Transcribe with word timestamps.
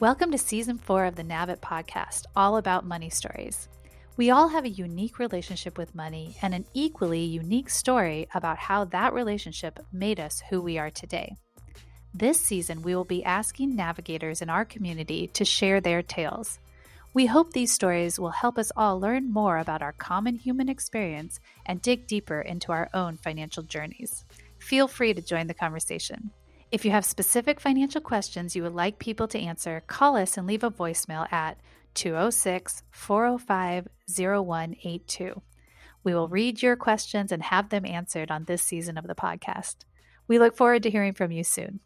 Welcome 0.00 0.30
to 0.30 0.38
season 0.38 0.78
four 0.78 1.06
of 1.06 1.16
the 1.16 1.24
Nav.it 1.24 1.60
podcast, 1.60 2.26
all 2.36 2.56
about 2.56 2.86
money 2.86 3.10
stories. 3.10 3.68
We 4.16 4.30
all 4.30 4.46
have 4.46 4.64
a 4.64 4.68
unique 4.68 5.18
relationship 5.18 5.76
with 5.76 5.92
money 5.92 6.36
and 6.40 6.54
an 6.54 6.66
equally 6.72 7.24
unique 7.24 7.68
story 7.68 8.28
about 8.32 8.58
how 8.58 8.84
that 8.84 9.12
relationship 9.12 9.80
made 9.92 10.20
us 10.20 10.40
who 10.50 10.62
we 10.62 10.78
are 10.78 10.90
today. 10.90 11.34
This 12.14 12.40
season, 12.40 12.82
we 12.82 12.94
will 12.94 13.06
be 13.06 13.24
asking 13.24 13.74
navigators 13.74 14.40
in 14.40 14.48
our 14.48 14.64
community 14.64 15.26
to 15.34 15.44
share 15.44 15.80
their 15.80 16.02
tales. 16.02 16.60
We 17.12 17.26
hope 17.26 17.52
these 17.52 17.72
stories 17.72 18.20
will 18.20 18.30
help 18.30 18.56
us 18.56 18.70
all 18.76 19.00
learn 19.00 19.32
more 19.32 19.58
about 19.58 19.82
our 19.82 19.94
common 19.94 20.36
human 20.36 20.68
experience 20.68 21.40
and 21.66 21.82
dig 21.82 22.06
deeper 22.06 22.40
into 22.40 22.70
our 22.70 22.88
own 22.94 23.16
financial 23.16 23.64
journeys. 23.64 24.24
Feel 24.60 24.86
free 24.86 25.12
to 25.12 25.20
join 25.20 25.48
the 25.48 25.54
conversation. 25.54 26.30
If 26.70 26.84
you 26.84 26.90
have 26.90 27.06
specific 27.06 27.60
financial 27.60 28.02
questions 28.02 28.54
you 28.54 28.62
would 28.62 28.74
like 28.74 28.98
people 28.98 29.26
to 29.28 29.40
answer, 29.40 29.82
call 29.86 30.16
us 30.16 30.36
and 30.36 30.46
leave 30.46 30.62
a 30.62 30.70
voicemail 30.70 31.30
at 31.32 31.58
206 31.94 32.82
405 32.90 33.88
0182. 34.06 35.42
We 36.04 36.14
will 36.14 36.28
read 36.28 36.60
your 36.60 36.76
questions 36.76 37.32
and 37.32 37.42
have 37.42 37.70
them 37.70 37.86
answered 37.86 38.30
on 38.30 38.44
this 38.44 38.62
season 38.62 38.98
of 38.98 39.06
the 39.06 39.14
podcast. 39.14 39.76
We 40.26 40.38
look 40.38 40.56
forward 40.56 40.82
to 40.82 40.90
hearing 40.90 41.14
from 41.14 41.32
you 41.32 41.42
soon. 41.42 41.80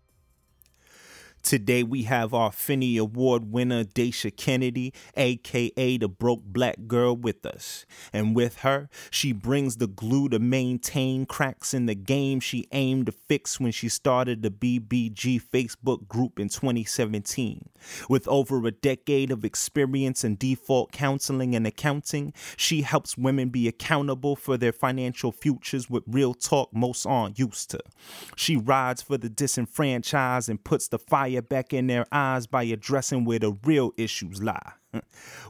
Today 1.42 1.82
we 1.82 2.04
have 2.04 2.32
our 2.32 2.52
Fini 2.52 2.96
Award 2.96 3.50
winner 3.50 3.82
Dasha 3.82 4.30
Kennedy, 4.30 4.94
aka 5.16 5.96
the 5.98 6.08
broke 6.08 6.44
black 6.44 6.86
girl, 6.86 7.16
with 7.16 7.44
us. 7.44 7.84
And 8.12 8.34
with 8.34 8.58
her, 8.60 8.88
she 9.10 9.32
brings 9.32 9.76
the 9.76 9.88
glue 9.88 10.28
to 10.28 10.38
maintain 10.38 11.26
cracks 11.26 11.74
in 11.74 11.86
the 11.86 11.96
game 11.96 12.38
she 12.38 12.68
aimed 12.70 13.06
to 13.06 13.12
fix 13.12 13.58
when 13.58 13.72
she 13.72 13.88
started 13.88 14.42
the 14.42 14.50
BBG 14.50 15.42
Facebook 15.42 16.06
group 16.06 16.38
in 16.38 16.48
2017. 16.48 17.68
With 18.08 18.28
over 18.28 18.64
a 18.64 18.70
decade 18.70 19.32
of 19.32 19.44
experience 19.44 20.22
in 20.22 20.36
default 20.36 20.92
counseling 20.92 21.56
and 21.56 21.66
accounting, 21.66 22.32
she 22.56 22.82
helps 22.82 23.18
women 23.18 23.48
be 23.48 23.66
accountable 23.66 24.36
for 24.36 24.56
their 24.56 24.72
financial 24.72 25.32
futures 25.32 25.90
with 25.90 26.04
real 26.06 26.34
talk 26.34 26.72
most 26.72 27.04
aren't 27.04 27.38
used 27.38 27.70
to. 27.70 27.80
She 28.36 28.56
rides 28.56 29.02
for 29.02 29.18
the 29.18 29.28
disenfranchised 29.28 30.48
and 30.48 30.62
puts 30.62 30.86
the 30.86 30.98
fire 30.98 31.31
fire 31.32 31.42
back 31.42 31.72
in 31.72 31.86
their 31.86 32.06
eyes 32.12 32.46
by 32.46 32.64
addressing 32.64 33.24
where 33.24 33.38
the 33.38 33.52
real 33.64 33.92
issues 33.96 34.42
lie. 34.42 34.72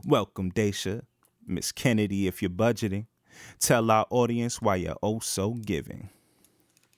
Welcome, 0.05 0.51
Dasha. 0.51 1.03
Miss 1.47 1.73
Kennedy, 1.73 2.27
if 2.27 2.41
you're 2.41 2.51
budgeting, 2.51 3.07
tell 3.59 3.91
our 3.91 4.07
audience 4.11 4.63
why 4.63 4.77
you're 4.77 4.97
oh 5.03 5.19
so 5.19 5.55
giving. 5.55 6.11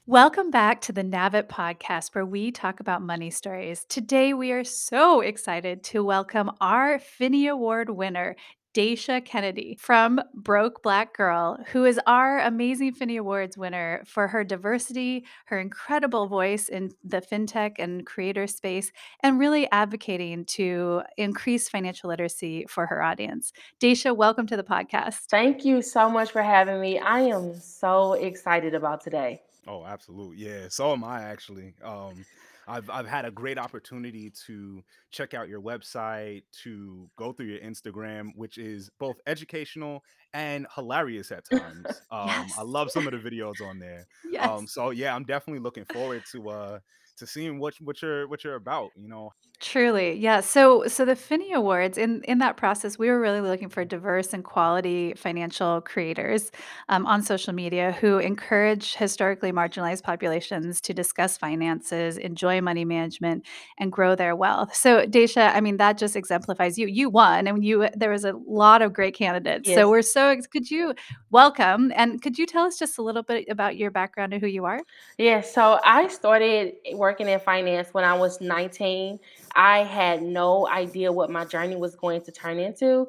Welcome 0.07 0.51
back 0.51 0.83
to 0.83 0.93
the 0.93 1.03
Nav.it 1.03 1.49
podcast, 1.49 2.15
where 2.15 2.27
we 2.27 2.51
talk 2.51 2.79
about 2.79 3.01
money 3.01 3.31
stories. 3.31 3.87
Today, 3.89 4.35
we 4.35 4.53
are 4.53 4.65
so 4.65 5.23
excited 5.23 5.83
to 5.85 6.05
welcome 6.05 6.51
our 6.61 6.99
Fini 6.99 7.47
Award 7.47 7.89
winner, 7.89 8.37
Dasha 8.75 9.21
Kennedy 9.21 9.79
from 9.81 10.21
Broke 10.35 10.83
Black 10.83 11.17
Girl, 11.17 11.65
who 11.69 11.85
is 11.85 12.01
our 12.09 12.41
amazing 12.41 12.93
Fini 12.93 13.17
Awards 13.17 13.57
winner 13.57 14.03
for 14.05 14.27
her 14.27 14.43
diversity, 14.43 15.25
her 15.47 15.61
incredible 15.61 16.27
voice 16.27 16.69
in 16.69 16.91
the 17.05 17.21
fintech 17.21 17.77
and 17.79 18.05
creator 18.05 18.49
space, 18.49 18.91
and 19.21 19.39
really 19.39 19.71
advocating 19.71 20.45
to 20.47 21.03
increase 21.17 21.69
financial 21.69 22.11
literacy 22.11 22.67
for 22.69 22.85
her 22.87 23.01
audience. 23.01 23.53
Dasha, 23.79 24.13
welcome 24.13 24.49
to 24.49 24.57
the 24.57 24.65
podcast. 24.65 25.27
Thank 25.31 25.65
you 25.65 25.81
so 25.81 26.11
much 26.11 26.33
for 26.33 26.43
having 26.43 26.81
me. 26.81 26.99
I 26.99 27.21
am 27.21 27.55
so 27.55 28.15
excited 28.15 28.75
about 28.75 29.01
today. 29.01 29.41
Oh, 29.69 29.85
absolutely. 29.85 30.39
Yeah, 30.39 30.67
so 30.69 30.93
am 30.93 31.05
I 31.05 31.23
actually. 31.23 31.75
Um, 31.85 32.25
I've 32.67 32.89
I've 32.91 33.07
had 33.07 33.25
a 33.25 33.31
great 33.31 33.59
opportunity 33.59 34.33
to 34.47 34.83
check 35.11 35.35
out 35.35 35.49
your 35.49 35.61
website, 35.61 36.43
to 36.63 37.09
go 37.19 37.33
through 37.33 37.47
your 37.47 37.61
Instagram, 37.61 38.31
which 38.37 38.59
is 38.59 38.91
both 38.99 39.17
educational 39.27 40.03
and 40.33 40.67
hilarious 40.75 41.31
at 41.33 41.45
times. 41.51 41.87
Um, 42.11 42.29
yes. 42.29 42.55
I 42.59 42.63
love 42.63 42.91
some 42.91 43.09
of 43.09 43.13
the 43.13 43.31
videos 43.31 43.61
on 43.61 43.79
there. 43.79 44.07
Yes. 44.31 44.49
Um, 44.49 44.67
so 44.67 44.91
yeah, 44.91 45.15
I'm 45.15 45.25
definitely 45.25 45.61
looking 45.61 45.85
forward 45.87 46.23
to 46.33 46.51
uh 46.51 46.79
to 47.19 47.27
seeing 47.27 47.59
what 47.59 47.75
what 47.81 48.03
you're 48.03 48.27
what 48.29 48.45
you're 48.45 48.57
about. 48.57 48.91
You 48.97 49.09
know, 49.09 49.33
Truly, 49.61 50.13
yeah. 50.19 50.41
So, 50.41 50.85
so 50.89 51.05
the 51.07 51.17
Fini 51.17 51.53
Awards 51.55 51.97
in 51.97 52.23
in 52.25 52.39
that 52.39 52.57
process, 52.57 52.99
we 52.99 53.09
were 53.09 53.19
really 53.21 53.41
looking 53.41 53.69
for 53.71 53.83
diverse 53.85 54.35
and 54.35 54.45
quality 54.45 55.15
financial 55.17 55.81
creators 55.81 56.51
um, 56.89 57.07
on 57.07 57.23
social 57.23 57.55
media 57.55 57.93
who 57.93 58.19
encourage 58.19 58.95
historically 58.97 59.53
marginalized 59.53 60.03
populations 60.03 60.81
to 60.83 60.93
discuss 60.93 61.39
finances, 61.39 62.19
enjoy 62.19 62.61
money 62.61 62.85
management, 62.85 63.47
and 63.79 63.91
grow 63.91 64.15
their 64.15 64.37
wealth. 64.37 64.75
So, 64.75 65.07
Dasha, 65.07 65.57
I 65.57 65.61
mean, 65.63 65.79
that 65.79 65.97
just 65.97 66.17
exemplifies 66.17 66.77
you. 66.77 66.87
You 66.89 67.09
won, 67.09 67.47
and 67.47 67.65
you 67.65 67.89
there 67.97 68.11
was 68.11 68.25
a 68.25 68.35
lot 68.47 68.83
of 68.83 68.93
great 68.93 69.15
candidates. 69.15 69.69
So, 69.69 69.77
Yes. 69.77 69.87
we're 69.87 70.03
so 70.03 70.29
ex- 70.29 70.47
could 70.49 70.71
you 70.71 70.95
welcome 71.31 71.91
and 71.97 72.21
could 72.21 72.39
you 72.39 72.45
tell 72.47 72.65
us 72.65 72.79
just 72.79 72.99
a 72.99 73.03
little 73.03 73.23
bit 73.23 73.47
about 73.49 73.77
your 73.77 73.91
background 73.91 74.35
and 74.35 74.43
who 74.43 74.49
you 74.49 74.65
are? 74.67 74.81
Yeah, 75.17 75.41
so 75.41 75.81
I 75.85 76.09
started 76.09 76.75
working 77.05 77.29
in 77.29 77.39
finance 77.39 77.93
when 77.93 78.03
I 78.03 78.15
was 78.15 78.41
19. 78.41 79.19
I 79.55 79.81
had 79.81 80.23
no 80.23 80.67
idea 80.67 81.13
what 81.13 81.29
my 81.29 81.45
journey 81.45 81.77
was 81.77 81.95
going 81.95 82.23
to 82.23 82.33
turn 82.33 82.59
into. 82.59 83.09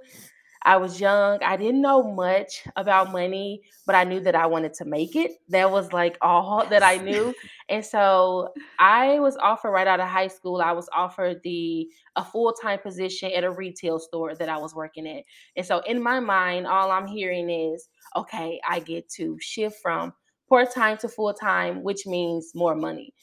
I 0.64 0.76
was 0.76 1.00
young. 1.00 1.42
I 1.42 1.56
didn't 1.56 1.82
know 1.82 2.04
much 2.04 2.66
about 2.76 3.14
money, 3.14 3.62
but 3.86 3.96
I 3.96 4.04
knew 4.04 4.20
that 4.20 4.36
I 4.36 4.48
wanted 4.48 4.74
to 4.74 4.86
make 4.86 5.16
it. 5.16 5.32
That 5.48 5.72
was 5.72 5.94
like 5.94 6.18
all 6.22 6.66
that 6.70 6.84
I 6.84 6.98
knew. 6.98 7.34
And 7.70 7.86
so 7.86 8.50
I 8.80 9.18
was 9.20 9.38
offered 9.38 9.72
right 9.72 9.88
out 9.88 10.02
of 10.02 10.10
high 10.10 10.28
school, 10.28 10.62
I 10.62 10.74
was 10.74 10.90
offered 10.94 11.40
the 11.46 11.88
a 12.18 12.26
full-time 12.26 12.80
position 12.80 13.32
at 13.32 13.46
a 13.46 13.52
retail 13.52 13.98
store 13.98 14.36
that 14.36 14.50
I 14.50 14.58
was 14.58 14.76
working 14.76 15.08
at. 15.08 15.24
And 15.56 15.66
so 15.66 15.80
in 15.88 16.04
my 16.04 16.20
mind, 16.20 16.68
all 16.68 16.92
I'm 16.92 17.08
hearing 17.08 17.50
is, 17.50 17.88
okay, 18.18 18.60
I 18.68 18.82
get 18.82 19.08
to 19.12 19.38
shift 19.40 19.78
from 19.82 20.12
part-time 20.50 20.98
to 20.98 21.08
full-time, 21.08 21.82
which 21.82 22.06
means 22.06 22.52
more 22.54 22.76
money. 22.76 23.14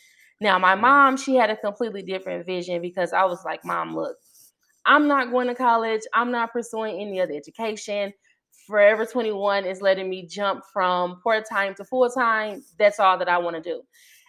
Now, 0.43 0.59
my 0.59 0.75
mom, 0.75 1.17
she 1.17 1.37
had 1.37 1.51
a 1.51 1.57
completely 1.57 2.03
different 2.03 2.45
vision 2.45 2.83
because 2.83 3.13
I 3.13 3.25
was 3.25 3.45
like, 3.45 3.65
Mom, 3.65 3.95
look, 3.95 4.17
I'm 4.85 5.07
not 5.07 5.31
going 5.31 5.47
to 5.47 5.55
college. 5.55 6.01
I'm 6.15 6.33
not 6.33 6.53
pursuing 6.53 7.01
any 7.01 7.21
other 7.21 7.33
education. 7.33 8.13
Forever 8.67 9.07
21 9.07 9.65
is 9.67 9.81
letting 9.81 10.11
me 10.11 10.27
jump 10.27 10.65
from 10.73 11.21
part 11.23 11.45
time 11.49 11.77
to 11.77 11.85
full 11.85 12.11
time. 12.11 12.65
That's 12.77 12.99
all 12.99 13.19
that 13.19 13.29
I 13.29 13.39
want 13.39 13.55
to 13.55 13.63
do. 13.63 13.83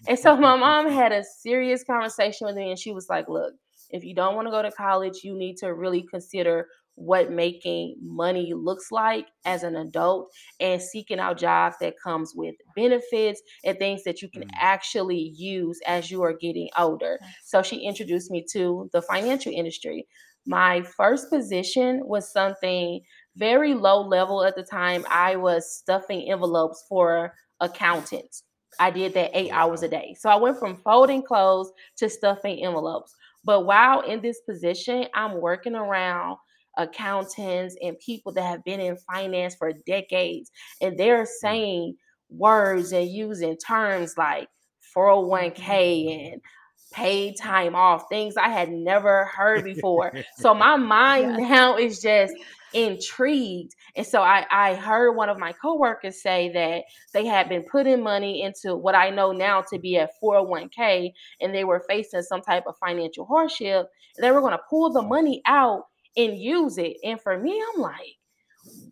And 0.07 0.19
so 0.19 0.38
my 0.38 0.56
mom 0.56 0.88
had 0.88 1.12
a 1.12 1.23
serious 1.23 1.84
conversation 1.84 2.46
with 2.46 2.56
me, 2.56 2.69
and 2.69 2.78
she 2.78 2.91
was 2.91 3.09
like, 3.09 3.28
Look, 3.28 3.56
if 3.90 4.03
you 4.03 4.13
don't 4.13 4.35
want 4.35 4.46
to 4.46 4.52
go 4.52 4.62
to 4.62 4.72
college, 4.72 5.23
you 5.23 5.35
need 5.35 5.57
to 5.57 5.73
really 5.73 6.03
consider 6.03 6.68
what 6.96 7.31
making 7.31 7.96
money 8.02 8.54
looks 8.54 8.92
like 8.92 9.28
as 9.46 9.64
an 9.64 9.76
adult 9.76 10.30
and 10.59 10.81
seeking 10.81 11.20
out 11.20 11.38
jobs 11.38 11.76
that 11.81 11.96
comes 12.04 12.34
with 12.36 12.56
benefits 12.76 13.42
and 13.66 13.78
things 13.78 14.04
that 14.04 14.22
you 14.22 14.30
can 14.30 14.44
mm, 14.44 14.50
actually 14.56 15.34
use 15.36 15.80
as 15.88 16.12
you 16.12 16.22
are 16.24 16.34
getting 16.34 16.70
older 16.78 17.20
so 17.44 17.62
she 17.62 17.78
introduced 17.78 18.30
me 18.30 18.46
to 18.52 18.90
the 18.94 19.02
financial 19.02 19.52
industry 19.52 20.06
my 20.46 20.82
first 20.82 21.30
position 21.30 22.02
was 22.03 22.32
something 22.32 23.02
very 23.36 23.74
low 23.74 24.02
level 24.02 24.44
at 24.44 24.56
the 24.56 24.64
time. 24.64 25.06
I 25.09 25.36
was 25.36 25.74
stuffing 25.74 26.30
envelopes 26.30 26.84
for 26.90 27.34
accountants. 27.59 28.44
I 28.80 28.92
did 28.92 29.14
that 29.14 29.32
8 29.34 29.52
hours 29.52 29.84
a 29.84 29.88
day. 29.88 30.16
So 30.20 30.30
I 30.30 30.36
went 30.36 30.59
from 30.59 30.78
folding 30.78 31.24
clothes 31.24 31.72
to 31.98 32.09
stuffing 32.09 32.64
envelopes. 32.64 33.14
But 33.46 33.66
while 33.66 34.02
in 34.02 34.22
this 34.22 34.42
position, 34.42 35.06
I'm 35.14 35.40
working 35.40 35.76
around 35.76 36.38
accountants 36.78 37.75
and 37.81 37.97
people 38.00 38.31
that 38.34 38.44
have 38.44 38.63
been 38.63 38.79
in 38.79 38.97
finance 38.97 39.56
for 39.56 39.73
decades, 39.85 40.51
and 40.81 40.97
they're 40.97 41.25
Mm, 41.44 41.63
saying 41.66 41.95
words 42.29 42.91
and 42.91 43.09
using 43.09 43.57
terms 43.57 44.16
like 44.17 44.50
Mhm. 45.38 45.84
401k 46.00 46.31
and 46.34 46.41
paid 46.94 47.35
time 47.39 47.75
off, 47.75 48.03
things 48.09 48.35
I 48.38 48.50
had 48.50 48.69
never 48.72 49.25
heard 49.25 49.63
before. 49.63 50.13
So 50.35 50.53
my 50.56 50.75
mind 50.78 51.35
Yes. 51.35 51.37
now 51.37 51.78
is 51.78 51.99
just 51.99 52.34
intrigued. 52.72 53.73
And 53.96 54.05
so 54.05 54.22
I, 54.22 54.46
I 54.52 54.76
heard 54.76 55.11
one 55.14 55.29
of 55.29 55.37
my 55.37 55.53
coworkers 55.53 56.22
say 56.22 56.52
that 56.53 56.84
they 57.14 57.26
had 57.26 57.49
been 57.49 57.64
putting 57.64 58.03
money 58.03 58.41
into 58.43 58.76
what 58.76 58.96
I 58.96 59.09
know 59.09 59.31
now 59.31 59.64
to 59.72 59.79
be 59.79 59.96
a 59.96 60.09
401k 60.22 61.11
and 61.41 61.53
they 61.53 61.64
were 61.64 61.84
facing 61.87 62.22
some 62.23 62.41
type 62.41 62.66
of 62.67 62.76
financial 62.78 63.26
hardship. 63.26 63.87
They 64.19 64.31
were 64.31 64.41
going 64.41 64.53
to 64.53 64.61
pull 64.69 64.91
the 64.91 65.02
money 65.02 65.41
out 65.46 65.84
and 66.18 66.38
use 66.38 66.78
it. 66.78 66.98
And 67.04 67.20
for 67.20 67.38
me, 67.40 67.62
I'm 67.74 67.82
like, 67.82 68.18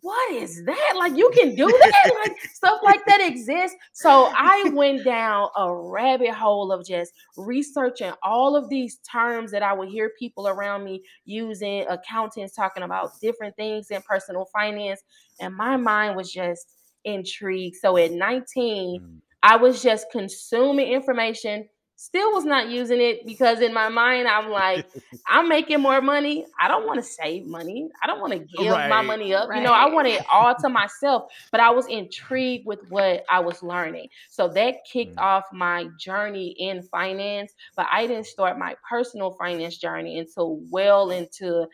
what 0.00 0.32
is 0.32 0.64
that? 0.64 0.94
Like 0.96 1.16
you 1.16 1.30
can 1.34 1.54
do 1.54 1.66
that? 1.66 2.12
Like 2.26 2.36
stuff 2.52 2.80
like 2.82 3.04
that 3.06 3.20
exists. 3.20 3.76
So 3.92 4.30
I 4.36 4.70
went 4.74 5.04
down 5.04 5.48
a 5.56 5.74
rabbit 5.74 6.34
hole 6.34 6.72
of 6.72 6.84
just 6.86 7.12
researching 7.36 8.12
all 8.22 8.54
of 8.56 8.68
these 8.68 8.98
terms 9.10 9.50
that 9.52 9.62
I 9.62 9.72
would 9.72 9.88
hear 9.88 10.12
people 10.18 10.48
around 10.48 10.84
me 10.84 11.02
using, 11.24 11.86
accountants 11.88 12.54
talking 12.54 12.82
about 12.82 13.18
different 13.20 13.56
things 13.56 13.90
in 13.90 14.02
personal 14.02 14.46
finance. 14.52 15.00
And 15.40 15.54
my 15.54 15.76
mind 15.76 16.16
was 16.16 16.30
just 16.30 16.74
intrigued. 17.04 17.76
So 17.76 17.96
at 17.96 18.12
19, 18.12 19.00
Mm, 19.00 19.20
I 19.42 19.56
was 19.56 19.82
just 19.82 20.10
consuming 20.12 20.88
information, 20.88 21.68
Still 22.02 22.32
was 22.32 22.44
not 22.44 22.68
using 22.68 23.00
it 23.00 23.24
because 23.24 23.60
in 23.60 23.72
my 23.72 23.88
mind, 23.88 24.26
I'm 24.26 24.50
like, 24.50 24.86
I'm 25.28 25.48
making 25.48 25.80
more 25.80 26.00
money. 26.00 26.44
I 26.60 26.66
don't 26.66 26.84
want 26.84 26.98
to 26.98 27.02
save 27.08 27.46
money. 27.46 27.88
I 28.02 28.08
don't 28.08 28.20
want 28.20 28.32
to 28.32 28.40
give 28.40 28.84
my 28.86 29.02
money 29.02 29.32
up. 29.32 29.50
You 29.54 29.60
know, 29.62 29.72
I 29.72 29.86
want 29.86 30.08
it 30.08 30.20
all 30.32 30.56
to 30.62 30.68
myself. 30.68 31.30
But 31.52 31.60
I 31.60 31.70
was 31.70 31.86
intrigued 31.86 32.66
with 32.66 32.80
what 32.88 33.24
I 33.30 33.38
was 33.38 33.62
learning. 33.62 34.08
So 34.30 34.48
that 34.48 34.78
kicked 34.90 35.14
Mm. 35.14 35.18
off 35.18 35.44
my 35.52 35.88
journey 35.96 36.56
in 36.58 36.82
finance. 36.82 37.54
But 37.76 37.86
I 37.92 38.08
didn't 38.08 38.26
start 38.26 38.58
my 38.58 38.74
personal 38.88 39.36
finance 39.38 39.76
journey 39.78 40.18
until 40.18 40.56
well 40.70 41.10
into 41.12 41.68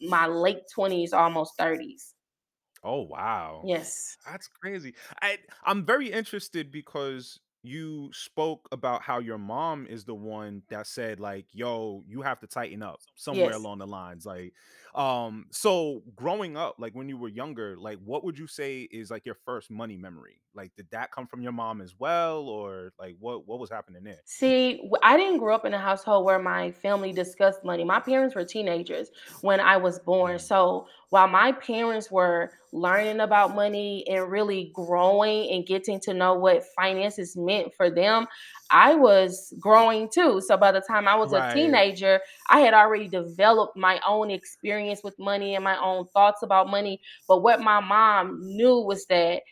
my 0.00 0.26
late 0.26 0.62
20s, 0.74 1.12
almost 1.12 1.56
30s. 1.58 2.14
Oh 2.82 3.02
wow. 3.02 3.68
Yes. 3.68 4.16
That's 4.24 4.48
crazy. 4.48 4.94
I 5.22 5.38
I'm 5.64 5.84
very 5.86 6.10
interested 6.10 6.72
because 6.72 7.40
you 7.66 8.10
spoke 8.12 8.68
about 8.72 9.02
how 9.02 9.18
your 9.18 9.38
mom 9.38 9.86
is 9.86 10.04
the 10.04 10.14
one 10.14 10.62
that 10.68 10.86
said 10.86 11.20
like, 11.20 11.46
"Yo, 11.52 12.04
you 12.06 12.22
have 12.22 12.40
to 12.40 12.46
tighten 12.46 12.82
up." 12.82 13.00
Somewhere 13.14 13.54
Yes. 13.54 13.54
along 13.54 13.78
the 13.78 13.86
lines 13.86 14.24
like 14.26 14.54
um 14.94 15.46
so 15.52 16.02
growing 16.14 16.56
up 16.56 16.76
like 16.78 16.94
when 16.94 17.08
you 17.08 17.16
were 17.18 17.28
younger, 17.28 17.76
like 17.76 17.98
what 17.98 18.24
would 18.24 18.38
you 18.38 18.46
say 18.46 18.82
is 18.82 19.10
like 19.10 19.26
your 19.26 19.34
first 19.34 19.70
money 19.70 19.96
memory? 19.96 20.42
Like 20.54 20.74
did 20.76 20.90
that 20.90 21.10
come 21.12 21.26
from 21.26 21.42
your 21.42 21.52
mom 21.52 21.80
as 21.80 21.94
well 21.98 22.48
or 22.48 22.92
like 22.98 23.16
what 23.18 23.46
what 23.46 23.58
was 23.58 23.70
happening 23.70 24.04
there? 24.04 24.24
See, 24.28 24.78
w- 24.78 24.92
I 25.04 25.16
didn't 25.16 25.38
grow 25.38 25.54
up 25.54 25.64
in 25.64 25.72
a 25.72 25.78
household 25.78 26.24
where 26.24 26.40
my 26.40 26.72
family 26.72 27.12
discussed 27.12 27.62
money. 27.64 27.84
My 27.84 28.00
parents 28.00 28.34
were 28.34 28.44
teenagers 28.44 29.08
when 29.40 29.60
I 29.60 29.76
was 29.76 30.00
born. 30.00 30.38
Mm, 30.38 30.40
So 30.40 30.88
while 31.10 31.28
my 31.28 31.52
parents 31.52 32.10
were 32.10 32.52
learning 32.76 33.20
about 33.20 33.54
money 33.54 34.04
and 34.08 34.30
really 34.30 34.70
growing 34.74 35.50
and 35.50 35.66
getting 35.66 35.98
to 36.00 36.14
know 36.14 36.34
what 36.34 36.64
finances 36.76 37.36
meant 37.36 37.72
for 37.76 37.90
them, 37.90 38.26
I 38.70 38.94
was 38.94 39.52
growing 39.58 40.08
too. 40.12 40.40
So 40.40 40.56
by 40.56 40.72
the 40.72 40.80
time 40.80 41.08
I 41.08 41.14
was 41.16 41.32
a 41.32 41.52
teenager, 41.52 42.20
I 42.48 42.60
had 42.60 42.74
already 42.74 43.08
developed 43.08 43.76
my 43.76 44.00
own 44.06 44.30
experience 44.30 45.00
with 45.02 45.18
money 45.18 45.54
and 45.54 45.64
my 45.64 45.78
own 45.78 46.06
thoughts 46.12 46.42
about 46.42 46.68
money. 46.68 47.00
But 47.26 47.42
what 47.42 47.60
my 47.60 47.80
mom 47.80 48.40
knew 48.42 48.80
was 48.80 49.06
that 49.06 49.42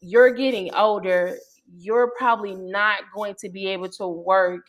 you're 0.00 0.32
getting 0.32 0.74
older, 0.74 1.36
you're 1.78 2.12
probably 2.18 2.54
not 2.54 3.00
going 3.14 3.34
to 3.40 3.48
be 3.48 3.68
able 3.68 3.88
to 3.90 4.06
work 4.06 4.66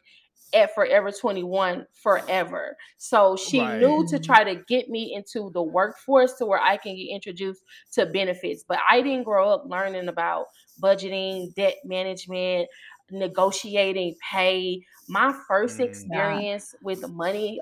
at 0.53 0.73
Forever 0.73 1.11
21 1.11 1.85
forever. 1.94 2.77
So 2.97 3.35
she 3.35 3.65
Right. 3.65 3.77
knew 3.77 4.05
to 4.09 4.19
try 4.19 4.44
to 4.44 4.55
get 4.67 4.89
me 4.89 5.13
into 5.13 5.51
the 5.53 5.61
workforce 5.63 6.33
to 6.35 6.45
where 6.45 6.59
I 6.61 6.77
can 6.77 6.95
get 6.95 7.09
introduced 7.09 7.63
to 7.94 8.05
benefits. 8.05 8.63
But 8.67 8.79
I 8.89 9.01
didn't 9.01 9.23
grow 9.23 9.49
up 9.49 9.63
learning 9.67 10.07
about 10.07 10.45
budgeting, 10.81 11.53
debt 11.55 11.75
management, 11.83 12.69
negotiating 13.11 14.15
pay. 14.31 14.83
My 15.07 15.33
first 15.47 15.79
Mm, 15.79 16.05
Yeah. 16.11 16.41
experience 16.41 16.75
with 16.81 17.07
money, 17.07 17.59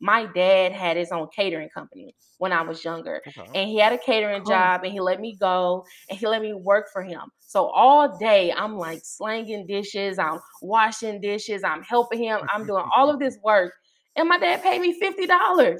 my 0.00 0.26
dad 0.26 0.72
had 0.72 0.96
his 0.96 1.10
own 1.12 1.28
catering 1.34 1.68
company 1.70 2.14
when 2.38 2.52
I 2.52 2.62
was 2.62 2.84
younger. 2.84 3.20
okay. 3.26 3.48
And 3.54 3.68
he 3.68 3.78
had 3.78 3.92
a 3.92 3.98
catering 3.98 4.42
Cool. 4.44 4.52
job 4.52 4.82
and 4.84 4.92
he 4.92 5.00
let 5.00 5.20
me 5.20 5.36
go 5.38 5.84
and 6.08 6.18
he 6.18 6.26
let 6.26 6.42
me 6.42 6.54
work 6.54 6.86
for 6.92 7.02
him. 7.02 7.22
So 7.40 7.66
all 7.66 8.16
day 8.18 8.52
I'm 8.52 8.76
like 8.76 9.00
slanging 9.04 9.66
dishes, 9.66 10.18
I'm 10.18 10.38
washing 10.62 11.20
dishes, 11.20 11.64
I'm 11.64 11.82
helping 11.82 12.22
him, 12.22 12.40
I'm 12.52 12.66
doing 12.66 12.84
all 12.94 13.10
of 13.10 13.18
this 13.18 13.38
work. 13.42 13.72
And 14.16 14.28
my 14.28 14.38
dad 14.38 14.62
paid 14.62 14.80
me 14.80 14.98
$50. 15.00 15.78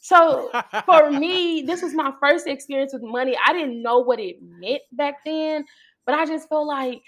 So 0.00 0.50
for 0.86 1.10
me, 1.10 1.62
this 1.62 1.82
was 1.82 1.94
my 1.94 2.12
first 2.20 2.46
experience 2.46 2.92
with 2.92 3.02
money. 3.02 3.36
I 3.44 3.52
didn't 3.52 3.82
know 3.82 3.98
what 4.00 4.20
it 4.20 4.36
meant 4.42 4.82
back 4.92 5.16
then, 5.24 5.64
but 6.06 6.14
I 6.14 6.26
just 6.26 6.48
felt 6.48 6.66
like 6.66 7.02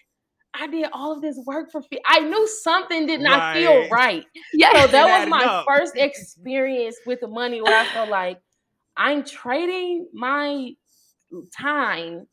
I 0.54 0.66
did 0.66 0.86
all 0.92 1.12
of 1.12 1.22
this 1.22 1.38
work 1.46 1.70
for 1.70 1.82
free. 1.82 2.00
I 2.06 2.20
knew 2.20 2.46
something 2.62 3.06
did 3.06 3.20
not 3.20 3.54
feel 3.54 3.88
right. 3.88 4.24
Yeah. 4.52 4.86
So 4.86 4.88
that 4.88 5.20
was 5.20 5.28
my 5.28 5.44
up. 5.44 5.66
first 5.66 5.96
experience 5.96 6.96
with 7.06 7.20
the 7.20 7.28
money 7.28 7.62
where 7.62 7.78
I 7.78 7.84
felt 7.86 8.10
like 8.10 8.40
I'm 8.96 9.24
trading 9.24 10.08
my 10.12 10.72
time, 11.56 12.26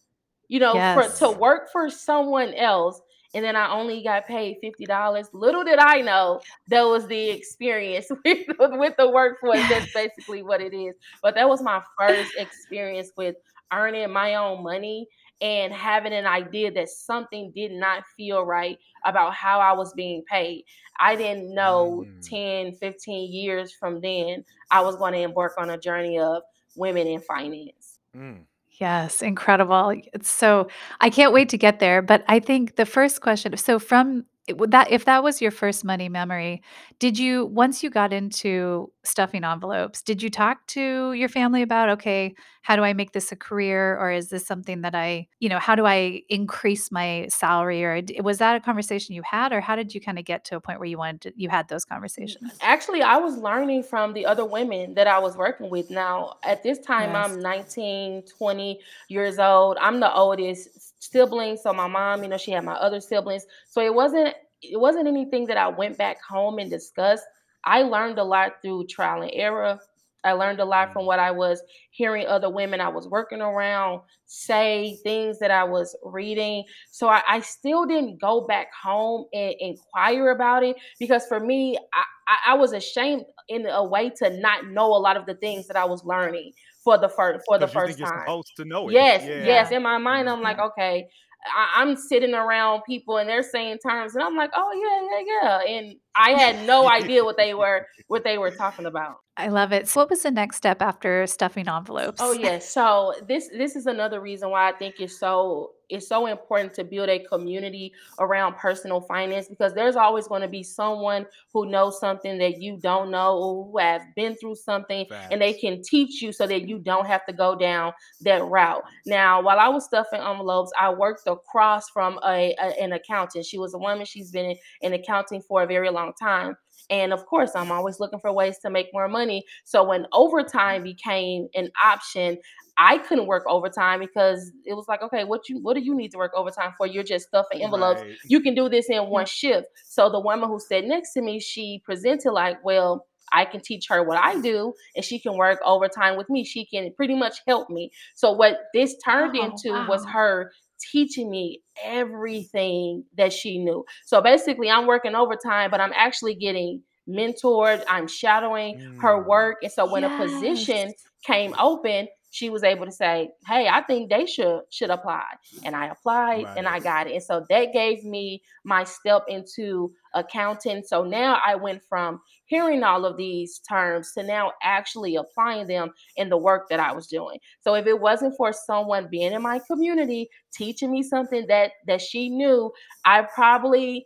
you 0.48 0.60
know, 0.60 0.74
for 0.74 1.10
to 1.18 1.31
work 1.31 1.72
for 1.72 1.90
someone 1.90 2.54
else, 2.56 3.00
and 3.34 3.46
then 3.46 3.56
I 3.56 3.72
only 3.72 4.04
got 4.04 4.25
paid 4.25 4.58
fifty 4.62 4.86
dollars. 4.86 5.30
Little 5.34 5.64
did 5.64 5.80
I 5.80 6.02
know 6.02 6.42
that 6.69 6.81
was 6.81 7.08
the 7.08 7.30
experience 7.30 8.08
with, 8.25 8.48
with 8.60 8.96
the 8.98 9.10
workforce. 9.10 9.62
That's 9.69 9.94
basically 9.94 10.42
what 10.42 10.62
it 10.62 10.74
is. 10.74 10.96
But 11.22 11.36
that 11.36 11.48
was 11.48 11.62
my 11.62 11.81
first 12.00 12.31
experience 12.38 13.12
with 13.16 13.36
earning 13.72 14.12
my 14.12 14.36
own 14.36 14.64
money 14.64 15.08
and 15.42 15.74
having 15.74 16.13
an 16.13 16.25
idea 16.25 16.72
that 16.72 16.89
something 16.89 17.51
did 17.56 17.72
not 17.72 18.04
feel 18.16 18.44
right 18.44 18.78
about 19.06 19.34
how 19.34 19.60
I 19.60 19.74
was 19.74 19.94
being 19.94 20.24
paid. 20.30 20.66
I 21.00 21.16
didn't 21.16 21.54
know 21.54 22.06
Mm, 22.06 22.30
10, 22.30 22.74
15 22.75 23.31
years 23.31 23.74
from 23.74 24.01
then 24.01 24.44
I 24.72 24.81
was 24.81 24.95
going 24.95 25.13
to 25.13 25.19
embark 25.22 25.54
on 25.57 25.69
a 25.69 25.78
journey 25.78 26.19
of 26.19 26.44
women 26.75 27.07
in 27.07 27.22
finance. 27.22 28.00
mm. 28.16 28.44
Yes, 28.80 29.22
incredible. 29.24 29.94
It's 30.13 30.30
so 30.30 30.68
I 31.01 31.10
can't 31.10 31.34
wait 31.34 31.50
to 31.50 31.57
get 31.57 31.80
there, 31.80 32.01
but 32.01 32.24
I 32.28 32.40
think 32.40 32.75
the 32.75 32.86
first 32.86 33.22
question 33.22 33.56
so 33.57 33.80
from 33.80 34.25
it 34.47 34.57
would 34.57 34.71
that 34.71 34.89
if 34.91 35.05
that 35.05 35.23
was 35.23 35.41
your 35.41 35.51
first 35.51 35.83
money 35.85 36.09
memory, 36.09 36.61
did 36.99 37.19
you 37.19 37.45
once 37.47 37.83
you 37.83 37.89
got 37.89 38.13
into 38.13 38.91
stuffing 39.03 39.44
envelopes, 39.44 40.01
did 40.01 40.21
you 40.23 40.29
talk 40.29 40.65
to 40.67 41.13
your 41.13 41.29
family 41.29 41.61
about, 41.61 41.89
"Okay, 41.89 42.33
how 42.61 42.75
do 42.75 42.83
I 42.83 42.94
make 42.94 43.11
this 43.13 43.31
a 43.31 43.35
career?" 43.35 43.97
Or 43.99 44.11
is 44.11 44.29
this 44.29 44.45
something 44.47 44.81
that 44.81 44.95
I 44.95 45.27
you 45.39 45.49
know, 45.49 45.59
how 45.59 45.75
do 45.75 45.85
I 45.85 46.21
increase 46.29 46.91
my 46.91 47.27
salary? 47.29 47.83
Or 47.83 48.01
d 48.01 48.19
was 48.21 48.38
that 48.39 48.55
a 48.55 48.59
conversation 48.61 49.15
you 49.15 49.21
had, 49.23 49.51
or 49.53 49.61
how 49.61 49.75
did 49.75 49.94
you 49.94 50.01
kinda 50.01 50.21
get 50.23 50.45
to 50.45 50.55
a 50.55 50.61
point 50.61 50.79
where 50.79 50.88
you 50.89 50.97
wanted 50.97 51.21
to 51.21 51.33
you 51.35 51.49
had 51.49 51.67
those 51.69 51.85
conversations? 51.85 52.61
Actually, 52.61 53.01
I 53.03 53.17
was 53.17 53.38
learning 53.38 53.83
from 53.83 54.13
the 54.13 54.25
other 54.25 54.44
women 54.45 54.95
that 54.95 55.07
I 55.07 55.19
was 55.19 55.38
working 55.38 55.69
with. 55.69 55.89
Now, 55.91 56.38
at 56.44 56.63
this 56.63 56.79
time, 56.79 57.15
Yes. 57.15 57.15
I'm 57.15 57.39
19, 57.41 58.23
20 58.23 58.79
years 59.09 59.39
old. 59.39 59.77
I'm 59.79 59.99
the 59.99 60.13
oldest 60.13 60.69
sibling. 61.03 61.57
So 61.57 61.71
my 61.73 61.88
mom, 61.88 62.23
you 62.23 62.29
know, 62.29 62.38
she 62.38 62.51
had 62.51 62.65
my 62.65 62.73
other 62.73 62.99
siblings. 62.99 63.45
So 63.67 63.81
it 63.81 63.94
wasn't 63.94 64.35
it 64.62 64.80
wasn't 64.80 65.07
anything 65.07 65.48
that 65.48 65.57
I 65.57 65.68
went 65.68 65.98
back 65.98 66.18
home 66.27 66.59
and 66.59 66.69
discussed. 66.69 67.24
I 67.63 67.83
learned 67.83 68.18
a 68.19 68.24
lot 68.24 68.54
through 68.62 68.88
trial 68.88 69.21
and 69.21 69.31
error. 69.33 69.80
I 70.24 70.33
learned 70.33 70.59
a 70.59 70.65
lot 70.65 70.92
from 70.92 71.06
Mm, 71.06 71.06
what 71.06 71.19
I 71.19 71.31
was 71.31 71.62
hearing 71.92 72.25
other 72.27 72.50
women 72.50 72.81
I 72.81 72.89
was 72.89 73.07
working 73.07 73.42
around 73.42 74.01
say, 74.25 75.00
things 75.04 75.39
that 75.39 75.51
I 75.51 75.63
was 75.63 75.95
reading. 76.04 76.65
So 76.92 77.07
I, 77.07 77.21
I 77.27 77.39
still 77.42 77.86
didn't 77.86 78.19
go 78.19 78.45
back 78.45 78.68
home 78.74 79.25
and 79.33 79.54
inquire 79.59 80.31
about 80.31 80.63
it 80.63 80.75
because 81.00 81.25
for 81.27 81.39
me, 81.39 81.77
I, 81.94 82.38
I, 82.51 82.54
was 82.56 82.74
ashamed 82.74 83.24
in 83.48 83.65
a 83.68 83.83
way 83.83 84.09
to 84.18 84.30
not 84.39 84.68
know 84.68 84.88
a 84.88 85.00
lot 85.00 85.15
of 85.15 85.25
the 85.25 85.36
things 85.36 85.68
that 85.68 85.77
I 85.77 85.86
was 85.86 86.04
learning 86.04 86.51
for 86.83 86.98
the 86.98 87.07
first 87.09 87.45
for 87.45 87.57
the 87.57 87.68
Because 87.68 87.73
you 87.73 87.81
think 87.81 87.97
first 87.97 87.99
time. 87.99 88.19
supposed 88.26 88.54
to 88.57 88.66
know 88.66 88.90
it. 88.90 88.94
Yes, 88.94 89.23
Yeah. 89.23 89.44
yes. 89.45 89.71
In 89.71 89.83
my 89.83 89.97
mind, 89.97 90.30
I'm 90.30 90.42
like, 90.42 90.59
okay, 90.59 91.07
I, 91.56 91.81
I'm 91.81 91.95
sitting 91.95 92.33
around 92.33 92.83
people 92.85 93.18
and 93.18 93.30
they're 93.30 93.44
saying 93.44 93.80
terms, 93.85 94.16
and 94.16 94.23
I'm 94.23 94.35
like, 94.35 94.51
oh 94.56 94.71
yeah, 94.73 95.19
yeah, 95.19 95.61
yeah. 95.66 95.77
And 95.77 95.95
I 96.16 96.31
had 96.31 96.66
no 96.66 96.89
idea 96.92 97.23
what 97.23 97.37
they 97.37 97.54
were 97.54 97.87
what 98.07 98.23
they 98.23 98.37
were 98.37 98.51
talking 98.51 98.85
about. 98.85 99.18
I 99.35 99.49
love 99.49 99.71
it. 99.71 99.87
So 99.87 100.01
what 100.01 100.09
was 100.09 100.23
the 100.23 100.31
next 100.31 100.57
step 100.57 100.81
after 100.81 101.27
stuffing 101.27 101.68
envelopes? 101.68 102.21
Oh 102.21 102.31
envelopes? 102.31 102.44
yes. 102.66 102.73
So 102.73 103.13
this 103.27 103.49
this 103.56 103.75
is 103.75 103.85
another 103.85 104.19
reason 104.19 104.49
why 104.49 104.69
I 104.69 104.73
think 104.73 104.95
it's 104.99 105.19
so 105.19 105.71
it's 105.89 106.07
so 106.07 106.25
important 106.27 106.73
to 106.75 106.83
build 106.83 107.09
a 107.09 107.19
community 107.19 107.94
around 108.19 108.56
personal 108.57 109.01
finance 109.01 109.47
because 109.47 109.73
there's 109.73 109.95
always 109.95 110.27
going 110.27 110.41
to 110.41 110.47
be 110.47 110.63
someone 110.63 111.25
who 111.53 111.65
knows 111.69 111.99
something 111.99 112.37
that 112.37 112.61
you 112.61 112.77
don't 112.77 113.11
know 113.11 113.37
or 113.37 113.65
who 113.71 113.77
has 113.77 114.01
been 114.15 114.35
through 114.35 114.56
something 114.56 115.06
and 115.29 115.41
they 115.41 115.53
can 115.53 115.81
teach 115.81 116.21
you 116.21 116.31
so 116.31 116.47
that 116.47 116.67
you 116.67 116.79
don't 116.79 117.06
have 117.07 117.25
to 117.25 117.33
go 117.33 117.56
down 117.56 117.94
that 118.21 118.44
route. 118.44 118.83
Now, 119.06 119.41
while 119.41 119.59
I 119.59 119.69
was 119.69 119.85
stuffing 119.85 120.19
envelopes, 120.21 120.71
I 120.79 120.89
worked 120.94 121.27
across 121.27 121.89
from 121.89 122.19
a, 122.25 122.53
a- 122.59 122.81
an 122.83 122.94
accountant. 122.94 123.45
She 123.45 123.57
was 123.57 123.73
a 123.73 123.77
woman, 123.77 124.06
she's 124.06 124.31
been 124.31 124.51
in, 124.51 124.57
in 124.81 124.94
accounting 124.94 125.41
for 125.41 125.63
a 125.63 125.67
very 125.67 125.89
long 125.89 126.13
time. 126.19 126.56
And 126.89 127.11
of 127.11 127.25
course, 127.25 127.51
I'm 127.56 127.71
always 127.71 127.99
looking 127.99 128.19
for 128.19 128.31
ways 128.31 128.59
to 128.59 128.69
make 128.69 128.87
more 128.94 129.09
money. 129.09 129.44
So 129.65 129.83
when 129.83 130.07
overtime 130.13 130.83
became 130.83 131.49
an 131.53 131.69
option, 131.83 132.37
I 132.78 132.98
couldn't 133.00 133.26
work 133.28 133.44
overtime 133.48 134.00
because 134.00 134.52
it 134.66 134.74
was 134.74 134.86
like, 134.88 135.02
okay, 135.02 135.24
what 135.24 135.50
you 135.50 135.60
what 135.62 135.76
do 135.76 135.81
you 135.81 135.96
need 135.96 136.12
to 136.12 136.18
work 136.18 136.31
overtime 136.36 136.74
for? 136.78 136.86
You're 136.86 137.04
just 137.04 137.28
stuffing 137.28 137.62
envelopes. 137.64 138.02
Right. 138.02 138.18
You 138.28 138.42
can 138.42 138.54
do 138.54 138.69
this 138.69 138.90
in 138.90 139.07
one 139.10 139.26
shift. 139.26 139.68
So 139.90 140.10
the 140.10 140.19
woman 140.19 140.48
who 140.50 140.60
sat 140.60 140.86
next 140.86 141.14
to 141.14 141.22
me, 141.22 141.40
she 141.40 141.81
presented 141.86 142.31
like, 142.31 142.64
well, 142.64 143.06
I 143.34 143.46
can 143.46 143.62
teach 143.62 143.86
her 143.90 144.04
what 144.04 144.18
I 144.18 144.40
do 144.40 144.74
and 144.96 145.04
she 145.04 145.19
can 145.19 145.36
work 145.38 145.60
overtime 145.66 146.18
with 146.18 146.30
me. 146.30 146.44
She 146.44 146.66
can 146.66 146.94
pretty 146.96 147.16
much 147.16 147.38
help 147.48 147.69
me. 147.69 147.92
So 148.16 148.31
what 148.31 148.57
this 148.74 148.96
turned 149.04 149.36
Oh, 149.36 149.36
into 149.36 149.81
was 149.81 150.06
her 150.14 150.52
teaching 150.92 151.30
me 151.30 151.62
everything 151.84 153.04
that 153.18 153.34
she 153.34 153.57
knew. 153.57 153.84
So 154.06 154.22
basically 154.22 154.69
I'm 154.69 154.86
working 154.88 155.16
overtime, 155.16 155.72
but 155.72 155.81
I'm 155.81 155.94
actually 155.96 156.36
getting 156.36 156.81
mentored. 157.10 157.84
I'm 157.88 158.07
shadowing 158.07 158.76
her 158.98 159.24
Mm, 159.24 159.28
work. 159.28 159.57
And 159.64 159.72
so 159.72 159.86
when 159.90 160.04
a 160.04 160.10
position 160.10 160.94
came 161.26 161.54
open, 161.60 162.07
she 162.37 162.51
was 162.51 162.63
able 162.63 162.85
to 162.85 162.91
say, 162.91 163.31
"Hey, 163.47 163.67
I 163.67 163.81
think 163.81 164.11
they 164.11 164.27
should 164.27 164.61
should 164.69 164.91
apply," 164.91 165.25
and 165.63 165.75
I 165.75 165.87
applied 165.87 166.45
right. 166.45 166.57
and 166.57 166.67
I 166.67 166.79
got 166.79 167.07
it. 167.07 167.13
And 167.13 167.23
so 167.23 167.44
that 167.49 167.73
gave 167.73 168.03
me 168.03 168.44
my 168.63 168.83
step 168.83 169.23
into 169.27 169.91
accounting. 170.13 170.83
So 170.83 171.03
now 171.03 171.41
I 171.44 171.56
went 171.56 171.81
from 171.89 172.21
hearing 172.45 172.83
all 172.83 173.06
of 173.06 173.17
these 173.17 173.59
terms 173.67 174.11
to 174.13 174.23
now 174.23 174.51
actually 174.61 175.15
applying 175.15 175.65
them 175.65 175.91
in 176.15 176.29
the 176.29 176.37
work 176.37 176.69
that 176.69 176.79
I 176.79 176.91
was 176.91 177.07
doing. 177.07 177.39
So 177.61 177.73
if 177.73 177.87
it 177.87 177.99
wasn't 177.99 178.37
for 178.37 178.53
someone 178.53 179.07
being 179.09 179.33
in 179.33 179.41
my 179.41 179.59
community 179.65 180.29
teaching 180.53 180.91
me 180.91 181.01
something 181.01 181.47
that 181.47 181.71
that 181.87 182.01
she 182.01 182.29
knew, 182.29 182.71
I 183.03 183.23
probably 183.23 184.06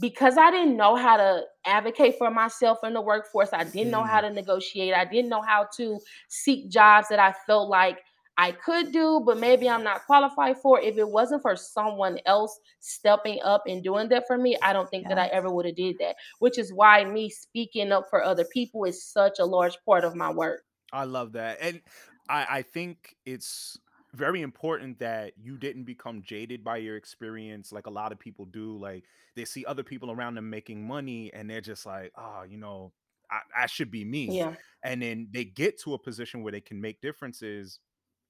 because 0.00 0.36
I 0.38 0.50
didn't 0.50 0.76
know 0.76 0.96
how 0.96 1.16
to 1.16 1.42
advocate 1.66 2.16
for 2.18 2.30
myself 2.30 2.78
in 2.82 2.94
the 2.94 3.00
workforce, 3.00 3.50
I 3.52 3.64
didn't 3.64 3.90
know 3.90 4.02
how 4.02 4.20
mm. 4.20 4.28
to 4.28 4.30
negotiate, 4.34 4.94
I 4.94 5.04
didn't 5.04 5.28
know 5.28 5.42
how 5.42 5.68
to 5.76 6.00
seek 6.28 6.70
jobs 6.70 7.08
that 7.08 7.18
I 7.18 7.34
felt 7.46 7.68
like 7.68 7.98
I 8.38 8.52
could 8.52 8.90
do, 8.90 9.20
but 9.26 9.38
maybe 9.38 9.68
I'm 9.68 9.84
not 9.84 10.06
qualified 10.06 10.56
for. 10.62 10.80
If 10.80 10.96
it 10.96 11.06
wasn't 11.06 11.42
for 11.42 11.56
someone 11.56 12.18
else 12.24 12.58
stepping 12.78 13.38
up 13.44 13.64
and 13.66 13.84
doing 13.84 14.08
that 14.08 14.24
for 14.26 14.38
me, 14.38 14.56
I 14.62 14.72
don't 14.72 14.88
think 14.88 15.04
yes. 15.04 15.10
that 15.10 15.18
I 15.18 15.26
ever 15.26 15.50
would 15.50 15.66
have 15.66 15.76
did 15.76 15.96
that. 15.98 16.16
Which 16.38 16.58
is 16.58 16.72
why 16.72 17.04
me 17.04 17.28
speaking 17.28 17.92
up 17.92 18.06
for 18.08 18.24
other 18.24 18.46
people 18.50 18.84
is 18.84 19.04
such 19.04 19.40
a 19.40 19.44
large 19.44 19.76
part 19.84 20.04
of 20.04 20.14
my 20.14 20.32
work. 20.32 20.62
I 20.90 21.04
love 21.04 21.32
that, 21.32 21.58
and 21.60 21.82
I, 22.30 22.46
I 22.48 22.62
think 22.62 23.14
it's 23.26 23.78
very 24.14 24.42
important 24.42 24.98
that 24.98 25.32
you 25.36 25.56
didn't 25.56 25.84
become 25.84 26.22
jaded 26.22 26.64
by 26.64 26.76
your 26.76 26.96
experience 26.96 27.72
like 27.72 27.86
a 27.86 27.90
lot 27.90 28.12
of 28.12 28.18
people 28.18 28.44
do 28.44 28.76
like 28.76 29.04
they 29.36 29.44
see 29.44 29.64
other 29.64 29.82
people 29.82 30.10
around 30.10 30.34
them 30.34 30.50
making 30.50 30.86
money 30.86 31.32
and 31.32 31.48
they're 31.48 31.60
just 31.60 31.86
like 31.86 32.12
oh 32.16 32.42
you 32.48 32.58
know 32.58 32.92
I, 33.30 33.62
I 33.62 33.66
should 33.66 33.90
be 33.90 34.04
me. 34.04 34.36
Yeah. 34.36 34.54
And 34.82 35.00
then 35.00 35.28
they 35.30 35.44
get 35.44 35.80
to 35.82 35.94
a 35.94 35.98
position 35.98 36.42
where 36.42 36.52
they 36.52 36.60
can 36.60 36.80
make 36.80 37.00
differences 37.00 37.78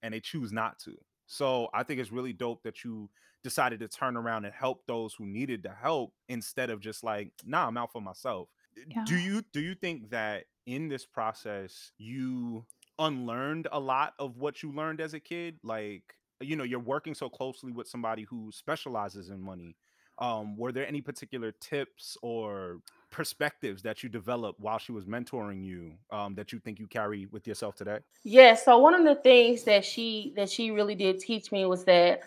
and 0.03 0.13
they 0.13 0.21
choose 0.21 0.53
not 0.53 0.79
to. 0.81 0.97
So 1.27 1.69
i 1.73 1.83
think 1.83 2.01
it's 2.01 2.11
really 2.11 2.33
dope 2.33 2.63
that 2.65 2.83
you 2.85 3.09
decided 3.43 3.81
to 3.81 3.89
turn 3.89 4.17
around 4.17 4.45
and 4.45 4.53
help 4.53 4.83
those 4.87 5.15
who 5.15 5.25
needed 5.25 5.63
the 5.63 5.71
help 5.71 6.13
instead 6.29 6.69
of 6.69 6.81
just 6.81 7.03
like 7.03 7.33
nah 7.45 7.67
i'm 7.67 7.77
out 7.77 7.93
for 7.93 8.03
myself. 8.03 8.49
Eh, 8.77 8.83
yeah. 8.89 9.05
do 9.07 9.17
you 9.17 9.43
do 9.53 9.61
you 9.61 9.75
think 9.75 10.11
that 10.11 10.45
in 10.67 10.89
this 10.89 11.07
process 11.07 11.93
you 11.99 12.67
unlearned 13.00 13.66
a 13.73 13.80
lot 13.80 14.14
of 14.19 14.37
what 14.37 14.62
you 14.62 14.73
learned 14.73 15.00
as 15.00 15.14
a 15.14 15.21
kid 15.21 15.59
like 15.62 16.14
you 16.40 16.54
know 16.54 16.64
you're 16.64 16.78
working 16.78 17.14
so 17.14 17.28
closely 17.28 17.73
with 17.73 17.88
somebody 17.88 18.23
who 18.25 18.50
specializes 18.52 19.30
in 19.30 19.40
money 19.40 19.75
um 20.19 20.57
were 20.57 20.71
there 20.71 20.87
any 20.87 21.00
particular 21.00 21.52
tips 21.61 22.16
or 22.23 22.78
perspectives 23.11 23.83
that 23.83 24.02
you 24.02 24.09
developed 24.09 24.61
while 24.61 24.78
she 24.78 24.92
was 24.92 25.04
mentoring 25.07 25.64
you 25.64 25.92
um, 26.12 26.35
that 26.37 26.52
you 26.52 26.61
think 26.61 26.78
you 26.78 26.87
carry 26.87 27.26
with 27.33 27.45
yourself 27.47 27.75
today? 27.75 27.99
Yeah 28.23 28.54
so 28.54 28.78
one 28.78 28.95
of 28.95 29.04
the 29.04 29.16
things 29.16 29.64
that 29.64 29.85
she 29.85 30.33
that 30.37 30.49
she 30.49 30.71
really 30.71 30.95
did 30.95 31.19
teach 31.19 31.50
me 31.50 31.64
was 31.64 31.85
that 31.85 32.21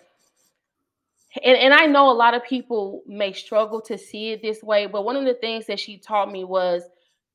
and, 1.43 1.57
and 1.57 1.73
i 1.73 1.85
know 1.85 2.09
a 2.09 2.13
lot 2.13 2.33
of 2.33 2.43
people 2.43 3.03
may 3.07 3.31
struggle 3.31 3.81
to 3.81 3.97
see 3.97 4.31
it 4.31 4.41
this 4.41 4.61
way 4.61 4.85
but 4.85 5.05
one 5.05 5.15
of 5.15 5.25
the 5.25 5.33
things 5.35 5.65
that 5.67 5.79
she 5.79 5.97
taught 5.97 6.31
me 6.31 6.43
was 6.43 6.83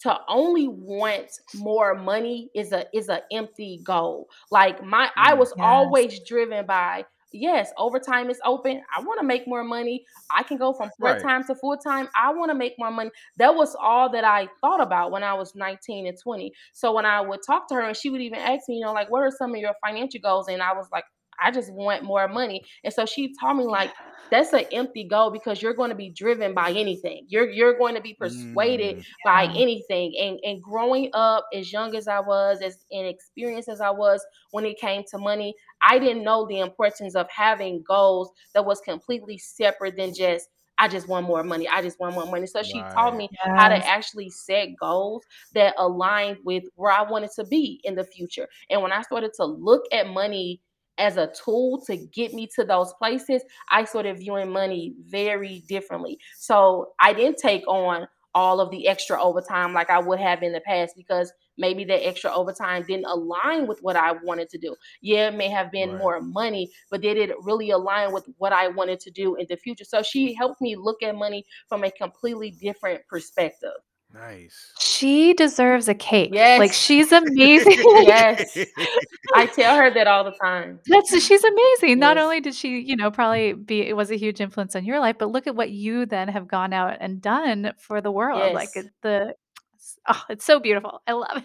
to 0.01 0.17
only 0.29 0.69
want 0.69 1.31
more 1.55 1.95
money 1.95 2.51
is 2.55 2.73
a 2.73 2.85
is 2.95 3.09
an 3.09 3.21
empty 3.33 3.81
goal. 3.83 4.29
Like 4.51 4.83
my 4.85 5.11
I 5.17 5.35
mm, 5.35 5.39
was 5.39 5.53
yes. 5.57 5.65
always 5.65 6.21
driven 6.21 6.67
by 6.67 7.05
yes, 7.33 7.73
overtime 7.77 8.31
is 8.31 8.41
open. 8.45 8.83
I 8.97 9.01
want 9.01 9.21
to 9.21 9.27
make 9.27 9.47
more 9.47 9.65
money. 9.65 10.05
I 10.35 10.43
can 10.43 10.57
go 10.57 10.73
from 10.73 10.91
part 11.01 11.21
time 11.21 11.41
right. 11.41 11.47
to 11.49 11.55
full 11.55 11.77
time. 11.77 12.09
I 12.21 12.33
want 12.33 12.51
to 12.51 12.55
make 12.55 12.75
more 12.79 12.91
money. 12.91 13.11
That 13.37 13.55
was 13.55 13.77
all 13.81 14.11
that 14.13 14.25
I 14.25 14.49
thought 14.61 14.81
about 14.81 15.11
when 15.11 15.23
I 15.23 15.35
was 15.35 15.55
19 15.55 16.07
and 16.07 16.19
20. 16.21 16.53
So 16.73 16.93
when 16.93 17.07
I 17.07 17.21
would 17.21 17.41
talk 17.47 17.69
to 17.69 17.75
her 17.75 17.83
and 17.83 17.97
she 17.97 18.11
would 18.11 18.21
even 18.21 18.39
ask 18.39 18.69
me, 18.69 18.77
you 18.77 18.85
know, 18.85 18.93
like, 18.93 19.11
what 19.11 19.23
are 19.23 19.31
some 19.31 19.55
of 19.55 19.61
your 19.61 19.75
financial 19.85 20.21
goals? 20.21 20.49
And 20.49 20.63
I 20.63 20.73
was 20.73 20.89
like, 20.93 21.05
I 21.41 21.51
just 21.51 21.73
want 21.73 22.03
more 22.05 22.29
money. 22.29 22.65
And 22.85 22.93
so 22.93 23.07
she 23.07 23.35
taught 23.35 23.57
me 23.57 23.65
like 23.65 23.93
that's 24.31 24.53
an 24.53 24.65
empty 24.73 25.05
goal 25.05 25.31
because 25.31 25.63
you're 25.63 25.75
going 25.75 25.91
to 25.91 25.97
be 25.97 26.11
driven 26.11 26.55
by 26.55 26.71
anything. 26.71 27.25
You're 27.29 27.49
you're 27.49 27.79
going 27.79 27.95
to 27.95 28.01
be 28.01 28.15
persuaded 28.15 28.99
mm, 28.99 29.05
by 29.25 29.45
anything. 29.45 30.15
And 30.21 30.39
and 30.43 30.63
growing 30.63 31.11
up 31.15 31.47
as 31.55 31.73
young 31.73 31.97
as 31.97 32.09
I 32.09 32.21
was, 32.21 32.61
as 32.63 32.85
inexperienced 32.91 33.69
as 33.69 33.81
I 33.81 33.91
was 33.91 34.25
when 34.51 34.65
it 34.65 34.79
came 34.79 35.05
to 35.11 35.19
money, 35.19 35.55
I 35.83 35.99
didn't 35.99 36.25
know 36.25 36.47
the 36.47 36.61
importance 36.61 37.15
of 37.15 37.29
having 37.31 37.83
goals 37.87 38.31
that 38.55 38.65
was 38.65 38.81
completely 38.81 39.39
separate 39.39 39.97
than 39.97 40.15
just 40.15 40.49
I 40.79 40.87
just 40.87 41.09
want 41.09 41.27
more 41.27 41.43
money. 41.43 41.69
I 41.69 41.83
just 41.83 41.99
want 41.99 42.15
more 42.15 42.27
money. 42.27 42.47
So 42.47 42.63
she 42.63 42.81
right. 42.81 42.93
taught 42.93 43.17
me 43.17 43.29
yes. 43.33 43.59
how 43.59 43.69
to 43.69 43.87
actually 43.87 44.31
set 44.31 44.69
goals 44.81 45.25
that 45.55 45.75
aligned 45.77 46.39
with 46.45 46.65
where 46.77 46.93
I 46.93 47.03
wanted 47.03 47.31
to 47.33 47.45
be 47.45 47.81
in 47.83 47.97
the 47.97 48.05
future. 48.05 48.47
And 48.71 48.81
when 48.81 48.93
I 48.93 49.03
started 49.03 49.33
to 49.35 49.45
look 49.45 49.83
at 49.93 50.07
money 50.07 50.61
as 50.99 51.17
a 51.17 51.33
tool 51.45 51.83
to 51.87 51.97
get 51.97 52.35
me 52.35 52.49
to 52.57 52.65
those 52.65 52.93
places, 52.95 53.43
I 53.71 53.85
started 53.85 54.19
viewing 54.19 54.51
money 54.51 54.95
very 55.07 55.65
differently. 55.69 56.19
So 56.37 56.93
I 57.01 57.13
didn't 57.13 57.39
take 57.39 57.67
on 57.67 58.09
all 58.35 58.61
of 58.61 58.71
the 58.71 58.87
extra 58.87 59.21
overtime 59.21 59.73
like 59.73 59.91
I 59.91 59.99
would 59.99 60.21
have 60.21 60.43
in 60.43 60.53
the 60.53 60.61
past 60.61 60.95
because 60.97 61.33
maybe 61.57 61.85
that 61.85 62.07
extra 62.07 62.33
overtime 62.33 62.85
didn't 62.87 63.07
align 63.07 63.67
with 63.67 63.81
what 63.83 63.97
I 63.97 64.13
wanted 64.13 64.49
to 64.51 64.59
do. 64.59 64.77
Yeah, 65.01 65.29
it 65.29 65.35
may 65.35 65.49
have 65.49 65.73
been 65.73 65.91
right. 65.91 65.99
more 65.99 66.21
money, 66.21 66.71
but 66.91 67.01
did 67.01 67.17
it 67.17 67.35
really 67.43 67.71
align 67.71 68.13
with 68.13 68.29
what 68.37 68.53
I 68.53 68.69
wanted 68.69 69.01
to 69.01 69.11
do 69.11 69.35
in 69.37 69.47
the 69.49 69.57
future? 69.57 69.85
So 69.85 70.03
she 70.03 70.35
helped 70.35 70.61
me 70.61 70.77
look 70.77 71.03
at 71.03 71.15
money 71.17 71.45
from 71.69 71.85
a 71.85 71.91
completely 71.91 72.51
different 72.51 73.01
perspective. 73.09 73.71
Nice. 74.13 74.73
She 74.79 75.35
deserves 75.35 75.87
a 75.89 75.95
cake. 75.95 76.31
Yes. 76.33 76.59
Like 76.59 76.73
she's 76.73 77.13
amazing. 77.13 77.79
yes. 77.79 78.57
I 79.35 79.47
tell 79.47 79.77
her 79.77 79.91
that 79.91 80.07
all 80.07 80.25
the 80.25 80.33
time. 80.43 80.81
That's 80.87 81.11
she's 81.23 81.45
amazing. 81.45 81.99
Not 81.99 82.17
only 82.17 82.41
did 82.41 82.55
she, 82.55 82.81
you 82.81 82.97
know, 82.97 83.11
probably 83.11 83.53
be 83.53 83.83
it 83.83 83.97
was 83.97 84.11
a 84.11 84.17
huge 84.17 84.41
influence 84.41 84.75
on 84.75 84.85
your 84.85 84.99
life, 84.99 85.17
but 85.19 85.31
look 85.31 85.47
at 85.47 85.55
what 85.55 85.71
you 85.71 86.07
then 86.07 86.29
have 86.29 86.49
gone 86.49 86.73
out 86.73 86.97
and 87.01 87.21
done 87.21 87.73
for 87.79 88.01
the 88.01 88.11
world. 88.11 88.41
Yes. 88.41 88.55
Like 88.55 88.87
the 89.03 89.35
oh, 90.09 90.25
it's 90.31 90.45
so 90.45 90.59
beautiful. 90.59 91.03
I 91.07 91.13
love 91.13 91.37
it. 91.37 91.45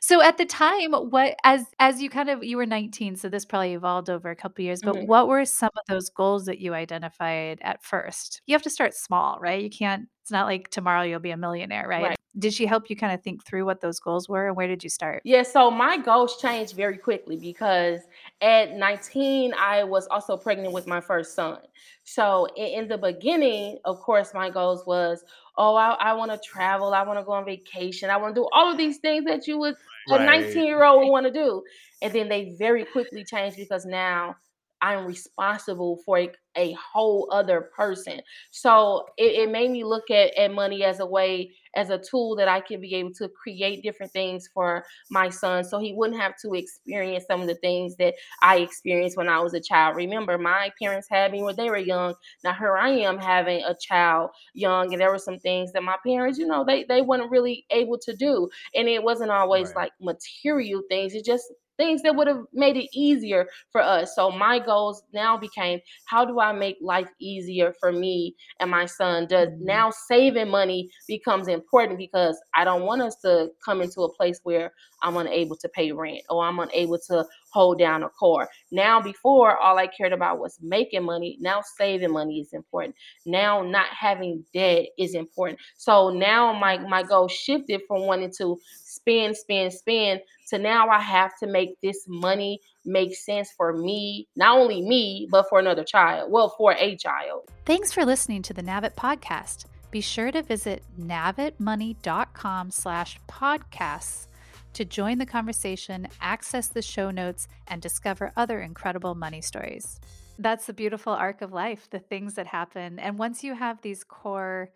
So 0.00 0.20
at 0.22 0.36
the 0.36 0.44
time, 0.44 0.92
what 0.92 1.36
as 1.44 1.64
as 1.78 2.02
you 2.02 2.10
kind 2.10 2.28
of 2.28 2.44
you 2.44 2.58
were 2.58 2.66
19, 2.66 3.16
so 3.16 3.28
this 3.30 3.46
probably 3.46 3.72
evolved 3.72 4.10
over 4.10 4.30
a 4.30 4.36
couple 4.36 4.64
years, 4.64 4.80
but 4.82 4.94
mm-hmm. 4.94 5.06
what 5.06 5.28
were 5.28 5.44
some 5.46 5.70
of 5.74 5.82
those 5.88 6.10
goals 6.10 6.44
that 6.44 6.60
you 6.60 6.74
identified 6.74 7.58
at 7.62 7.82
first? 7.82 8.42
You 8.46 8.54
have 8.54 8.62
to 8.62 8.70
start 8.70 8.94
small, 8.94 9.38
right? 9.40 9.62
You 9.62 9.70
can't 9.70 10.08
it's 10.24 10.30
not 10.30 10.46
like 10.46 10.70
tomorrow 10.70 11.02
you'll 11.02 11.20
be 11.20 11.32
a 11.32 11.36
millionaire, 11.36 11.86
right? 11.86 12.02
right? 12.02 12.18
Did 12.38 12.54
she 12.54 12.64
help 12.64 12.88
you 12.88 12.96
kind 12.96 13.12
of 13.12 13.22
think 13.22 13.44
through 13.44 13.66
what 13.66 13.82
those 13.82 14.00
goals 14.00 14.26
were 14.26 14.46
and 14.46 14.56
where 14.56 14.66
did 14.66 14.82
you 14.82 14.88
start? 14.88 15.20
Yeah, 15.22 15.42
so 15.42 15.70
my 15.70 15.98
goals 15.98 16.38
changed 16.40 16.74
very 16.74 16.96
quickly 16.96 17.36
because 17.36 18.00
at 18.40 18.72
19, 18.72 19.52
I 19.52 19.84
was 19.84 20.06
also 20.06 20.38
pregnant 20.38 20.72
with 20.72 20.86
my 20.86 21.02
first 21.02 21.34
son. 21.34 21.58
So 22.04 22.46
in, 22.56 22.84
in 22.84 22.88
the 22.88 22.96
beginning, 22.96 23.76
of 23.84 24.00
course, 24.00 24.32
my 24.32 24.48
goals 24.48 24.86
was, 24.86 25.22
oh, 25.58 25.74
I, 25.76 25.90
I 26.00 26.14
want 26.14 26.30
to 26.30 26.38
travel, 26.38 26.94
I 26.94 27.02
want 27.02 27.18
to 27.18 27.22
go 27.22 27.32
on 27.32 27.44
vacation, 27.44 28.08
I 28.08 28.16
want 28.16 28.34
to 28.34 28.40
do 28.40 28.48
all 28.50 28.72
of 28.72 28.78
these 28.78 28.96
things 28.96 29.26
that 29.26 29.46
you 29.46 29.58
would 29.58 29.74
a 30.08 30.24
19 30.24 30.64
year 30.64 30.84
old 30.84 31.02
would 31.02 31.10
want 31.10 31.26
to 31.26 31.32
do. 31.32 31.62
And 32.00 32.14
then 32.14 32.30
they 32.30 32.54
very 32.58 32.86
quickly 32.86 33.24
changed 33.24 33.58
because 33.58 33.84
now 33.84 34.36
I'm 34.84 35.06
responsible 35.06 35.98
for 36.04 36.18
a, 36.18 36.30
a 36.58 36.72
whole 36.72 37.26
other 37.32 37.70
person. 37.74 38.20
So 38.50 39.06
it, 39.16 39.48
it, 39.48 39.50
made 39.50 39.70
me 39.70 39.82
look 39.82 40.10
at, 40.10 40.36
at 40.36 40.52
money 40.52 40.84
as 40.84 41.00
a 41.00 41.06
way, 41.06 41.52
as 41.74 41.88
a 41.88 41.96
tool 41.98 42.36
that 42.36 42.48
I 42.48 42.60
can 42.60 42.82
be 42.82 42.94
able 42.96 43.14
to 43.14 43.30
create 43.30 43.82
different 43.82 44.12
things 44.12 44.46
for 44.52 44.84
my 45.10 45.30
son 45.30 45.64
so 45.64 45.78
he 45.78 45.94
wouldn't 45.94 46.20
have 46.20 46.34
to 46.42 46.52
experience 46.52 47.24
some 47.26 47.40
of 47.40 47.46
the 47.46 47.54
things 47.54 47.96
that 47.96 48.12
I 48.42 48.58
experienced 48.58 49.16
when 49.16 49.30
I 49.30 49.40
was 49.40 49.54
a 49.54 49.60
child. 49.60 49.96
Remember, 49.96 50.36
my 50.36 50.70
parents 50.78 51.08
had 51.10 51.32
me 51.32 51.42
when 51.42 51.56
they 51.56 51.70
were 51.70 51.78
young. 51.78 52.12
Now 52.44 52.52
here 52.52 52.76
I 52.76 52.90
am 52.90 53.16
having 53.18 53.64
a 53.64 53.74
child 53.74 54.32
young, 54.52 54.92
and 54.92 55.00
there 55.00 55.10
were 55.10 55.18
some 55.18 55.38
things 55.38 55.72
that 55.72 55.82
my 55.82 55.96
parents, 56.06 56.38
you 56.38 56.46
know, 56.46 56.62
they, 56.62 56.84
they 56.84 57.00
weren't 57.00 57.30
really 57.30 57.64
able 57.70 57.96
to 58.00 58.14
do. 58.14 58.50
And 58.74 58.86
it 58.86 59.02
wasn't 59.02 59.30
always 59.30 59.68
right. 59.68 59.76
like 59.76 59.92
material 59.98 60.82
things. 60.90 61.14
It 61.14 61.24
just 61.24 61.50
things 61.76 62.02
that 62.02 62.14
would 62.14 62.28
have 62.28 62.44
made 62.52 62.76
it 62.76 62.88
easier 62.92 63.46
for 63.70 63.80
us. 63.80 64.14
So 64.14 64.30
my 64.30 64.58
goals 64.58 65.02
now 65.12 65.36
became 65.36 65.80
how 66.06 66.24
do 66.24 66.40
I 66.40 66.52
make 66.52 66.76
life 66.80 67.08
easier 67.20 67.74
for 67.80 67.92
me 67.92 68.34
and 68.60 68.70
my 68.70 68.86
son? 68.86 69.26
Does 69.26 69.48
mm-hmm. 69.48 69.64
now 69.64 69.90
saving 69.90 70.48
money 70.48 70.90
becomes 71.08 71.48
important 71.48 71.98
because 71.98 72.40
I 72.54 72.64
don't 72.64 72.82
want 72.82 73.02
us 73.02 73.16
to 73.22 73.48
come 73.64 73.80
into 73.80 74.02
a 74.02 74.12
place 74.12 74.40
where 74.42 74.72
I'm 75.02 75.16
unable 75.16 75.56
to 75.56 75.68
pay 75.68 75.92
rent 75.92 76.22
or 76.30 76.44
I'm 76.44 76.58
unable 76.58 76.98
to 77.08 77.24
hold 77.54 77.78
down 77.78 78.02
a 78.02 78.08
car. 78.18 78.48
Now 78.72 79.00
before 79.00 79.56
all 79.56 79.78
I 79.78 79.86
cared 79.86 80.12
about 80.12 80.40
was 80.40 80.58
making 80.60 81.04
money. 81.04 81.38
Now 81.40 81.62
saving 81.78 82.12
money 82.12 82.40
is 82.40 82.52
important. 82.52 82.96
Now 83.24 83.62
not 83.62 83.86
having 83.86 84.44
debt 84.52 84.86
is 84.98 85.14
important. 85.14 85.60
So 85.76 86.10
now 86.10 86.52
my 86.52 86.78
my 86.78 87.04
goal 87.04 87.28
shifted 87.28 87.82
from 87.86 88.02
wanting 88.02 88.32
to 88.38 88.58
spend, 88.74 89.36
spend, 89.36 89.72
spend 89.72 90.20
to 90.48 90.58
now 90.58 90.88
I 90.88 91.00
have 91.00 91.38
to 91.38 91.46
make 91.46 91.80
this 91.80 92.04
money 92.08 92.60
make 92.84 93.14
sense 93.14 93.50
for 93.56 93.72
me, 93.72 94.28
not 94.36 94.58
only 94.58 94.82
me, 94.82 95.28
but 95.30 95.48
for 95.48 95.58
another 95.58 95.84
child. 95.84 96.30
Well, 96.30 96.54
for 96.58 96.74
a 96.74 96.96
child. 96.96 97.48
Thanks 97.64 97.92
for 97.92 98.04
listening 98.04 98.42
to 98.42 98.52
the 98.52 98.62
Nav.it 98.62 98.96
podcast. 98.96 99.64
Be 99.90 100.00
sure 100.00 100.32
to 100.32 100.42
visit 100.42 100.82
navitmoney.com 101.00 102.72
slash 102.72 103.18
podcasts 103.28 104.26
to 104.74 104.84
join 104.84 105.18
the 105.18 105.26
conversation, 105.26 106.08
access 106.20 106.68
the 106.68 106.82
show 106.82 107.10
notes, 107.10 107.48
and 107.68 107.80
discover 107.80 108.32
other 108.36 108.60
incredible 108.60 109.14
money 109.14 109.40
stories. 109.40 110.00
That's 110.38 110.66
the 110.66 110.72
beautiful 110.72 111.12
arc 111.12 111.42
of 111.42 111.52
life, 111.52 111.88
the 111.90 112.00
things 112.00 112.34
that 112.34 112.46
happen. 112.46 112.98
And 112.98 113.18
once 113.18 113.44
you 113.44 113.54
have 113.54 113.80
these 113.82 114.04
core 114.04 114.70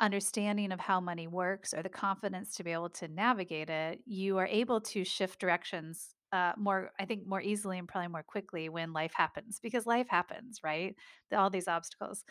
understanding 0.00 0.72
of 0.72 0.80
how 0.80 1.00
money 1.00 1.26
works 1.26 1.74
or 1.74 1.82
the 1.82 1.88
confidence 1.88 2.56
to 2.56 2.64
be 2.64 2.72
able 2.72 2.88
to 2.88 3.06
navigate 3.06 3.70
it, 3.70 4.00
you 4.06 4.38
are 4.38 4.46
able 4.46 4.80
to 4.80 5.04
shift 5.04 5.38
directions 5.38 6.14
uh, 6.32 6.52
more, 6.56 6.90
I 6.98 7.04
think, 7.04 7.26
more 7.26 7.40
easily 7.40 7.78
and 7.78 7.88
probably 7.88 8.08
more 8.08 8.22
quickly 8.22 8.68
when 8.68 8.92
life 8.92 9.12
happens 9.14 9.60
because 9.60 9.86
life 9.86 10.06
happens, 10.08 10.60
right? 10.64 10.94
All 11.34 11.50
these 11.50 11.68
obstacles. 11.68 12.24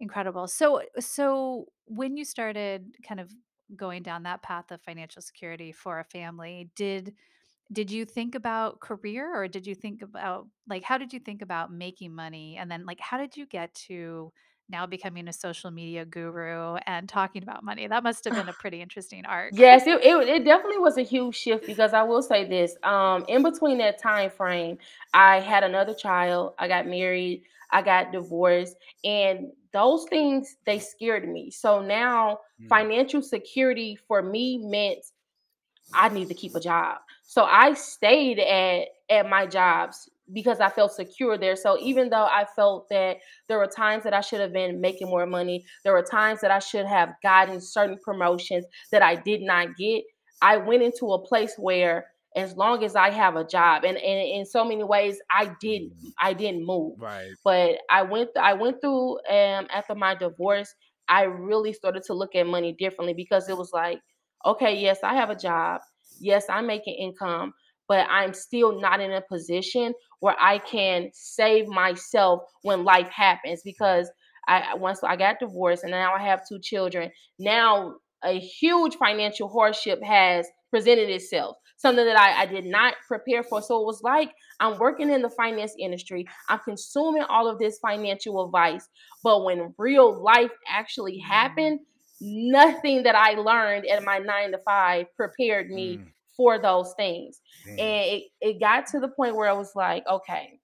Incredible. 0.00 0.48
So, 0.48 0.82
so 0.98 1.66
when 1.84 2.16
you 2.16 2.24
started 2.24 2.96
kind 3.06 3.20
of 3.20 3.30
going 3.76 4.02
down 4.02 4.24
that 4.24 4.42
path 4.42 4.70
of 4.70 4.80
financial 4.82 5.22
security 5.22 5.72
for 5.72 5.98
a 6.00 6.04
family, 6.04 6.70
did 6.74 7.14
did 7.72 7.90
you 7.90 8.04
think 8.04 8.34
about 8.34 8.80
career 8.80 9.34
or 9.34 9.48
did 9.48 9.66
you 9.66 9.74
think 9.74 10.02
about 10.02 10.48
like 10.68 10.82
how 10.84 10.98
did 10.98 11.12
you 11.12 11.20
think 11.20 11.42
about 11.42 11.72
making 11.72 12.14
money? 12.14 12.56
And 12.58 12.70
then 12.70 12.86
like 12.86 13.00
how 13.00 13.18
did 13.18 13.36
you 13.36 13.46
get 13.46 13.74
to 13.88 14.32
now 14.68 14.86
becoming 14.86 15.28
a 15.28 15.32
social 15.32 15.70
media 15.70 16.04
guru 16.04 16.76
and 16.86 17.08
talking 17.08 17.42
about 17.42 17.64
money? 17.64 17.86
That 17.86 18.02
must 18.02 18.24
have 18.24 18.34
been 18.34 18.48
a 18.48 18.52
pretty 18.54 18.80
interesting 18.82 19.24
arc. 19.26 19.54
Yes, 19.54 19.86
it, 19.86 20.02
it 20.02 20.28
it 20.28 20.44
definitely 20.44 20.78
was 20.78 20.98
a 20.98 21.02
huge 21.02 21.36
shift 21.36 21.66
because 21.66 21.94
I 21.94 22.02
will 22.02 22.22
say 22.22 22.44
this. 22.48 22.76
Um, 22.82 23.24
in 23.28 23.42
between 23.42 23.78
that 23.78 23.98
time 24.02 24.30
frame, 24.30 24.78
I 25.12 25.40
had 25.40 25.62
another 25.62 25.94
child, 25.94 26.54
I 26.58 26.66
got 26.66 26.86
married, 26.86 27.44
I 27.70 27.82
got 27.82 28.10
divorced, 28.12 28.76
and 29.04 29.52
those 29.72 30.06
things 30.10 30.56
they 30.66 30.78
scared 30.80 31.28
me. 31.28 31.50
So 31.50 31.80
now 31.82 32.40
Mm, 32.60 32.68
financial 32.68 33.22
security 33.22 33.96
for 34.08 34.22
me 34.22 34.58
meant 34.58 35.04
I 35.92 36.08
need 36.08 36.28
to 36.28 36.34
keep 36.34 36.54
a 36.56 36.60
job. 36.60 36.98
So 37.22 37.44
I 37.44 37.74
stayed 37.74 38.38
at 38.38 38.88
at 39.10 39.28
my 39.28 39.46
jobs 39.46 40.08
because 40.32 40.60
I 40.60 40.70
felt 40.70 40.92
secure 40.92 41.36
there. 41.36 41.56
So 41.56 41.78
even 41.80 42.10
though 42.10 42.24
I 42.24 42.46
felt 42.56 42.88
that 42.90 43.18
there 43.48 43.58
were 43.58 43.66
times 43.66 44.04
that 44.04 44.14
I 44.14 44.20
should 44.20 44.40
have 44.40 44.52
been 44.52 44.80
making 44.80 45.08
more 45.08 45.26
money, 45.26 45.64
there 45.84 45.92
were 45.92 46.02
times 46.02 46.40
that 46.40 46.50
I 46.50 46.58
should 46.58 46.86
have 46.86 47.14
gotten 47.22 47.60
certain 47.60 47.98
promotions 48.02 48.64
that 48.90 49.02
I 49.02 49.16
did 49.16 49.42
not 49.42 49.76
get, 49.76 50.04
I 50.42 50.56
went 50.56 50.82
into 50.82 51.12
a 51.12 51.24
place 51.24 51.54
where 51.56 52.06
as 52.36 52.56
long 52.56 52.82
as 52.82 52.96
I 52.96 53.10
have 53.10 53.36
a 53.36 53.44
job 53.44 53.84
and, 53.84 53.96
and 53.96 54.28
in 54.28 54.44
so 54.44 54.64
many 54.64 54.82
ways 54.82 55.20
I 55.30 55.54
didn't 55.60 55.92
I 56.20 56.32
didn't 56.32 56.66
move. 56.66 56.98
right. 56.98 57.30
But 57.44 57.78
I 57.90 58.02
went 58.02 58.30
I 58.36 58.54
went 58.54 58.80
through 58.80 59.18
um 59.28 59.68
after 59.72 59.94
my 59.94 60.14
divorce, 60.14 60.74
I 61.08 61.22
really 61.24 61.72
started 61.72 62.02
to 62.04 62.14
look 62.14 62.34
at 62.34 62.46
money 62.46 62.72
differently 62.72 63.14
because 63.14 63.48
it 63.48 63.56
was 63.56 63.72
like 63.72 64.00
okay, 64.46 64.74
yes, 64.78 64.98
I 65.02 65.14
have 65.14 65.30
a 65.30 65.36
job. 65.36 65.80
Yes, 66.20 66.44
I'm 66.50 66.66
making 66.66 66.94
income, 66.96 67.54
but 67.88 68.06
I'm 68.10 68.34
still 68.34 68.78
not 68.78 69.00
in 69.00 69.12
a 69.12 69.22
position 69.22 69.94
where 70.24 70.36
I 70.40 70.56
can 70.56 71.10
save 71.12 71.68
myself 71.68 72.40
when 72.62 72.82
life 72.82 73.10
happens 73.10 73.60
because 73.62 74.10
I 74.48 74.74
once 74.74 75.04
I 75.04 75.16
got 75.16 75.38
divorced 75.38 75.82
and 75.82 75.90
now 75.90 76.14
I 76.14 76.22
have 76.22 76.48
two 76.48 76.58
children. 76.60 77.10
Now 77.38 77.96
a 78.24 78.38
huge 78.38 78.96
financial 78.96 79.50
hardship 79.50 80.02
has 80.02 80.46
presented 80.70 81.10
itself, 81.10 81.58
something 81.76 82.06
that 82.06 82.18
I, 82.18 82.44
I 82.44 82.46
did 82.46 82.64
not 82.64 82.94
prepare 83.06 83.42
for. 83.42 83.60
So 83.60 83.82
it 83.82 83.84
was 83.84 84.00
like 84.02 84.32
I'm 84.60 84.78
working 84.78 85.10
in 85.10 85.20
the 85.20 85.28
finance 85.28 85.74
industry, 85.78 86.24
I'm 86.48 86.60
consuming 86.64 87.24
all 87.24 87.46
of 87.46 87.58
this 87.58 87.78
financial 87.80 88.46
advice, 88.46 88.88
but 89.22 89.44
when 89.44 89.74
real 89.76 90.22
life 90.24 90.52
actually 90.70 91.18
Mm, 91.28 91.28
happened, 91.28 91.80
nothing 92.22 93.02
that 93.02 93.14
I 93.14 93.34
learned 93.34 93.84
at 93.88 94.02
my 94.02 94.20
nine 94.20 94.52
to 94.52 94.58
five 94.64 95.04
prepared 95.18 95.68
me 95.68 96.00
Mm, 96.00 96.13
for 96.36 96.58
those 96.58 96.94
things. 96.96 97.40
damn. 97.64 97.78
And 97.78 98.04
it, 98.06 98.22
it 98.40 98.60
got 98.60 98.86
to 98.88 99.00
the 99.00 99.08
point 99.08 99.36
where 99.36 99.48
I 99.48 99.52
was 99.52 99.72
like, 99.74 100.04
okay, 100.08 100.58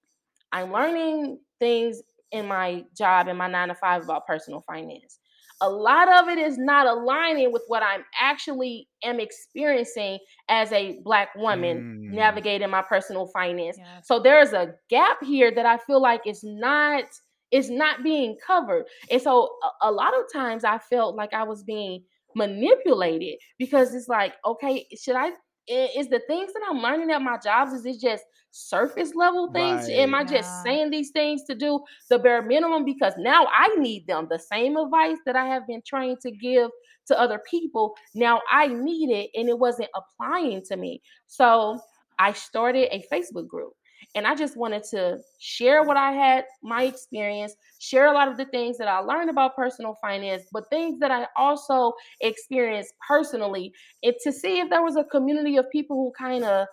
I'm 0.53 0.73
learning 0.73 1.39
things 1.59 2.03
in 2.33 2.47
my 2.47 2.85
job 2.97 3.29
in 3.29 3.37
my 3.37 3.49
nine 3.49 3.69
to 3.69 3.75
five 3.75 4.03
about 4.03 4.27
personal 4.27 4.62
finance. 4.67 5.19
A 5.61 5.69
lot 5.69 6.09
of 6.23 6.29
it 6.29 6.39
is 6.39 6.57
not 6.59 6.87
aligning 6.87 7.53
with 7.53 7.62
what 7.69 7.83
I'm 7.83 8.05
actually 8.21 8.89
am 9.05 9.21
experiencing 9.21 10.19
as 10.49 10.73
a 10.73 11.00
black 11.05 11.35
woman 11.37 11.83
Mm, 11.83 12.15
navigating 12.15 12.71
my 12.71 12.83
personal 12.83 13.27
finance. 13.29 13.77
yes. 13.79 14.07
So 14.07 14.19
there's 14.21 14.53
a 14.53 14.75
gap 14.89 15.23
here 15.23 15.53
that 15.55 15.66
I 15.66 15.79
feel 15.79 16.01
like 16.01 16.23
is 16.27 16.40
not 16.42 17.05
is 17.51 17.71
not 17.71 18.03
being 18.03 18.37
covered. 18.44 18.85
And 19.11 19.21
so 19.21 19.49
a, 19.83 19.90
a 19.90 19.92
lot 19.92 20.14
of 20.18 20.25
times 20.33 20.64
I 20.64 20.79
felt 20.79 21.16
like 21.16 21.33
I 21.35 21.42
was 21.42 21.62
being 21.64 22.05
manipulated 22.35 23.38
because 23.59 23.94
it's 23.94 24.09
like, 24.09 24.35
okay, 24.47 24.87
should 25.01 25.16
I 25.16 25.33
i- 25.68 25.90
is 25.96 26.09
the 26.09 26.20
things 26.27 26.53
that 26.53 26.62
I'm 26.68 26.79
learning 26.79 27.11
at 27.11 27.23
my 27.23 27.38
jobs, 27.38 27.73
is 27.73 27.85
it 27.87 28.01
just 28.01 28.25
surface 28.51 29.14
level 29.14 29.51
things? 29.53 29.88
Am 29.88 30.14
right. 30.14 30.14
I 30.14 30.25
just 30.25 30.62
Yeah. 30.62 30.62
saying 30.62 30.90
these 30.90 31.11
things 31.11 31.44
to 31.44 31.55
do 31.55 31.81
the 32.09 32.18
bare 32.18 32.42
minimum 32.42 32.85
because 32.85 33.14
now 33.18 33.46
I 33.53 33.68
need 33.77 34.07
them? 34.07 34.27
The 34.31 34.38
same 34.38 34.77
advice 34.77 35.18
that 35.27 35.37
I 35.37 35.46
have 35.46 35.66
been 35.66 35.83
trained 35.87 36.20
to 36.23 36.31
give 36.31 36.70
to 37.07 37.18
other 37.18 37.40
people, 37.51 37.94
now 38.14 38.40
I 38.51 38.68
need 38.68 39.11
it 39.11 39.31
and 39.35 39.49
it 39.49 39.59
wasn't 39.59 39.90
applying 39.94 40.62
to 40.68 40.77
me. 40.77 41.03
So 41.27 41.81
I 42.18 42.33
started 42.33 42.88
a 42.92 43.03
Facebook 43.12 43.49
group 43.49 43.73
and 44.14 44.27
I 44.27 44.35
just 44.35 44.57
wanted 44.57 44.83
to 44.90 45.18
share 45.38 45.83
what 45.85 45.96
I 45.96 46.12
had, 46.12 46.44
my 46.62 46.85
experience, 46.85 47.55
share 47.79 48.07
a 48.09 48.12
lot 48.12 48.29
of 48.29 48.37
the 48.37 48.44
things 48.46 48.77
that 48.79 48.88
I 48.88 48.99
learned 48.99 49.31
about 49.31 49.57
personal 49.57 49.96
finance, 50.01 50.44
but 50.53 50.68
things 50.70 50.99
that 51.01 51.11
I 51.11 51.27
also 51.37 51.92
experienced 52.20 52.94
personally, 53.07 53.73
and 54.03 54.14
to 54.25 54.33
see 54.33 54.59
if 54.61 54.70
there 54.70 54.83
was 54.83 54.96
a 54.96 55.05
community 55.05 55.57
of 55.57 55.70
people 55.70 55.96
who 55.96 56.12
kind 56.18 56.44
of 56.44 56.66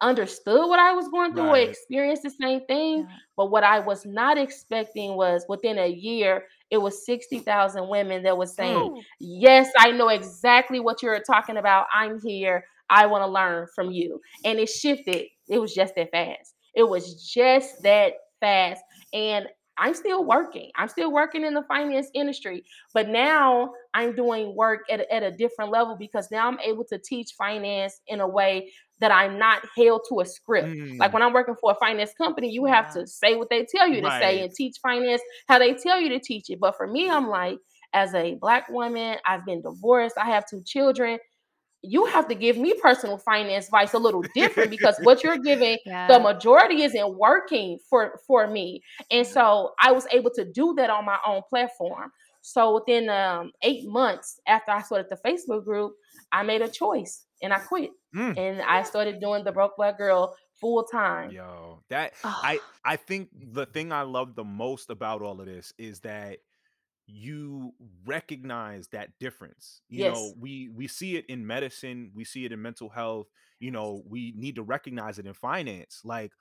understood 0.00 0.68
what 0.68 0.78
I 0.78 0.92
was 0.92 1.08
going 1.08 1.34
through 1.34 1.48
or 1.48 1.56
experienced 1.58 2.22
the 2.22 2.30
same 2.30 2.64
thing. 2.66 2.98
Yeah. 2.98 3.16
But 3.36 3.50
what 3.50 3.64
I 3.64 3.80
was 3.80 4.06
not 4.06 4.38
expecting 4.38 5.16
was 5.16 5.44
within 5.48 5.78
a 5.78 5.88
year, 5.88 6.44
it 6.70 6.78
was 6.78 7.04
60,000 7.04 7.88
women 7.88 8.22
that 8.22 8.36
was 8.36 8.54
saying, 8.54 8.90
Mm, 8.90 9.02
Yes, 9.18 9.70
I 9.76 9.90
know 9.90 10.08
exactly 10.08 10.80
what 10.80 11.02
you're 11.02 11.20
talking 11.20 11.56
about. 11.56 11.86
I'm 11.92 12.20
here. 12.20 12.64
I 12.90 13.06
want 13.06 13.22
to 13.22 13.26
learn 13.26 13.66
from 13.74 13.90
you. 13.90 14.20
And 14.44 14.58
it 14.58 14.68
shifted. 14.68 15.26
It 15.48 15.58
was 15.58 15.74
just 15.74 15.94
that 15.96 16.10
fast. 16.10 16.54
It 16.78 16.88
was 16.88 17.28
just 17.28 17.82
that 17.84 18.14
fast. 18.40 18.82
And 19.12 19.48
I'm 19.78 19.94
still 19.94 20.24
working. 20.24 20.70
I'm 20.76 20.88
still 20.88 21.12
working 21.12 21.44
in 21.44 21.54
the 21.54 21.62
finance 21.64 22.08
industry, 22.14 22.64
but 22.94 23.08
now 23.08 23.72
I'm 23.94 24.14
doing 24.16 24.56
work 24.56 24.80
at 24.90 25.00
a, 25.00 25.14
at 25.14 25.22
a 25.22 25.32
different 25.32 25.72
level 25.72 25.96
because 25.98 26.30
now 26.32 26.48
I'm 26.48 26.60
able 26.60 26.84
to 26.86 26.98
teach 26.98 27.32
finance 27.38 28.00
in 28.08 28.20
a 28.20 28.28
way 28.28 28.72
that 29.00 29.12
I'm 29.12 29.38
not 29.38 29.62
held 29.76 30.02
to 30.10 30.20
a 30.20 30.26
script. 30.26 30.74
Like 30.98 31.12
mm, 31.12 31.14
when 31.14 31.22
I'm 31.22 31.32
working 31.32 31.56
for 31.60 31.72
a 31.72 31.74
finance 31.76 32.12
company, 32.18 32.50
you 32.50 32.64
have 32.66 32.86
Yeah. 32.86 32.94
to 32.94 33.06
say 33.06 33.36
what 33.36 33.50
they 33.50 33.66
tell 33.74 33.88
you 33.88 34.02
to 34.02 34.10
say 34.10 34.42
and 34.42 34.52
teach 34.54 34.76
finance 34.82 35.22
how 35.48 35.58
they 35.58 35.74
tell 35.74 36.00
you 36.00 36.08
to 36.10 36.20
teach 36.20 36.50
it. 36.50 36.60
But 36.60 36.76
for 36.76 36.86
me, 36.88 37.10
I'm 37.10 37.28
like, 37.28 37.58
as 37.94 38.14
a 38.14 38.34
black 38.36 38.68
woman, 38.68 39.18
I've 39.26 39.46
been 39.46 39.62
divorced, 39.62 40.16
I 40.18 40.26
have 40.26 40.44
two 40.48 40.62
children. 40.66 41.18
You 41.82 42.06
have 42.06 42.28
to 42.28 42.34
give 42.34 42.56
me 42.56 42.74
personal 42.82 43.18
finance 43.18 43.66
advice 43.66 43.94
a 43.94 43.98
little 43.98 44.22
different 44.34 44.70
because 44.70 44.98
what 45.02 45.22
you're 45.22 45.38
giving, 45.38 45.78
the 46.08 46.18
majority 46.18 46.82
isn't 46.82 47.16
working 47.18 47.78
for 47.88 48.20
for 48.26 48.46
me. 48.48 48.82
And 49.10 49.26
so 49.26 49.72
I 49.82 49.92
was 49.92 50.06
able 50.12 50.30
to 50.34 50.44
do 50.44 50.74
that 50.76 50.90
on 50.90 51.04
my 51.04 51.18
own 51.26 51.42
platform. 51.48 52.10
So 52.42 52.74
within 52.74 53.08
um, 53.10 53.52
eight 53.62 53.86
months 53.86 54.40
after 54.46 54.72
I 54.72 54.82
started 54.82 55.08
the 55.10 55.16
Facebook 55.16 55.64
group, 55.64 55.92
I 56.32 56.42
made 56.42 56.62
a 56.62 56.68
choice 56.68 57.24
and 57.42 57.52
I 57.52 57.58
quit 57.58 57.90
Mm. 58.14 58.38
and 58.38 58.62
I 58.62 58.82
started 58.84 59.20
doing 59.20 59.44
the 59.44 59.52
broke 59.52 59.76
black 59.76 59.98
girl 59.98 60.34
full 60.60 60.82
time. 60.84 61.30
Yo, 61.30 61.82
that 61.90 62.14
I 62.24 62.58
I 62.82 62.96
think 62.96 63.28
the 63.34 63.66
thing 63.66 63.92
I 63.92 64.02
love 64.02 64.34
the 64.34 64.44
most 64.44 64.88
about 64.88 65.20
all 65.20 65.38
of 65.40 65.46
this 65.46 65.74
is 65.76 66.00
that 66.00 66.38
you 67.08 67.74
recognize 68.06 68.88
that 68.88 69.18
difference. 69.20 69.82
You 69.90 70.04
Yes, 70.04 70.04
know, 70.04 70.34
we 70.38 70.70
we 70.70 70.88
see 70.88 71.16
it 71.16 71.26
in 71.28 71.46
medicine, 71.46 72.12
we 72.14 72.24
see 72.24 72.46
it 72.46 72.52
in 72.52 72.62
mental 72.62 72.90
health, 72.90 73.28
you 73.60 73.72
know, 73.72 74.02
we 74.06 74.34
need 74.36 74.56
to 74.56 74.64
recognize 74.64 75.18
it 75.18 75.26
in 75.26 75.34
finance. 75.34 76.02
Like 76.04 76.32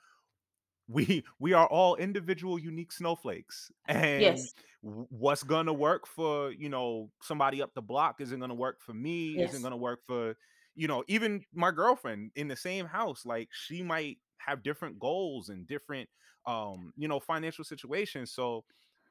we 0.88 1.24
we 1.40 1.54
are 1.54 1.68
all 1.68 1.96
individual 1.96 2.58
unique 2.60 2.92
snowflakes 2.92 3.72
and 3.88 4.48
yes, 4.48 4.54
what's 4.82 5.44
gonna 5.44 5.74
work 5.74 6.08
for 6.08 6.52
you 6.52 6.70
know 6.70 7.12
somebody 7.22 7.62
up 7.62 7.74
the 7.74 7.82
block 7.82 8.22
isn't 8.22 8.40
gonna 8.40 8.54
work 8.56 8.82
for 8.82 8.94
me 8.94 9.42
isn't 9.42 9.62
gonna 9.62 9.78
work 9.78 10.02
for 10.06 10.36
you 10.76 10.88
know 10.88 11.04
even 11.08 11.44
my 11.54 11.72
girlfriend 11.72 12.32
in 12.36 12.48
the 12.48 12.56
same 12.56 12.86
house 12.86 13.26
like 13.26 13.50
she 13.52 13.84
might 13.84 14.18
have 14.38 14.64
different 14.64 15.00
goals 15.00 15.50
and 15.50 15.68
different 15.68 16.10
um 16.46 16.94
you 16.96 17.08
know 17.08 17.20
financial 17.20 17.66
situations 17.66 18.32
so 18.32 18.64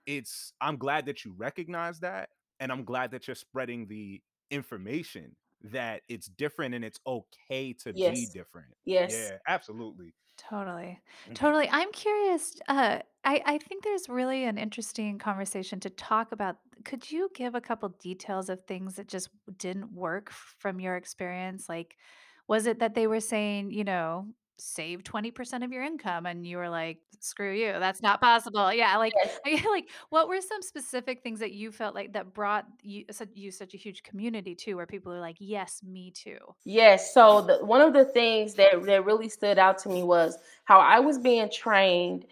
it's 0.07 0.53
i'm 0.61 0.77
glad 0.77 1.07
that 1.07 1.25
you 1.25 1.33
recognize 1.37 2.01
that 2.01 2.31
and 2.61 2.73
i'm 2.73 2.85
glad 2.85 3.11
that 3.11 3.27
you're 3.27 3.35
spreading 3.35 3.87
the 3.87 4.23
information 4.51 5.37
that 5.63 6.03
it's 6.09 6.27
different 6.29 6.75
and 6.75 6.85
it's 6.85 7.01
okay 7.07 7.73
to 7.73 7.93
be 7.93 8.27
different 8.27 8.75
yes, 8.85 9.33
yeah 9.33 9.39
absolutely 9.49 10.15
totally. 10.37 11.01
Mhm. 11.27 11.35
Totally. 11.35 11.69
I'm 11.71 11.91
curious. 11.93 12.57
Uh, 12.69 13.01
I, 13.25 13.43
I 13.45 13.59
think 13.59 13.83
there's 13.85 14.09
really 14.09 14.45
an 14.45 14.59
interesting 14.59 15.19
conversation 15.19 15.81
to 15.81 15.91
talk 15.91 16.33
about. 16.33 16.57
Could 16.85 17.11
you 17.11 17.31
give 17.35 17.55
a 17.55 17.61
couple 17.61 17.89
details 17.89 18.49
of 18.51 18.65
things 18.67 18.97
that 18.97 19.09
just 19.09 19.31
didn't 19.57 19.93
work 19.93 20.31
from 20.31 20.79
your 20.81 20.97
experience? 20.97 21.69
Like, 21.69 21.97
Was 22.49 22.67
it 22.67 22.79
that 22.81 22.95
they 22.95 23.07
were 23.07 23.21
saying, 23.21 23.71
you 23.73 23.85
know, 23.85 24.29
"Save 24.59 25.05
20% 25.05 25.65
of 25.65 25.73
your 25.73 25.83
income," 25.83 26.27
and 26.27 26.47
you 26.47 26.57
were 26.59 26.69
like, 26.69 27.01
"Screw 27.21 27.53
you, 27.53 27.73
that's 27.79 28.03
not 28.03 28.21
possible." 28.21 28.73
Yeah, 28.73 28.97
like, 28.99 29.15
Yes. 29.15 29.41
like, 29.45 29.91
what 30.11 30.29
were 30.29 30.41
some 30.41 30.63
specific 30.63 31.23
things 31.23 31.41
that 31.41 31.53
you 31.53 31.73
felt 31.73 31.95
like 31.95 32.13
that 32.15 32.33
brought 32.35 32.67
you 32.83 33.05
such 33.11 33.31
you 33.35 33.51
such 33.51 33.75
a 33.75 33.79
huge 33.79 34.03
community 34.03 34.55
too, 34.55 34.77
where 34.77 34.87
people 34.87 35.13
are 35.13 35.21
like, 35.21 35.37
"Yes, 35.41 35.83
me 35.83 36.11
too." 36.11 36.39
Yes, 36.65 37.15
so 37.15 37.43
the 37.43 37.65
one 37.65 37.81
of 37.81 37.93
the 37.93 38.05
things 38.05 38.55
that 38.55 38.83
that 38.87 39.05
really 39.05 39.29
stood 39.29 39.59
out 39.59 39.79
to 39.79 39.89
me 39.89 40.03
was 40.03 40.37
how 40.65 40.81
I 40.81 40.99
was 40.99 41.19
being 41.19 41.49
trained 41.51 42.27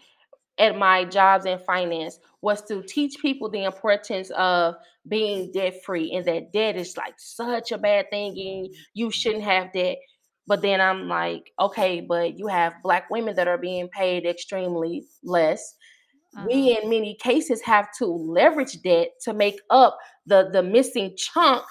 at 0.59 0.77
my 0.77 1.05
jobs 1.05 1.45
in 1.45 1.59
finance 1.59 2.19
was 2.41 2.61
to 2.63 2.83
teach 2.83 3.19
people 3.21 3.49
the 3.49 3.63
importance 3.65 4.31
of 4.31 4.75
being 5.07 5.51
debt 5.51 5.83
free 5.83 6.11
and 6.13 6.25
that 6.25 6.53
debt 6.53 6.75
is 6.77 6.97
like 6.97 7.15
such 7.19 7.71
a 7.71 7.77
bad 7.79 8.09
thing 8.11 8.37
and 8.39 8.75
you 8.93 9.11
shouldn't 9.11 9.43
have 9.43 9.73
debt. 9.73 9.97
But 10.47 10.61
then 10.61 10.79
I'm 10.79 11.07
like, 11.07 11.51
okay, 11.59 12.01
but 12.01 12.37
you 12.37 12.47
have 12.47 12.73
black 12.83 13.09
women 13.09 13.35
that 13.35 13.47
are 13.47 13.57
being 13.57 13.89
paid 13.89 14.25
extremely 14.25 15.05
less. 15.23 15.75
Uh-huh. 16.37 16.45
We 16.47 16.77
in 16.77 16.89
many 16.89 17.15
cases 17.15 17.61
have 17.61 17.87
to 17.99 18.05
leverage 18.05 18.81
debt 18.83 19.09
to 19.23 19.33
make 19.33 19.59
up 19.69 19.97
the 20.25 20.49
the 20.51 20.61
missing 20.63 21.15
chunk 21.17 21.63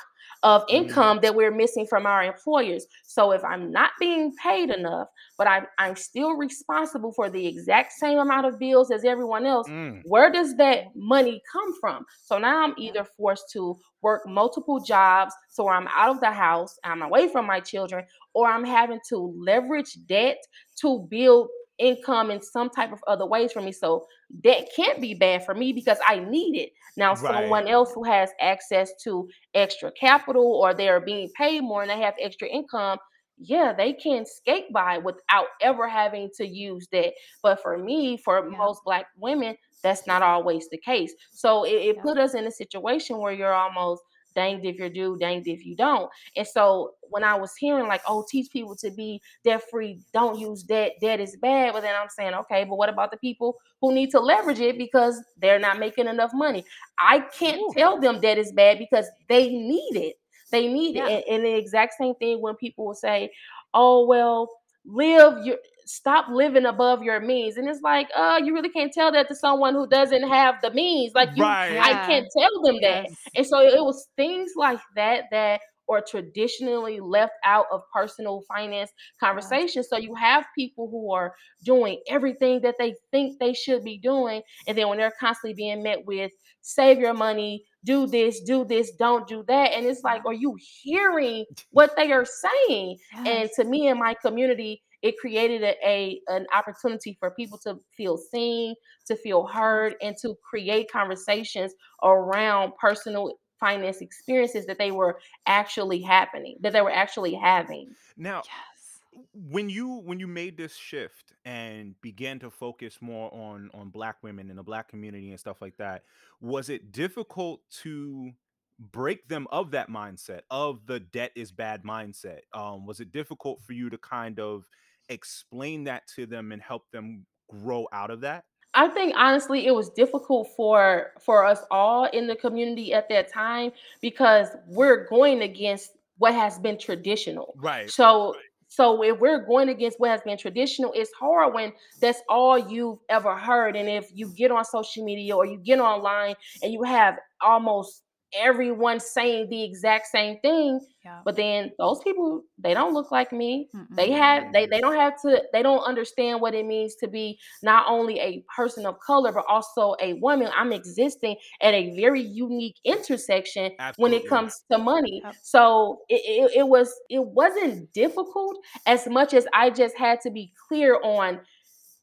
of 0.45 0.63
income 0.69 1.19
that 1.23 1.35
we're 1.35 1.51
missing 1.51 1.87
from 1.87 2.05
our 2.07 2.23
employers. 2.23 2.87
So 3.03 3.33
if 3.33 3.43
I'm 3.43 3.73
not 3.73 3.93
being 3.99 4.33
paid 4.41 4.71
enough, 4.71 5.09
but 5.39 5.49
I'm 5.49 5.67
I'm 5.79 5.97
still 5.97 6.37
responsible 6.37 7.13
for 7.13 7.31
the 7.31 7.47
exact 7.47 7.93
same 7.93 8.19
amount 8.19 8.47
of 8.47 8.59
bills 8.59 8.91
as 8.91 9.05
everyone 9.05 9.47
else, 9.47 9.69
mm, 9.69 10.03
where 10.05 10.31
does 10.31 10.55
that 10.57 10.95
money 10.95 11.43
come 11.51 11.75
from? 11.81 12.05
So 12.23 12.39
now 12.39 12.63
I'm 12.63 12.75
either 12.77 13.05
forced 13.17 13.51
to 13.55 13.77
work 14.03 14.23
multiple 14.27 14.81
jobs 14.81 15.35
so 15.49 15.69
I'm 15.69 15.89
out 15.89 16.11
of 16.11 16.21
the 16.21 16.31
house, 16.31 16.79
I'm 16.85 17.01
away 17.01 17.29
from 17.29 17.47
my 17.47 17.61
children, 17.61 18.05
or 18.35 18.47
I'm 18.47 18.65
having 18.65 19.01
to 19.09 19.35
leverage 19.39 19.97
debt 20.07 20.37
to 20.83 21.07
build 21.09 21.49
income 21.79 22.31
in 22.31 22.41
some 22.43 22.71
type 22.71 22.93
of 22.93 23.01
other 23.07 23.27
ways 23.27 23.53
for 23.53 23.61
me. 23.61 23.73
So 23.73 24.07
debt 24.43 24.69
can't 24.75 25.01
be 25.01 25.15
bad 25.15 25.45
for 25.45 25.55
me 25.55 25.73
because 25.73 25.99
I 26.07 26.19
need 26.21 26.57
it. 26.57 26.71
Now 26.97 27.15
right. 27.15 27.55
someone 27.55 27.69
else 27.69 27.93
who 27.95 28.05
has 28.05 28.31
access 28.41 28.93
to 29.05 29.29
extra 29.55 29.91
capital 29.93 30.45
or 30.63 30.75
they're 30.75 31.01
being 31.01 31.31
paid 31.37 31.63
more 31.63 31.83
and 31.83 31.91
they 31.91 32.01
have 32.01 32.15
extra 32.21 32.49
income, 32.49 32.99
yeah, 33.39 33.73
they 33.77 33.93
can 33.93 34.25
skate 34.27 34.73
by 34.73 34.99
without 34.99 35.47
ever 35.61 35.89
having 35.89 36.31
to 36.37 36.47
use 36.47 36.87
that. 36.93 37.13
But 37.43 37.61
for 37.63 37.77
me, 37.79 38.17
for 38.17 38.49
Yep. 38.49 38.59
most 38.59 38.83
black 38.85 39.07
women, 39.17 39.57
that's 39.83 40.07
not 40.07 40.23
always 40.23 40.69
the 40.71 40.79
case. 40.79 41.13
So 41.33 41.65
it, 41.65 41.73
it 41.73 41.97
Yep. 41.97 42.03
put 42.03 42.19
us 42.19 42.35
in 42.35 42.47
a 42.47 42.51
situation 42.53 43.19
where 43.19 43.33
you're 43.33 43.53
almost 43.53 44.03
danged 44.35 44.65
if 44.65 44.79
you 44.79 44.89
do, 44.91 45.17
danged 45.19 45.49
if 45.49 45.65
you 45.65 45.77
don't. 45.77 46.11
And 46.37 46.47
so 46.47 46.95
when 47.03 47.25
I 47.25 47.35
was 47.35 47.55
hearing 47.57 47.89
like, 47.89 48.03
oh, 48.07 48.25
teach 48.29 48.51
people 48.51 48.77
to 48.77 48.91
be 48.91 49.21
debt 49.45 49.63
free, 49.71 50.01
don't 50.13 50.39
use 50.39 50.63
debt, 50.63 50.95
debt 51.01 51.21
is 51.21 51.37
bad. 51.37 51.73
But 51.73 51.83
then 51.83 51.95
I'm 51.95 52.09
saying, 52.09 52.35
okay, 52.35 52.65
but 52.65 52.77
what 52.77 52.89
about 52.89 53.11
the 53.11 53.17
people 53.17 53.57
who 53.81 53.93
need 53.93 54.11
to 54.11 54.21
leverage 54.21 54.61
it 54.61 54.79
because 54.79 55.23
they're 55.39 55.59
not 55.59 55.79
making 55.79 56.09
enough 56.09 56.33
money? 56.35 56.65
I 56.99 57.21
can't 57.21 57.61
Ooh. 57.61 57.73
tell 57.77 58.01
them 58.01 58.21
that 58.21 58.39
is 58.39 58.53
bad 58.53 58.79
because 58.79 59.07
they 59.29 59.49
need 59.49 59.97
it. 59.97 60.17
They 60.51 60.73
need 60.73 60.97
it. 60.97 61.03
And, 61.03 61.25
and 61.29 61.45
the 61.45 61.57
exact 61.57 61.95
same 61.95 62.15
thing 62.15 62.41
when 62.41 62.55
people 62.55 62.87
will 62.87 62.95
say, 62.95 63.31
"Oh 63.73 64.07
well, 64.07 64.49
live 64.85 65.45
your 65.45 65.57
stop 65.87 66.27
living 66.31 66.67
above 66.67 67.03
your 67.03 67.21
means." 67.21 67.57
And 67.57 67.69
it's 67.69 67.81
like, 67.83 68.09
oh, 68.17 68.39
you 68.39 68.55
really 68.55 68.71
can't 68.71 68.93
tell 68.93 69.13
that 69.13 69.29
to 69.29 69.35
someone 69.35 69.75
who 69.75 69.87
doesn't 69.89 70.29
have 70.29 70.57
the 70.63 70.71
means. 70.73 71.13
Like 71.15 71.31
you, 71.37 71.45
I 71.45 71.51
Right. 71.51 71.73
Yeah. 71.75 72.07
can't 72.07 72.27
tell 72.37 72.63
them 72.63 72.77
that. 72.83 73.07
And 73.37 73.47
so 73.47 73.61
it 73.61 73.83
was 73.83 74.09
things 74.17 74.53
like 74.57 74.81
that 74.97 75.25
that 75.31 75.61
are 75.91 76.01
traditionally 76.01 76.99
left 77.01 77.35
out 77.45 77.67
of 77.71 77.83
personal 77.93 78.43
finance 78.49 78.91
Yes. 79.21 79.21
conversations. 79.21 79.89
So 79.89 79.99
you 79.99 80.15
have 80.15 80.47
people 80.57 80.89
who 80.91 81.13
are 81.13 81.35
doing 81.63 82.01
everything 82.09 82.63
that 82.63 82.77
they 82.79 82.95
think 83.11 83.39
they 83.39 83.53
should 83.53 83.85
be 83.85 83.99
doing, 83.99 84.43
and 84.67 84.77
then 84.79 84.89
when 84.89 84.99
they're 84.99 85.13
constantly 85.21 85.55
being 85.55 85.83
met 85.83 86.07
with 86.07 86.33
save 86.63 86.99
your 86.99 87.13
money, 87.13 87.65
do 87.85 88.07
this, 88.07 88.41
do 88.41 88.65
this, 88.65 88.91
don't 88.99 89.27
do 89.29 89.45
that. 89.49 89.73
And 89.73 89.85
it's 89.87 90.03
like, 90.03 90.25
are 90.25 90.33
you 90.33 90.57
hearing 90.83 91.45
what 91.73 91.95
they 91.97 92.11
are 92.13 92.25
saying? 92.25 92.97
And 93.27 93.51
to 93.57 93.65
me 93.65 93.89
and 93.89 93.99
my 94.01 94.15
community, 94.15 94.83
it 95.05 95.19
created 95.19 95.63
a, 95.63 95.77
a 95.85 96.21
an 96.29 96.47
opportunity 96.53 97.17
for 97.21 97.31
people 97.33 97.59
to 97.59 97.81
feel 97.97 98.17
seen, 98.19 98.75
to 99.07 99.17
feel 99.17 99.47
heard, 99.47 99.97
and 100.03 100.17
to 100.23 100.37
create 100.49 100.91
conversations 100.91 101.75
around 102.03 102.73
personal 102.81 103.39
finance 103.61 104.01
experiences 104.01 104.67
that 104.67 104.79
they 104.79 104.91
were 104.91 105.21
actually 105.47 106.03
happening, 106.03 106.57
that 106.63 106.73
they 106.73 106.83
were 106.83 106.93
actually 106.93 107.35
having. 107.35 107.95
Now, 108.17 108.47
Yes. 108.47 109.01
when 109.33 109.69
you 109.69 109.89
when 109.89 110.21
you 110.21 110.27
made 110.27 110.57
this 110.57 110.77
shift 110.77 111.35
and 111.45 112.01
began 112.01 112.39
to 112.41 112.51
focus 112.51 112.99
more 113.01 113.33
on 113.35 113.71
on 113.75 113.91
black 113.91 114.23
women 114.23 114.51
and 114.51 114.59
the 114.59 114.63
black 114.65 114.89
community 114.89 115.31
and 115.31 115.41
stuff 115.41 115.63
like 115.63 115.77
that 115.79 116.05
was 116.41 116.69
it 116.69 116.93
difficult 116.93 117.61
to 117.71 118.33
break 118.79 119.29
them 119.29 119.47
of 119.53 119.71
that 119.71 119.89
mindset 119.89 120.43
of 120.51 120.87
the 120.87 121.01
debt 121.01 121.33
is 121.37 121.53
bad 121.53 121.85
mindset 121.85 122.41
um 122.55 122.87
was 122.87 123.01
it 123.01 123.13
difficult 123.13 123.63
for 123.63 123.73
you 123.73 123.91
to 123.91 123.99
kind 123.99 124.41
of 124.41 124.69
explain 125.09 125.85
that 125.85 126.03
to 126.17 126.27
them 126.27 126.53
and 126.53 126.63
help 126.63 126.83
them 126.93 127.27
grow 127.49 127.87
out 127.93 128.11
of 128.11 128.21
that 128.23 128.45
I 128.75 128.89
think 128.89 129.15
honestly 129.17 129.67
it 129.67 129.75
was 129.75 129.91
difficult 129.91 130.49
for 130.57 131.13
for 131.25 131.45
us 131.45 131.61
all 131.71 132.07
in 132.07 132.27
the 132.27 132.35
community 132.35 132.93
at 132.93 133.09
that 133.09 133.33
time 133.33 133.71
because 134.01 134.49
we're 134.67 135.07
going 135.07 135.43
against 135.43 135.93
what 136.19 136.35
has 136.35 136.59
been 136.59 136.79
traditional. 136.79 137.55
right 137.57 137.91
So 137.91 138.35
so 138.75 139.05
if 139.05 139.21
we're 139.21 139.47
going 139.47 139.69
against 139.69 140.01
what 140.01 140.11
has 140.11 140.21
been 140.23 140.37
traditional, 140.37 140.93
it's 140.95 141.13
hard 141.13 141.55
when 141.55 141.73
that's 142.01 142.21
all 142.29 142.59
you've 142.59 142.99
ever 143.09 143.37
heard. 143.37 143.77
And 143.77 143.89
if 143.89 144.11
you 144.13 144.33
get 144.35 144.51
on 144.51 144.65
social 144.65 145.05
media 145.05 145.37
or 145.37 145.47
you 145.47 145.59
get 145.59 145.79
online 145.79 146.35
and 146.61 146.73
you 146.73 146.83
have 146.83 147.17
almost 147.41 148.03
everyone 148.35 149.01
saying 149.01 149.49
the 149.51 149.63
exact 149.65 150.07
same 150.09 150.39
thing, 150.41 150.81
Yeah. 151.05 151.23
but 151.25 151.37
then 151.37 151.73
those 151.79 152.01
people 152.03 152.43
they 152.59 152.75
don't 152.75 152.95
look 152.95 153.11
like 153.11 153.33
me. 153.33 153.71
They 153.97 154.11
Mm-mm. 154.11 154.13
have 154.13 154.45
they 154.53 154.67
they 154.67 154.81
don't 154.81 154.97
have 154.97 155.21
to 155.23 155.43
they 155.53 155.63
don't 155.63 155.83
understand 155.85 156.41
what 156.41 156.55
it 156.55 156.67
means 156.67 156.95
to 156.97 157.09
be 157.09 157.39
not 157.63 157.87
only 157.89 158.19
a 158.21 158.45
person 158.57 158.87
of 158.87 158.99
color, 159.01 159.33
but 159.33 159.45
also 159.49 159.95
a 160.01 160.15
woman. 160.15 160.51
I'm 160.55 160.73
existing 160.73 161.37
at 161.61 161.75
a 161.75 161.95
very 161.97 162.21
unique 162.23 162.77
intersection 162.85 163.73
when 163.97 164.13
it 164.13 164.27
comes 164.29 164.63
to 164.71 164.79
money. 164.79 165.23
Yep. 165.25 165.35
So 165.43 166.01
it, 166.09 166.23
it, 166.25 166.59
it 166.59 166.69
was 166.69 166.93
it 167.11 167.25
wasn't 167.25 167.93
difficult 167.93 168.57
as 168.87 169.07
much 169.09 169.33
as 169.35 169.47
I 169.53 169.71
just 169.71 169.97
had 169.97 170.21
to 170.23 170.31
be 170.31 170.53
clear 170.69 171.01
on 171.03 171.41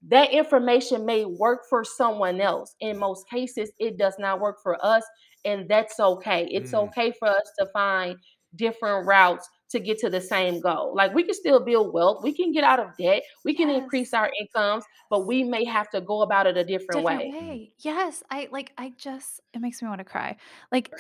that 0.07 0.31
information 0.31 1.05
may 1.05 1.25
work 1.25 1.61
for 1.69 1.83
someone 1.83 2.41
else. 2.41 2.75
In 2.79 2.97
most 2.97 3.27
cases, 3.29 3.71
it 3.79 3.97
does 3.97 4.15
not 4.17 4.39
work 4.39 4.57
for 4.61 4.83
us, 4.83 5.03
and 5.45 5.67
that's 5.69 5.99
okay. 5.99 6.47
It's 6.51 6.73
Mm, 6.73 6.73
okay 6.73 7.11
for 7.19 7.27
us 7.29 7.51
to 7.59 7.67
find 7.73 8.17
different 8.55 9.07
routes 9.07 9.47
to 9.69 9.79
get 9.79 9.97
to 9.99 10.09
the 10.09 10.21
same 10.21 10.59
goal. 10.59 10.93
Like 10.95 11.13
we 11.13 11.23
can 11.23 11.33
still 11.33 11.63
build 11.63 11.93
wealth, 11.93 12.21
we 12.23 12.33
can 12.33 12.51
get 12.51 12.63
out 12.63 12.79
of 12.79 12.87
debt, 12.97 13.23
we 13.45 13.53
can 13.55 13.69
increase 13.69 14.13
our 14.13 14.29
incomes, 14.39 14.83
but 15.09 15.25
we 15.25 15.43
may 15.43 15.63
have 15.65 15.89
to 15.91 16.01
go 16.01 16.21
about 16.21 16.47
it 16.47 16.57
a 16.57 16.63
different 16.65 17.03
Different 17.03 17.03
way. 17.03 17.29
way. 17.29 17.73
Yes, 17.79 18.21
I 18.29 18.49
like, 18.51 18.73
I 18.77 18.89
just 18.97 19.39
it 19.53 19.61
makes 19.61 19.81
me 19.81 19.87
wanna 19.87 20.03
cry. 20.03 20.35
Like, 20.73 20.91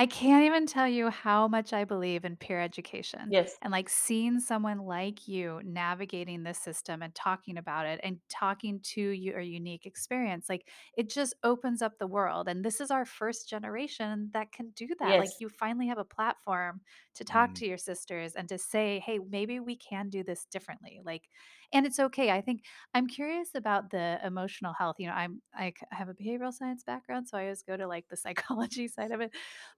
I 0.00 0.06
can't 0.06 0.44
even 0.44 0.64
tell 0.66 0.86
you 0.86 1.10
how 1.10 1.48
much 1.48 1.72
I 1.72 1.84
believe 1.84 2.24
in 2.24 2.36
peer 2.36 2.60
education 2.60 3.34
Yes, 3.34 3.60
and, 3.60 3.72
like, 3.72 3.88
seeing 3.88 4.38
someone 4.38 4.78
like 4.78 5.26
you 5.26 5.60
navigating 5.64 6.44
this 6.44 6.60
system 6.60 7.02
and 7.02 7.12
talking 7.16 7.56
about 7.58 7.84
it 7.86 7.98
and 8.04 8.20
talking 8.28 8.78
to 8.80 9.00
your 9.02 9.40
unique 9.40 9.86
experience, 9.86 10.48
like, 10.48 10.68
it 10.96 11.10
just 11.10 11.34
opens 11.42 11.82
up 11.82 11.98
the 11.98 12.06
world, 12.06 12.46
and 12.48 12.64
this 12.64 12.80
is 12.80 12.92
our 12.92 13.04
first 13.04 13.48
generation 13.48 14.30
that 14.34 14.52
can 14.52 14.70
do 14.70 14.86
that, 15.00 15.18
like, 15.18 15.32
yes, 15.32 15.40
you 15.40 15.48
finally 15.48 15.88
have 15.88 15.98
a 15.98 16.04
platform 16.04 16.80
to 17.16 17.24
talk 17.24 17.52
Mm, 17.52 17.56
to 17.56 17.66
your 17.66 17.78
sisters 17.78 18.34
and 18.36 18.48
to 18.50 18.56
say, 18.58 19.00
"Hey, 19.00 19.18
maybe 19.18 19.58
we 19.58 19.76
can 19.76 20.10
do 20.10 20.22
this 20.22 20.46
differently," 20.46 21.00
like 21.04 21.28
and 21.72 21.86
it's 21.86 21.98
okay, 21.98 22.30
I 22.30 22.40
think 22.40 22.62
I'm 22.94 23.06
curious 23.06 23.50
about 23.54 23.90
the 23.90 24.18
emotional 24.24 24.72
health. 24.72 24.96
You 24.98 25.08
know, 25.08 25.14
I'm 25.14 25.42
i 25.54 25.72
have 25.90 26.08
a 26.08 26.14
behavioral 26.14 26.52
science 26.52 26.82
background, 26.84 27.28
so 27.28 27.38
I 27.38 27.42
always 27.42 27.62
go 27.62 27.76
to 27.76 27.86
like 27.86 28.08
the 28.08 28.16
psychology 28.24 28.88
side 28.88 29.10
of 29.12 29.20
it. 29.20 29.32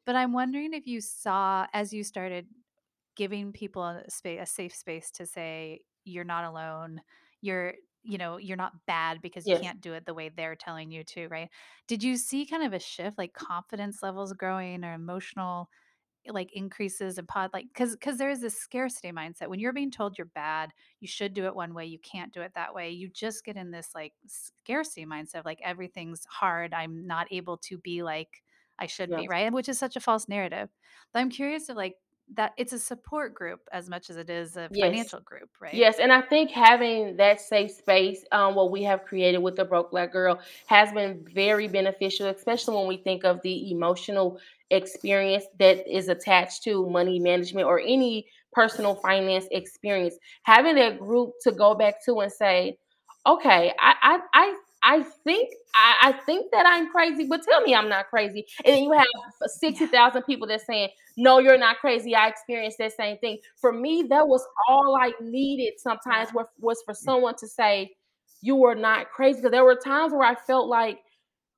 But 0.06 0.16
I'm 0.16 0.32
wondering 0.32 0.72
if 0.74 0.86
you 0.86 1.00
saw 1.00 1.66
as 1.72 1.92
you 1.92 2.04
started 2.04 2.46
giving 3.16 3.52
people 3.52 3.84
a 3.84 4.04
space, 4.08 4.40
a 4.42 4.46
safe 4.46 4.74
space 4.74 5.10
to 5.12 5.26
say 5.26 5.80
you're 6.04 6.24
not 6.24 6.44
alone. 6.44 7.02
You're 7.40 7.74
you 8.02 8.18
know 8.18 8.38
you're 8.38 8.56
not 8.56 8.72
bad 8.86 9.20
because 9.20 9.46
you 9.46 9.54
yes. 9.54 9.60
can't 9.60 9.80
do 9.80 9.92
it 9.92 10.06
the 10.06 10.14
way 10.14 10.30
they're 10.30 10.56
telling 10.56 10.90
you 10.90 11.04
to 11.04 11.28
right 11.28 11.50
did 11.86 12.02
you 12.02 12.16
see 12.16 12.46
kind 12.46 12.62
of 12.62 12.72
a 12.72 12.78
shift 12.78 13.18
like 13.18 13.34
confidence 13.34 14.02
levels 14.02 14.32
growing 14.32 14.84
or 14.84 14.94
emotional 14.94 15.68
like, 16.28 16.52
increases 16.52 17.18
in 17.18 17.26
pod 17.26 17.50
like 17.52 17.66
because 17.68 17.92
because 17.92 18.18
there 18.18 18.30
is 18.30 18.40
this 18.40 18.56
scarcity 18.58 19.10
mindset. 19.12 19.48
When 19.48 19.60
you're 19.60 19.72
being 19.72 19.90
told 19.90 20.18
you're 20.18 20.26
bad, 20.26 20.72
you 21.00 21.08
should 21.08 21.34
do 21.34 21.46
it 21.46 21.54
one 21.54 21.74
way, 21.74 21.86
you 21.86 21.98
can't 21.98 22.32
do 22.32 22.42
it 22.42 22.52
that 22.54 22.74
way. 22.74 22.90
You 22.90 23.08
just 23.08 23.44
get 23.44 23.56
in 23.56 23.70
this, 23.70 23.94
like, 23.94 24.14
scarcity 24.26 25.06
mindset 25.06 25.40
of, 25.40 25.44
like, 25.46 25.60
everything's 25.62 26.24
hard, 26.26 26.74
I'm 26.74 27.06
not 27.06 27.28
able 27.32 27.58
to 27.58 27.78
be 27.78 28.02
like 28.02 28.42
I 28.78 28.86
should 28.86 29.12
be, 29.14 29.28
Yes. 29.28 29.28
right? 29.28 29.52
Which 29.52 29.68
is 29.68 29.78
such 29.78 29.96
a 29.96 30.00
false 30.00 30.28
narrative. 30.28 30.70
But 31.12 31.20
I'm 31.20 31.30
curious 31.30 31.68
if, 31.68 31.76
like, 31.76 31.96
that 32.34 32.52
it's 32.56 32.72
a 32.72 32.78
support 32.78 33.34
group 33.34 33.60
as 33.72 33.88
much 33.88 34.10
as 34.10 34.16
it 34.16 34.30
is 34.30 34.56
a 34.56 34.68
Yes. 34.72 34.92
financial 34.92 35.20
group, 35.20 35.50
right? 35.60 35.74
Yes, 35.74 35.98
and 35.98 36.12
I 36.12 36.20
think 36.20 36.50
having 36.50 37.16
that 37.16 37.40
safe 37.40 37.70
space, 37.70 38.24
um, 38.32 38.54
what 38.54 38.70
we 38.70 38.82
have 38.84 39.04
created 39.04 39.38
with 39.38 39.56
the 39.56 39.64
Broke 39.64 39.90
Black 39.90 40.12
Girl 40.12 40.40
has 40.66 40.92
been 40.92 41.24
very 41.32 41.68
beneficial, 41.68 42.26
especially 42.28 42.76
when 42.76 42.86
we 42.86 42.96
think 42.98 43.24
of 43.24 43.40
the 43.42 43.70
emotional 43.70 44.38
experience 44.70 45.44
that 45.58 45.86
is 45.92 46.08
attached 46.08 46.62
to 46.64 46.88
money 46.88 47.18
management 47.18 47.66
or 47.66 47.80
any 47.80 48.26
personal 48.52 48.96
finance 48.96 49.46
experience. 49.50 50.14
Having 50.42 50.76
that 50.76 50.98
group 50.98 51.32
to 51.42 51.52
go 51.52 51.74
back 51.74 52.04
to 52.04 52.20
and 52.20 52.32
say, 52.32 52.78
okay, 53.26 53.72
I 53.78 53.94
I 54.02 54.20
I, 54.34 54.56
I 54.82 55.02
think 55.24 55.50
I, 55.74 55.96
I 56.08 56.12
think 56.12 56.50
that 56.52 56.66
I'm 56.66 56.90
crazy, 56.90 57.26
but 57.28 57.42
tell 57.42 57.60
me 57.62 57.74
I'm 57.74 57.88
not 57.88 58.08
crazy. 58.08 58.46
And 58.64 58.74
then 58.74 58.82
you 58.84 58.92
have 58.92 59.06
sixty 59.46 59.86
thousand 59.86 60.22
people 60.22 60.46
that 60.48 60.62
saying, 60.62 60.88
no, 61.20 61.38
you're 61.38 61.58
not 61.58 61.78
crazy. 61.78 62.14
I 62.14 62.28
experienced 62.28 62.78
that 62.78 62.92
same 62.92 63.18
thing. 63.18 63.38
For 63.60 63.72
me, 63.72 64.04
that 64.10 64.28
was 64.28 64.46
all 64.68 64.96
I 65.00 65.12
needed. 65.20 65.74
Sometimes 65.80 66.32
was 66.34 66.46
was 66.58 66.82
for 66.84 66.94
someone 66.94 67.36
to 67.36 67.48
say, 67.48 67.92
you 68.42 68.56
were 68.56 68.74
not 68.74 69.10
crazy. 69.10 69.40
Because 69.40 69.52
there 69.52 69.64
were 69.64 69.76
times 69.76 70.12
where 70.12 70.24
I 70.24 70.34
felt 70.34 70.68
like 70.68 70.98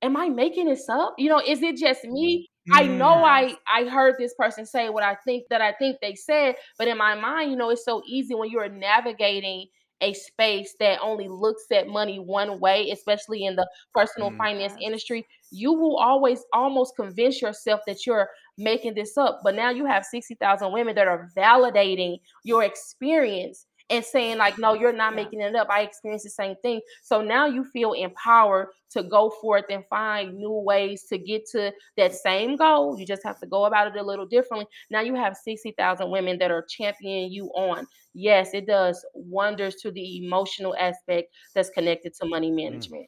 am 0.02 0.16
I 0.16 0.28
making 0.28 0.66
this 0.68 0.88
up? 0.88 1.14
You 1.18 1.28
know, 1.28 1.40
is 1.44 1.62
it 1.62 1.76
just 1.76 2.04
me? 2.04 2.48
I 2.72 2.84
know 2.84 3.22
Mm. 3.22 3.24
I 3.24 3.56
I 3.66 3.84
heard 3.84 4.16
this 4.18 4.34
person 4.34 4.66
say 4.66 4.88
what 4.88 5.04
I 5.04 5.16
think 5.24 5.44
that 5.50 5.60
I 5.60 5.72
think 5.72 5.98
they 6.00 6.14
said, 6.14 6.56
but 6.78 6.88
in 6.88 6.98
my 6.98 7.14
mind, 7.14 7.50
you 7.50 7.56
know, 7.56 7.70
it's 7.70 7.84
so 7.84 8.02
easy 8.06 8.34
when 8.34 8.50
you're 8.50 8.68
navigating 8.68 9.66
a 10.00 10.12
space 10.14 10.74
that 10.80 10.98
only 11.00 11.28
looks 11.28 11.64
at 11.72 11.86
money 11.86 12.18
one 12.18 12.58
way, 12.60 12.90
especially 12.90 13.44
in 13.44 13.54
the 13.56 13.68
personal 13.94 14.32
Mm. 14.32 14.36
finance 14.36 14.74
industry, 14.80 15.26
you 15.50 15.72
will 15.72 15.96
always 15.96 16.44
almost 16.52 16.96
convince 16.96 17.40
yourself 17.40 17.80
that 17.86 18.04
you're 18.06 18.28
making 18.58 18.94
this 18.94 19.16
up. 19.16 19.40
But 19.42 19.54
now 19.54 19.70
you 19.70 19.86
have 19.86 20.04
60,000 20.04 20.72
women 20.72 20.94
that 20.94 21.08
are 21.08 21.28
validating 21.36 22.18
your 22.44 22.62
experience 22.64 23.66
and 23.90 24.04
saying 24.04 24.38
like 24.38 24.56
no 24.58 24.74
you're 24.74 24.92
not 24.92 25.12
Yeah. 25.12 25.16
making 25.24 25.40
it 25.40 25.56
up 25.56 25.66
i 25.68 25.80
experienced 25.82 26.24
the 26.24 26.30
same 26.30 26.54
thing 26.62 26.80
so 27.02 27.20
now 27.20 27.46
you 27.46 27.64
feel 27.64 27.92
empowered 27.94 28.68
to 28.90 29.02
go 29.02 29.28
forth 29.28 29.64
and 29.70 29.84
find 29.90 30.34
new 30.38 30.52
ways 30.52 31.02
to 31.08 31.18
get 31.18 31.44
to 31.50 31.72
that 31.96 32.14
same 32.14 32.54
goal 32.56 32.96
you 32.96 33.04
just 33.04 33.24
have 33.24 33.40
to 33.40 33.46
go 33.46 33.64
about 33.64 33.88
it 33.88 34.00
a 34.00 34.02
little 34.02 34.24
differently 34.24 34.66
now 34.90 35.00
you 35.00 35.16
have 35.16 35.36
60,000 35.36 36.08
women 36.10 36.38
that 36.38 36.52
are 36.52 36.64
championing 36.70 37.32
you 37.32 37.46
on 37.56 37.84
yes 38.14 38.54
it 38.54 38.66
does 38.68 39.04
wonders 39.14 39.74
to 39.74 39.90
the 39.90 40.24
emotional 40.24 40.76
aspect 40.78 41.34
that's 41.52 41.68
connected 41.70 42.14
to 42.14 42.24
money 42.26 42.52
Mm. 42.52 42.56
management 42.56 43.06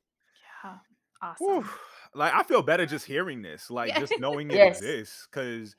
Yeah. 0.64 0.74
Whew. 1.38 1.59
Awesome. 1.61 1.70
Like 2.14 2.33
I 2.35 2.42
feel 2.42 2.62
better 2.62 2.87
just 2.87 3.07
hearing 3.07 3.42
this, 3.42 3.70
like 3.70 3.94
just 3.94 4.18
knowing 4.18 4.50
it 4.50 4.62
yes 4.62 4.62
exists. 4.62 5.27
Cause 5.27 5.74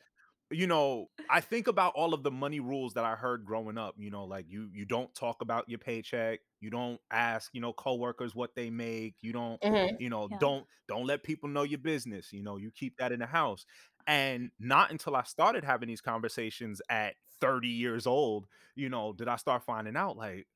you 0.52 0.67
know, 0.67 1.08
I 1.30 1.41
think 1.41 1.67
about 1.67 1.93
all 1.95 2.13
of 2.15 2.24
the 2.24 2.32
money 2.32 2.62
rules 2.62 2.95
that 2.95 3.06
I 3.06 3.15
heard 3.15 3.45
growing 3.45 3.78
up. 3.78 3.95
You 3.98 4.12
know, 4.12 4.26
like 4.26 4.48
you 4.50 4.69
you 4.74 4.86
don't 4.86 5.13
talk 5.15 5.41
about 5.41 5.69
your 5.69 5.80
paycheck, 5.80 6.41
you 6.62 6.69
don't 6.71 7.02
ask, 7.12 7.52
you 7.54 7.62
know, 7.62 7.74
coworkers 7.74 8.36
what 8.36 8.56
they 8.56 8.69
make, 8.71 9.15
you 9.21 9.34
don't, 9.34 9.62
hmm 9.62 9.95
you 9.98 10.10
know, 10.10 10.30
Yeah. 10.30 10.39
don't 10.39 10.67
don't 10.88 11.06
let 11.08 11.24
people 11.24 11.50
know 11.50 11.63
your 11.63 11.80
business. 11.80 12.34
You 12.34 12.43
know, 12.43 12.58
you 12.58 12.71
keep 12.71 12.98
that 12.98 13.12
in 13.12 13.19
the 13.19 13.28
house. 13.28 13.65
And 14.08 14.52
not 14.60 14.91
until 14.91 15.15
I 15.15 15.24
started 15.24 15.63
having 15.63 15.89
these 15.89 16.02
conversations 16.02 16.82
at 16.89 17.15
30 17.41 17.69
years 17.69 18.08
old, 18.08 18.48
you 18.76 18.89
know, 18.89 19.13
did 19.13 19.28
I 19.28 19.36
start 19.38 19.63
finding 19.63 19.98
out 19.98 20.17
like, 20.17 20.48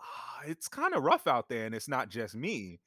ah, 0.00 0.42
it's 0.46 0.68
kind 0.68 0.94
of 0.94 1.02
rough 1.04 1.26
out 1.26 1.48
there 1.48 1.66
and 1.66 1.74
it's 1.74 1.88
not 1.88 2.08
just 2.08 2.34
me 2.34 2.80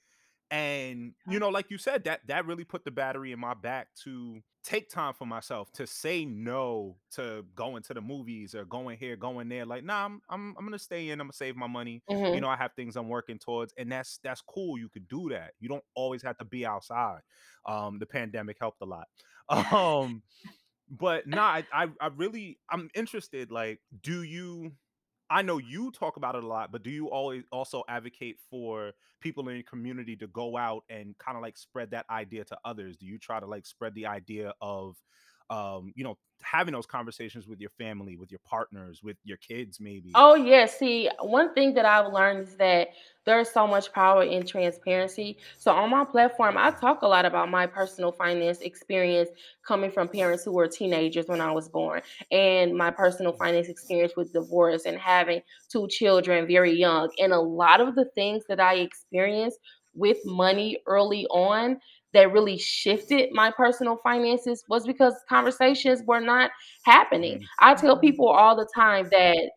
and 0.51 1.13
you 1.25 1.39
know 1.39 1.49
like 1.49 1.71
you 1.71 1.77
said 1.77 2.03
that 2.03 2.21
that 2.27 2.45
really 2.45 2.65
put 2.65 2.85
the 2.85 2.91
battery 2.91 3.31
in 3.31 3.39
my 3.39 3.53
back 3.55 3.89
to 3.95 4.41
take 4.63 4.89
time 4.89 5.13
for 5.13 5.25
myself 5.25 5.71
to 5.71 5.87
say 5.87 6.25
no 6.25 6.97
to 7.11 7.45
going 7.55 7.81
to 7.83 7.93
the 7.95 8.01
movies 8.01 8.53
or 8.53 8.65
going 8.65 8.97
here 8.97 9.15
going 9.15 9.49
there 9.49 9.65
like 9.65 9.83
nah 9.83 10.05
I'm, 10.05 10.21
I'm 10.29 10.55
i'm 10.57 10.65
gonna 10.65 10.79
stay 10.79 11.09
in 11.09 11.19
i'm 11.21 11.27
gonna 11.27 11.33
save 11.33 11.55
my 11.55 11.67
money. 11.67 12.03
You 12.31 12.39
hmm 12.39 12.41
know 12.41 12.49
i 12.49 12.57
have 12.57 12.73
things 12.75 12.95
i'm 12.95 13.09
working 13.09 13.39
towards 13.39 13.73
and 13.77 13.91
that's 13.91 14.19
that's 14.23 14.41
cool 14.41 14.77
you 14.77 14.89
could 14.89 15.07
do 15.07 15.29
that. 15.29 15.53
You 15.59 15.69
don't 15.69 15.83
always 15.95 16.21
have 16.23 16.37
to 16.39 16.45
be 16.45 16.65
outside. 16.65 17.21
Um 17.65 17.99
the 17.99 18.05
pandemic 18.05 18.57
helped 18.59 18.81
a 18.81 18.85
lot. 18.85 19.07
Um 19.49 20.23
but 20.89 21.27
nah 21.27 21.43
I, 21.47 21.65
I 21.73 21.87
i 22.01 22.07
really 22.07 22.59
i'm 22.69 22.89
interested 22.93 23.51
like 23.51 23.79
do 24.01 24.23
you 24.23 24.73
I 25.31 25.41
know 25.43 25.59
you 25.59 25.91
talk 25.91 26.17
about 26.17 26.35
it 26.35 26.43
a 26.43 26.47
lot, 26.47 26.73
but 26.73 26.83
do 26.83 26.89
you 26.89 27.09
always 27.09 27.45
also 27.51 27.83
advocate 27.87 28.37
for 28.49 28.91
people 29.21 29.47
in 29.47 29.55
your 29.55 29.63
community 29.63 30.17
to 30.17 30.27
go 30.27 30.57
out 30.57 30.83
and 30.89 31.17
kind 31.19 31.37
of 31.37 31.41
like 31.41 31.57
spread 31.57 31.91
that 31.91 32.05
idea 32.09 32.43
to 32.45 32.57
others? 32.65 32.97
Do 32.97 33.05
you 33.05 33.17
try 33.17 33.39
to 33.39 33.45
like 33.47 33.65
spread 33.65 33.95
the 33.95 34.07
idea 34.07 34.53
of, 34.61 34.97
um, 35.51 35.93
you 35.95 36.03
know, 36.05 36.17
having 36.43 36.73
those 36.73 36.87
conversations 36.87 37.47
with 37.47 37.61
your 37.61 37.71
family, 37.71 38.17
with 38.17 38.31
your 38.31 38.41
partners, 38.45 39.03
with 39.03 39.17
your 39.23 39.37
kids, 39.37 39.79
maybe? 39.79 40.13
Oh, 40.13 40.35
yeah. 40.35 40.65
See, 40.65 41.09
one 41.21 41.53
thing 41.53 41.73
that 41.75 41.85
I've 41.85 42.11
learned 42.11 42.41
is 42.49 42.57
that 42.57 42.89
there's 43.25 43.49
so 43.49 43.65
much 43.65 43.93
power 43.93 44.23
in 44.23 44.45
transparency. 44.45 45.37
So 45.57 45.71
on 45.71 45.89
my 45.89 46.03
platform, 46.03 46.57
I 46.57 46.71
talk 46.71 47.01
a 47.01 47.07
lot 47.07 47.23
about 47.23 47.49
my 47.49 47.65
personal 47.65 48.11
finance 48.11 48.59
experience 48.59 49.29
coming 49.65 49.89
from 49.89 50.09
parents 50.09 50.43
who 50.43 50.51
were 50.51 50.67
teenagers 50.67 51.27
when 51.27 51.39
I 51.39 51.51
was 51.53 51.69
born, 51.69 52.01
and 52.29 52.75
my 52.75 52.91
personal 52.91 53.31
finance 53.31 53.69
experience 53.69 54.13
with 54.17 54.33
divorce 54.33 54.85
and 54.85 54.97
having 54.97 55.43
two 55.71 55.87
children 55.89 56.45
very 56.45 56.73
young. 56.73 57.09
And 57.17 57.31
a 57.31 57.39
lot 57.39 57.79
of 57.79 57.95
the 57.95 58.09
things 58.13 58.43
that 58.49 58.59
I 58.59 58.75
experienced 58.75 59.59
with 59.93 60.17
money 60.25 60.77
early 60.87 61.25
on 61.27 61.79
that 62.13 62.31
really 62.31 62.57
shifted 62.57 63.29
my 63.31 63.51
personal 63.51 63.97
finances 63.97 64.63
was 64.67 64.85
because 64.85 65.13
conversations 65.29 66.01
were 66.05 66.19
not 66.19 66.51
happening. 66.83 67.37
Mhm. 67.37 67.47
I 67.59 67.73
tell 67.75 67.95
Mhm. 67.95 68.01
people 68.01 68.27
all 68.27 68.55
the 68.55 68.67
time 68.75 69.07
that 69.11 69.51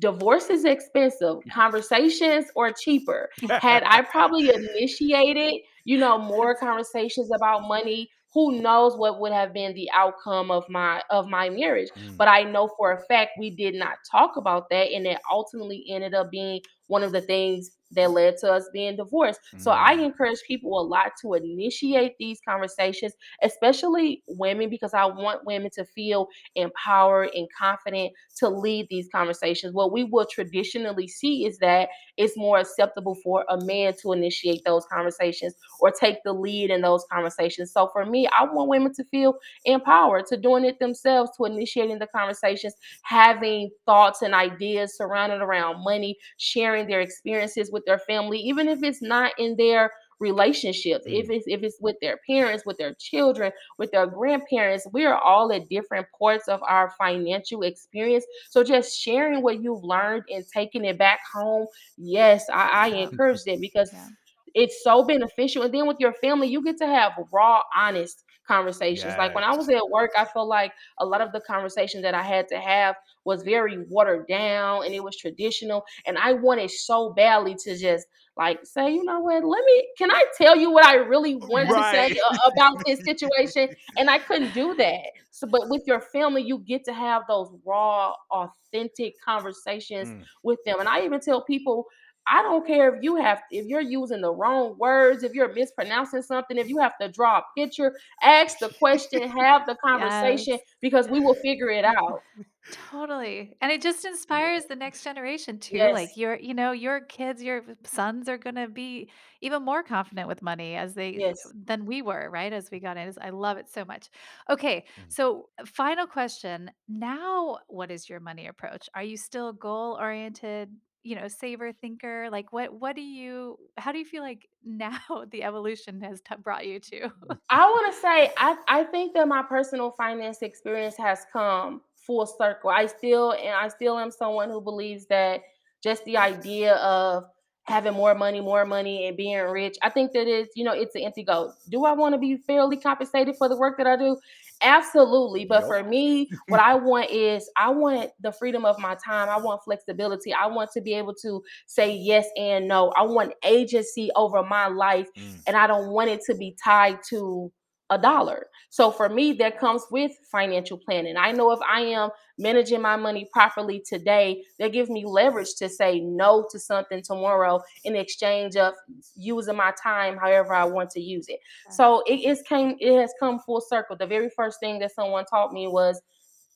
Divorce 0.00 0.48
is 0.50 0.64
expensive. 0.64 1.38
Conversations 1.52 2.46
are 2.56 2.72
cheaper. 2.72 3.28
Had 3.58 3.82
I 3.84 4.02
probably 4.02 4.48
initiated, 4.54 5.60
you 5.84 5.98
know, 5.98 6.18
more 6.18 6.54
conversations 6.56 7.30
about 7.34 7.66
money, 7.68 8.08
who 8.32 8.60
knows 8.60 8.96
what 8.96 9.18
would 9.20 9.32
have 9.32 9.52
been 9.52 9.74
the 9.74 9.90
outcome 9.92 10.50
of 10.52 10.68
my 10.68 11.02
of 11.10 11.26
my 11.28 11.48
marriage. 11.50 11.90
Mm, 11.96 12.16
But 12.16 12.28
I 12.28 12.44
know 12.44 12.68
for 12.76 12.92
a 12.92 13.00
fact 13.06 13.32
we 13.38 13.50
did 13.50 13.74
not 13.74 13.96
talk 14.10 14.36
about 14.36 14.68
that 14.70 14.90
and 14.92 15.06
it 15.06 15.18
ultimately 15.32 15.84
ended 15.88 16.14
up 16.14 16.30
being 16.30 16.60
one 16.86 17.02
of 17.02 17.12
the 17.12 17.22
things 17.22 17.70
that 17.92 18.10
led 18.10 18.36
to 18.38 18.52
us 18.52 18.68
being 18.72 18.96
divorced. 18.96 19.40
So 19.56 19.70
I 19.70 19.96
mm, 19.96 20.04
encourage 20.04 20.38
people 20.46 20.78
a 20.80 20.82
lot 20.82 21.12
to 21.22 21.34
initiate 21.34 22.14
these 22.18 22.40
conversations, 22.46 23.14
especially 23.42 24.22
women 24.28 24.68
because 24.70 24.94
I 24.94 25.04
want 25.06 25.44
women 25.44 25.70
to 25.74 25.84
feel 25.84 26.28
empowered 26.54 27.30
and 27.34 27.46
confident 27.58 28.12
to 28.38 28.48
lead 28.48 28.86
these 28.90 29.08
conversations. 29.12 29.74
What 29.74 29.92
we 29.92 30.04
will 30.04 30.26
traditionally 30.26 31.08
see 31.08 31.46
is 31.46 31.58
that 31.58 31.88
it's 32.16 32.36
more 32.36 32.58
acceptable 32.58 33.16
for 33.22 33.44
a 33.48 33.64
man 33.64 33.94
to 34.02 34.12
initiate 34.12 34.62
those 34.64 34.84
conversations 34.92 35.54
or 35.80 35.90
take 35.90 36.18
the 36.24 36.32
lead 36.32 36.70
in 36.70 36.80
those 36.82 37.04
conversations. 37.10 37.72
So 37.72 37.88
for 37.92 38.04
me, 38.04 38.28
I 38.38 38.44
want 38.44 38.68
women 38.68 38.92
to 38.94 39.04
feel 39.04 39.34
empowered 39.64 40.26
to 40.26 40.36
doing 40.36 40.64
it 40.64 40.78
themselves, 40.78 41.30
to 41.36 41.44
initiating 41.44 41.98
the 41.98 42.06
conversations, 42.08 42.74
having 43.02 43.70
thoughts 43.86 44.22
and 44.22 44.34
ideas 44.34 44.96
surrounded 44.96 45.40
around 45.40 45.84
money, 45.84 46.16
sharing 46.38 46.86
their 46.86 47.00
experiences 47.00 47.70
with 47.72 47.77
their 47.86 47.98
family, 47.98 48.38
even 48.38 48.68
if 48.68 48.82
it's 48.82 49.02
not 49.02 49.32
in 49.38 49.56
their 49.56 49.90
relationships 50.20 51.04
if 51.06 51.26
mm, 51.26 51.30
it's 51.30 51.44
if 51.46 51.62
it's 51.62 51.78
with 51.80 51.96
their 52.00 52.18
parents 52.28 52.64
with 52.66 52.76
their 52.76 52.94
children 52.98 53.52
with 53.78 53.90
their 53.92 54.06
grandparents 54.06 54.86
we 54.92 55.04
are 55.04 55.16
all 55.18 55.52
at 55.52 55.68
different 55.68 56.06
parts 56.18 56.48
of 56.48 56.60
our 56.68 56.90
financial 56.98 57.62
experience 57.62 58.24
so 58.50 58.62
just 58.64 58.98
sharing 58.98 59.42
what 59.42 59.62
you've 59.62 59.82
learned 59.84 60.24
and 60.32 60.44
taking 60.52 60.84
it 60.84 60.98
back 60.98 61.20
home, 61.32 61.66
yes, 61.96 62.46
I, 62.52 62.68
I 62.68 62.86
encourage 62.88 63.42
that 63.44 63.60
because 63.60 63.90
Yeah. 63.92 64.08
it's 64.54 64.82
so 64.82 65.04
beneficial. 65.04 65.62
And 65.62 65.72
then 65.74 65.86
with 65.86 65.98
your 66.00 66.12
family, 66.14 66.48
you 66.48 66.62
get 66.62 66.78
to 66.78 66.86
have 66.86 67.12
raw, 67.32 67.62
honest 67.76 68.24
conversations. 68.48 69.16
Like 69.16 69.34
when 69.34 69.44
I 69.44 69.52
was 69.52 69.68
at 69.68 69.90
work, 69.90 70.10
I 70.18 70.24
felt 70.24 70.48
like 70.48 70.72
a 70.98 71.06
lot 71.06 71.20
of 71.20 71.32
the 71.32 71.40
conversation 71.40 72.02
that 72.02 72.14
I 72.14 72.22
had 72.22 72.48
to 72.48 72.58
have 72.58 72.96
was 73.24 73.42
very 73.42 73.78
watered 73.88 74.26
down 74.26 74.84
and 74.84 74.94
it 74.94 75.04
was 75.04 75.16
traditional. 75.16 75.84
And 76.06 76.18
I 76.18 76.32
wanted 76.32 76.70
so 76.70 77.12
badly 77.12 77.54
to 77.64 77.76
just 77.76 78.06
like 78.36 78.60
say, 78.64 78.92
you 78.94 79.04
know 79.04 79.20
what, 79.20 79.44
let 79.44 79.64
me, 79.64 79.88
can 79.98 80.10
I 80.10 80.24
tell 80.36 80.56
you 80.56 80.70
what 80.70 80.86
I 80.86 80.94
really 80.94 81.36
want 81.36 81.68
to 81.68 81.82
say 81.82 82.18
about 82.46 82.76
this 82.86 83.00
situation? 83.04 83.68
And 83.96 84.08
I 84.08 84.18
couldn't 84.18 84.54
do 84.54 84.74
that. 84.78 85.02
So, 85.30 85.46
but 85.46 85.68
with 85.68 85.82
your 85.86 86.00
family, 86.00 86.42
you 86.42 86.58
get 86.58 86.84
to 86.84 86.92
have 86.92 87.22
those 87.28 87.52
raw, 87.66 88.12
authentic 88.30 89.14
conversations 89.24 90.08
Mm, 90.08 90.22
with 90.42 90.58
them. 90.64 90.80
And 90.80 90.88
I 90.88 91.04
even 91.04 91.20
tell 91.20 91.42
people, 91.44 91.86
I 92.30 92.42
don't 92.42 92.66
care 92.66 92.94
if 92.94 93.02
you 93.02 93.16
have 93.16 93.42
if 93.50 93.66
you're 93.66 93.80
using 93.80 94.20
the 94.20 94.32
wrong 94.34 94.76
words, 94.78 95.22
if 95.24 95.32
you're 95.34 95.52
mispronouncing 95.52 96.22
something, 96.22 96.58
if 96.58 96.68
you 96.68 96.78
have 96.78 96.96
to 97.00 97.08
draw 97.08 97.38
a 97.38 97.42
picture, 97.56 97.96
ask 98.22 98.58
the 98.60 98.70
question, 98.70 99.28
have 99.38 99.62
the 99.66 99.76
conversation 99.84 100.58
Yes. 100.58 100.60
because 100.80 101.08
we 101.08 101.20
will 101.20 101.36
figure 101.42 101.70
it 101.70 101.84
out. 101.86 102.24
Totally. 102.70 103.56
And 103.62 103.72
it 103.72 103.80
just 103.80 104.04
inspires 104.04 104.66
the 104.66 104.76
next 104.76 105.02
generation 105.02 105.58
too. 105.58 105.88
Like 105.88 106.16
your, 106.16 106.36
you 106.36 106.52
know, 106.52 106.72
your 106.72 107.00
kids, 107.00 107.42
your 107.42 107.64
sons 107.84 108.28
are 108.28 108.36
gonna 108.36 108.68
be 108.68 109.08
even 109.40 109.62
more 109.62 109.82
confident 109.82 110.28
with 110.28 110.42
money 110.42 110.74
as 110.76 110.94
they 110.94 111.20
Yes. 111.20 111.50
than 111.54 111.86
we 111.86 112.02
were, 112.02 112.28
right? 112.30 112.52
As 112.52 112.70
we 112.70 112.78
got 112.80 112.98
in. 112.98 113.12
I 113.22 113.30
love 113.30 113.56
it 113.56 113.70
so 113.70 113.84
much. 113.86 114.08
Okay, 114.50 114.84
Mm. 115.00 115.04
so 115.08 115.48
final 115.64 116.06
question. 116.06 116.70
Now, 116.88 117.58
what 117.68 117.90
is 117.90 118.08
your 118.08 118.20
money 118.20 118.46
approach? 118.48 118.88
Are 118.94 119.02
you 119.02 119.16
still 119.16 119.52
goal 119.52 119.96
oriented? 119.98 120.70
You 121.08 121.16
know, 121.16 121.28
saver 121.28 121.72
thinker. 121.72 122.28
Like, 122.30 122.52
what? 122.52 122.70
What 122.74 122.94
do 122.94 123.00
you? 123.00 123.58
How 123.78 123.92
do 123.92 123.98
you 123.98 124.04
feel 124.04 124.22
like 124.22 124.46
now 124.62 125.00
the 125.30 125.42
evolution 125.42 126.02
has 126.02 126.20
t- 126.20 126.34
brought 126.42 126.66
you 126.66 126.80
to? 126.80 127.00
Mm, 127.00 127.38
I 127.48 127.64
want 127.64 127.94
to 127.94 127.98
say 127.98 128.30
I 128.36 128.56
I 128.68 128.84
think 128.84 129.14
that 129.14 129.26
my 129.26 129.42
personal 129.42 129.92
finance 129.92 130.42
experience 130.42 130.96
has 130.98 131.24
come 131.32 131.80
full 131.96 132.26
circle. 132.26 132.68
I 132.68 132.86
still 132.86 133.32
and 133.32 133.54
I 133.54 133.68
still 133.68 133.98
am 133.98 134.10
someone 134.10 134.50
who 134.50 134.60
believes 134.60 135.06
that 135.06 135.40
just 135.82 136.04
the 136.04 136.18
idea 136.18 136.74
of 136.74 137.24
having 137.62 137.94
more 137.94 138.14
money, 138.14 138.40
more 138.42 138.66
money, 138.66 139.06
and 139.06 139.16
being 139.16 139.38
rich, 139.38 139.76
I 139.82 139.88
think 139.88 140.12
that 140.12 140.26
is 140.26 140.48
you 140.56 140.64
know 140.64 140.72
it's 140.72 140.94
an 140.94 141.04
empty 141.04 141.24
goal. 141.24 141.54
Do 141.70 141.86
I 141.86 141.92
want 141.92 142.12
to 142.12 142.18
be 142.18 142.36
fairly 142.36 142.76
compensated 142.76 143.36
for 143.36 143.48
the 143.48 143.56
work 143.56 143.78
that 143.78 143.86
I 143.86 143.96
do? 143.96 144.18
Absolutely. 144.60 145.44
But 145.44 145.66
for 145.66 145.82
me, 145.84 146.28
what 146.48 146.60
I 146.60 146.74
want 146.74 147.10
is 147.10 147.48
I 147.56 147.70
want 147.70 148.10
the 148.20 148.32
freedom 148.32 148.64
of 148.64 148.78
my 148.78 148.96
time. 149.04 149.28
I 149.28 149.36
want 149.38 149.62
flexibility. 149.64 150.32
I 150.32 150.46
want 150.46 150.70
to 150.72 150.80
be 150.80 150.94
able 150.94 151.14
to 151.22 151.42
say 151.66 151.94
yes 151.94 152.26
and 152.36 152.66
no. 152.66 152.90
I 152.96 153.02
want 153.02 153.34
agency 153.44 154.10
over 154.16 154.42
my 154.42 154.66
life 154.68 155.08
Mm. 155.16 155.42
and 155.46 155.56
I 155.56 155.66
don't 155.66 155.90
want 155.90 156.10
it 156.10 156.20
to 156.26 156.34
be 156.34 156.56
tied 156.62 156.98
to 157.10 157.50
a 157.90 157.98
dollar. 157.98 158.46
So 158.70 158.90
for 158.90 159.08
me, 159.08 159.32
that 159.34 159.58
comes 159.58 159.82
with 159.90 160.12
financial 160.30 160.76
planning. 160.76 161.16
I 161.16 161.32
know 161.32 161.52
if 161.52 161.60
I 161.60 161.80
am 161.80 162.10
managing 162.38 162.82
my 162.82 162.96
money 162.96 163.28
properly 163.32 163.82
today, 163.86 164.44
that 164.58 164.72
gives 164.72 164.90
me 164.90 165.04
leverage 165.06 165.54
to 165.56 165.68
say 165.68 166.00
no 166.00 166.46
to 166.50 166.58
something 166.58 167.02
tomorrow 167.02 167.62
in 167.84 167.96
exchange 167.96 168.56
of 168.56 168.74
using 169.16 169.56
my 169.56 169.72
time 169.82 170.18
however 170.18 170.52
I 170.52 170.64
want 170.64 170.90
to 170.90 171.00
use 171.00 171.26
it. 171.28 171.40
So 171.70 172.02
it 172.06 172.20
is 172.20 172.42
came 172.42 172.76
it 172.78 173.00
has 173.00 173.12
come 173.18 173.38
full 173.38 173.60
circle. 173.60 173.96
The 173.96 174.06
very 174.06 174.30
first 174.30 174.60
thing 174.60 174.78
that 174.80 174.94
someone 174.94 175.24
taught 175.24 175.52
me 175.52 175.66
was 175.66 176.00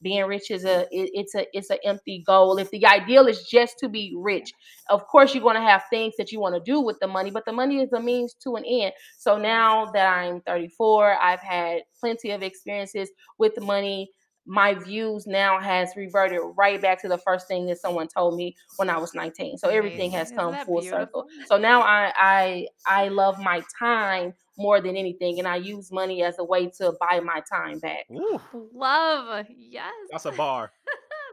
being 0.03 0.25
rich 0.27 0.51
is 0.51 0.65
a 0.65 0.83
it- 0.91 1.11
it's 1.15 1.35
a 1.35 1.47
it's 1.57 1.71
an 1.71 1.79
empty 1.85 2.23
goal. 2.27 2.59
If 2.59 2.71
the 2.71 2.85
ideal 2.87 3.27
is 3.29 3.45
just 3.49 3.79
to 3.81 3.89
be 3.89 4.15
rich 4.17 4.53
of 4.91 5.07
course 5.07 5.35
you're 5.35 5.43
going 5.43 5.57
to 5.57 5.61
have 5.63 5.85
things 5.91 6.15
that 6.19 6.33
you 6.33 6.41
want 6.41 6.55
to 6.55 6.61
do 6.73 6.81
with 6.81 6.99
the 7.01 7.07
money 7.07 7.31
but 7.31 7.45
the 7.47 7.53
money 7.53 7.81
is 7.81 7.93
a 7.93 8.01
means 8.01 8.35
to 8.43 8.57
an 8.57 8.65
end. 8.65 8.93
So 9.19 9.39
now 9.39 9.87
that 9.93 10.07
i'm 10.07 10.41
34 10.43 11.15
i've 11.23 11.41
had 11.41 11.83
plenty 12.01 12.31
of 12.31 12.43
experiences 12.43 13.11
with 13.39 13.61
money 13.61 14.11
my 14.47 14.75
views 14.75 15.27
now 15.27 15.59
has 15.61 15.91
reverted 15.97 16.41
right 16.57 16.81
back 16.83 17.01
to 17.01 17.09
the 17.09 17.19
first 17.19 17.47
thing 17.47 17.67
that 17.67 17.79
someone 17.79 18.09
told 18.09 18.37
me 18.37 18.57
when 18.77 18.91
i 18.91 18.99
was 18.99 19.15
19 19.15 19.59
so 19.59 19.69
everything 19.69 20.11
has 20.11 20.29
Isn't 20.29 20.39
come 20.39 20.53
that 20.53 20.67
full 20.67 20.83
circle 20.83 21.27
so 21.47 21.57
now 21.57 21.81
i 21.83 22.13
i 22.17 22.67
i 22.87 23.09
love 23.09 23.39
my 23.39 23.63
time 23.79 24.35
more 24.59 24.81
than 24.81 24.97
anything 24.97 25.39
and 25.39 25.49
i 25.49 25.57
use 25.57 25.91
money 25.93 26.23
as 26.23 26.39
a 26.39 26.45
way 26.45 26.67
to 26.69 26.93
buy 27.01 27.21
my 27.21 27.43
time 27.51 27.79
back 27.79 28.05
Ooh, 28.13 28.41
Love. 28.75 29.47
Yes. 29.51 29.93
that's 30.11 30.27
a 30.27 30.33
bar. 30.33 30.73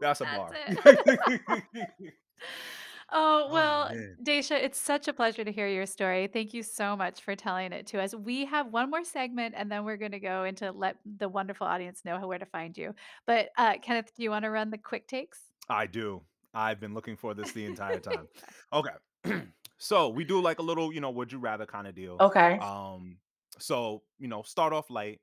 That's 0.00 0.22
a 0.22 0.24
That's 0.24 1.44
bar. 1.44 1.62
Oh, 3.12 3.46
oh 3.48 3.52
well, 3.52 3.88
man. 3.90 4.16
Dasha, 4.22 4.62
it's 4.62 4.78
such 4.78 5.08
a 5.08 5.12
pleasure 5.12 5.44
to 5.44 5.50
hear 5.50 5.68
your 5.68 5.86
story. 5.86 6.28
Thank 6.32 6.54
you 6.54 6.62
so 6.62 6.96
much 6.96 7.22
for 7.22 7.34
telling 7.34 7.72
it 7.72 7.86
to 7.88 8.00
us. 8.00 8.14
We 8.14 8.44
have 8.46 8.68
one 8.72 8.90
more 8.90 9.04
segment 9.04 9.54
and 9.56 9.70
then 9.70 9.84
we're 9.84 9.96
going 9.96 10.12
to 10.12 10.20
go 10.20 10.44
into 10.44 10.70
let 10.70 10.96
the 11.18 11.28
wonderful 11.28 11.66
audience 11.66 12.02
know 12.04 12.26
where 12.26 12.38
to 12.38 12.46
find 12.46 12.76
you. 12.76 12.94
But 13.26 13.50
uh, 13.56 13.74
Kenneth, 13.82 14.12
do 14.16 14.22
you 14.22 14.30
want 14.30 14.44
to 14.44 14.50
run 14.50 14.70
the 14.70 14.78
quick 14.78 15.08
takes? 15.08 15.40
I 15.68 15.86
do. 15.86 16.22
I've 16.54 16.80
been 16.80 16.94
looking 16.94 17.16
for 17.16 17.34
this 17.34 17.52
the 17.52 17.64
entire 17.64 18.00
time. 18.00 18.28
Okay. 18.72 18.90
so 19.78 20.10
we 20.10 20.22
do 20.22 20.40
like 20.40 20.60
a 20.60 20.62
little, 20.62 20.92
you 20.92 21.00
know, 21.00 21.10
would 21.10 21.32
you 21.32 21.38
rather 21.38 21.66
kind 21.66 21.88
of 21.88 21.94
deal. 21.96 22.16
okay 22.20 22.56
Um, 22.58 23.16
so 23.58 24.02
you 24.20 24.28
know, 24.28 24.42
start 24.42 24.72
off 24.72 24.90
light. 24.90 25.20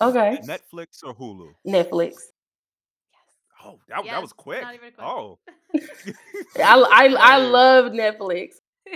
okay 0.00 0.38
Netflix 0.44 1.04
or 1.04 1.14
Hulu? 1.14 1.52
netflix 1.66 2.14
Oh, 3.68 3.78
that, 3.88 4.04
that 4.04 4.22
was 4.22 4.32
quick. 4.32 4.62
not 4.62 4.74
even 4.74 4.92
a. 4.98 5.02
Oh. 5.02 5.38
I, 6.56 6.80
I, 6.80 7.16
I 7.18 7.36
love 7.38 7.92
Netflix. 7.92 8.54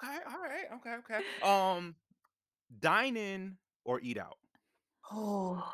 Okay, 0.00 0.18
all 0.30 0.40
right, 0.40 0.66
okay, 0.76 0.94
okay. 1.00 1.24
Um, 1.42 1.96
dine 2.78 3.16
in 3.16 3.56
or 3.84 3.98
eat 4.00 4.16
out? 4.16 4.38
Oh. 5.10 5.68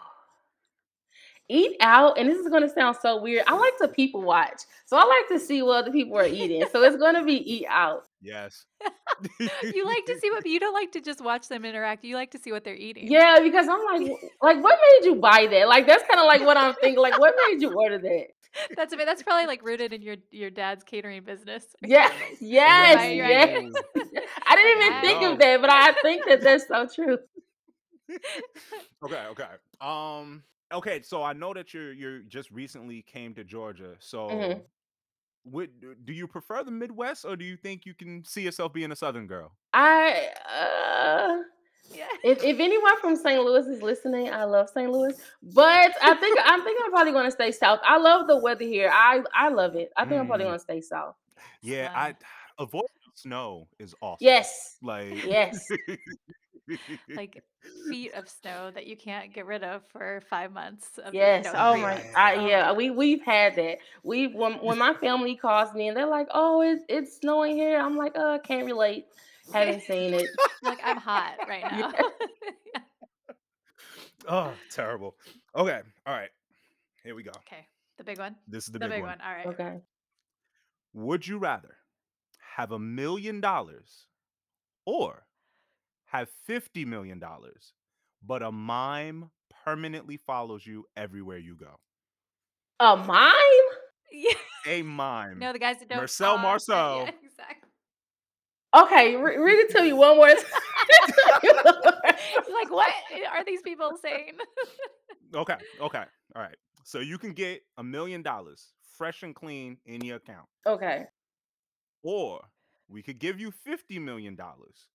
Eat 1.50 1.76
out, 1.80 2.18
and 2.18 2.28
this 2.28 2.38
is 2.38 2.48
gonna 2.48 2.70
sound 2.70 2.96
so 3.02 3.20
weird. 3.20 3.44
I 3.46 3.54
like 3.54 3.76
to 3.78 3.88
people 3.88 4.22
watch, 4.22 4.62
so 4.86 4.96
I 4.96 5.04
like 5.04 5.28
to 5.28 5.38
see 5.44 5.60
what 5.62 5.76
other 5.84 5.90
people 5.92 6.16
are 6.16 6.26
eating. 6.26 6.64
So 6.72 6.82
it's 6.82 6.96
gonna 6.96 7.22
be 7.22 7.34
eat 7.34 7.66
out. 7.68 8.04
Yes. 8.22 8.64
you 9.40 9.84
like 9.84 10.06
to 10.06 10.18
see 10.20 10.30
what 10.30 10.46
you 10.46 10.58
don't 10.58 10.72
like 10.72 10.92
to 10.92 11.02
just 11.02 11.20
watch 11.22 11.48
them 11.48 11.66
interact. 11.66 12.02
You 12.02 12.14
like 12.16 12.30
to 12.30 12.38
see 12.38 12.50
what 12.50 12.64
they're 12.64 12.74
eating. 12.74 13.12
Yeah, 13.12 13.40
because 13.42 13.68
I'm 13.68 13.84
like, 13.84 14.10
like, 14.40 14.62
what 14.64 14.78
made 14.80 15.06
you 15.06 15.16
buy 15.16 15.46
that? 15.50 15.68
Like, 15.68 15.86
that's 15.86 16.02
kind 16.08 16.18
of 16.18 16.24
like 16.26 16.40
what 16.40 16.56
I'm 16.56 16.74
thinking. 16.80 17.02
Like, 17.02 17.18
what 17.18 17.34
made 17.50 17.60
you 17.60 17.74
order 17.74 17.98
that? 17.98 18.26
That's 18.76 18.94
a 18.94 18.96
bit, 18.96 19.04
that's 19.06 19.20
probably 19.20 19.46
like 19.46 19.64
rooted 19.64 19.92
in 19.92 20.00
your 20.00 20.14
your 20.30 20.48
dad's 20.48 20.84
catering 20.84 21.24
business. 21.24 21.64
or 21.82 21.88
Yeah, 21.88 22.08
yes, 22.40 22.94
Right, 22.94 23.20
right. 23.20 23.30
yes. 23.30 23.72
I 24.46 24.54
didn't 24.54 24.82
even 24.82 25.00
think 25.00 25.22
No. 25.22 25.32
of 25.32 25.38
that, 25.40 25.60
but 25.60 25.70
I 25.70 25.92
think 26.02 26.24
that 26.26 26.40
that's 26.40 26.68
so 26.68 26.86
true. 26.86 27.18
okay, 29.04 29.26
okay. 29.30 29.48
Um, 29.80 30.44
okay. 30.72 31.02
So 31.02 31.22
I 31.22 31.32
know 31.32 31.54
that 31.54 31.72
you're 31.74 31.92
you're 31.92 32.20
just 32.20 32.50
recently 32.50 33.02
came 33.02 33.34
to 33.34 33.44
Georgia. 33.44 33.96
So, 34.00 34.28
Mhm. 34.30 34.66
would 35.44 36.04
do 36.06 36.12
you 36.12 36.26
prefer 36.28 36.64
the 36.64 36.70
Midwest 36.70 37.24
or 37.24 37.36
do 37.36 37.44
you 37.44 37.56
think 37.56 37.86
you 37.86 37.94
can 37.94 38.24
see 38.24 38.42
yourself 38.42 38.72
being 38.72 38.92
a 38.92 38.96
Southern 38.96 39.26
girl? 39.26 39.56
I 39.72 40.28
uh 40.48 41.42
Yeah. 41.94 42.08
If, 42.24 42.42
if 42.42 42.58
anyone 42.60 42.98
from 43.00 43.14
St. 43.16 43.42
Louis 43.42 43.66
is 43.66 43.82
listening, 43.82 44.32
I 44.32 44.44
love 44.44 44.70
St. 44.70 44.90
Louis. 44.90 45.14
But 45.42 45.92
I 46.02 46.14
think 46.14 46.38
I 46.40 46.60
think 46.64 46.80
I'm 46.84 46.90
probably 46.90 47.12
going 47.12 47.26
to 47.26 47.30
stay 47.30 47.52
south. 47.52 47.80
I 47.82 47.98
love 47.98 48.26
the 48.26 48.38
weather 48.38 48.64
here. 48.64 48.90
I 48.92 49.22
I 49.34 49.48
love 49.50 49.76
it. 49.76 49.92
I 49.96 50.04
think 50.06 50.20
I'm 50.20 50.26
probably 50.26 50.44
Mm, 50.44 50.46
going 50.46 50.58
to 50.58 50.62
stay 50.62 50.80
south. 50.80 51.16
yeah. 51.62 51.90
I 51.94 52.14
avoid 52.58 52.84
snow 53.14 53.68
is 53.78 53.94
awesome. 54.00 54.18
Yes. 54.26 54.78
Like 54.82 55.14
Yes. 55.24 55.68
like 57.16 57.42
feet 57.90 58.12
of 58.14 58.28
snow 58.28 58.70
that 58.74 58.86
you 58.86 58.96
can't 58.96 59.32
get 59.34 59.46
rid 59.46 59.62
of 59.62 59.82
for 59.92 60.22
five 60.30 60.52
months 60.52 60.98
of 60.98 61.12
Yes. 61.14 61.44
you 61.46 61.52
know, 61.52 61.58
Oh 61.58 61.72
three 61.72 61.82
my. 61.82 61.94
months. 61.94 62.06
I, 62.16 62.34
Oh, 62.36 62.46
yeah. 62.46 62.72
We 62.72 62.90
we've 62.90 63.22
had 63.22 63.56
that. 63.56 63.78
We 64.02 64.28
when 64.28 64.54
when 64.54 64.78
my 64.78 64.94
family 64.94 65.36
calls 65.36 65.72
me 65.74 65.88
and 65.88 65.96
they're 65.96 66.06
like, 66.06 66.28
"Oh, 66.32 66.60
it's 66.62 66.84
it's 66.88 67.16
snowing 67.18 67.56
here." 67.56 67.78
I'm 67.78 67.96
like, 67.96 68.16
"Uh, 68.16 68.38
can't 68.38 68.66
relate. 68.66 69.06
Haven't 69.52 69.82
seen 69.82 70.14
it." 70.14 70.26
like 70.62 70.78
I'm 70.84 70.96
hot 70.98 71.34
right 71.48 71.64
now. 71.70 71.92
oh, 74.28 74.52
terrible. 74.70 75.16
Okay, 75.56 75.80
all 76.06 76.14
right. 76.14 76.30
Here 77.02 77.14
we 77.14 77.22
go. 77.22 77.32
okay, 77.46 77.66
the 77.98 78.04
big 78.04 78.18
one. 78.18 78.36
This 78.48 78.66
is 78.66 78.72
the, 78.72 78.78
The 78.78 78.86
big, 78.86 78.90
big 78.96 79.02
one. 79.02 79.10
one. 79.10 79.20
All 79.20 79.32
right. 79.34 79.46
Okay. 79.48 79.78
Would 80.94 81.26
you 81.26 81.38
rather 81.38 81.76
have 82.56 82.72
a 82.72 82.78
million 82.78 83.40
dollars 83.40 84.06
or 84.86 85.26
have 86.14 86.28
fifty 86.46 86.84
million 86.84 87.18
dollars, 87.18 87.72
but 88.24 88.42
a 88.42 88.52
mime 88.52 89.30
permanently 89.64 90.16
follows 90.16 90.66
you 90.66 90.84
everywhere 90.96 91.38
you 91.38 91.56
go? 91.56 91.76
A 92.80 92.96
mime? 92.96 93.32
Yeah. 94.12 94.32
A 94.66 94.82
mime. 94.82 95.38
No, 95.38 95.52
the 95.52 95.58
guys 95.58 95.78
that 95.80 95.88
don't. 95.88 95.98
Marcel. 95.98 96.38
Marceau. 96.42 97.04
Yeah, 97.04 97.10
exactly. 97.22 97.68
Okay. 98.74 99.16
Re- 99.16 99.36
read 99.38 99.58
it 99.58 99.70
to 99.70 99.82
me 99.82 99.92
one 99.92 100.16
more 100.16 100.28
time. 100.28 100.36
Like, 102.52 102.70
what 102.70 102.90
eh, 103.12 103.26
are 103.30 103.44
these 103.44 103.62
people 103.62 103.92
saying? 104.00 104.32
Okay, 105.34 105.56
okay, 105.80 106.04
all 106.36 106.42
right. 106.42 106.56
So 106.84 107.00
you 107.00 107.18
can 107.18 107.32
get 107.32 107.62
a 107.76 107.82
million 107.82 108.22
dollars 108.22 108.72
fresh 108.96 109.22
and 109.24 109.34
clean 109.34 109.78
in 109.84 110.04
your 110.04 110.16
account, 110.16 110.46
okay. 110.66 111.06
or 112.04 112.40
we 112.88 113.02
could 113.02 113.18
give 113.18 113.40
you 113.40 113.50
fifty 113.50 113.98
million 113.98 114.36
dollars, 114.36 114.88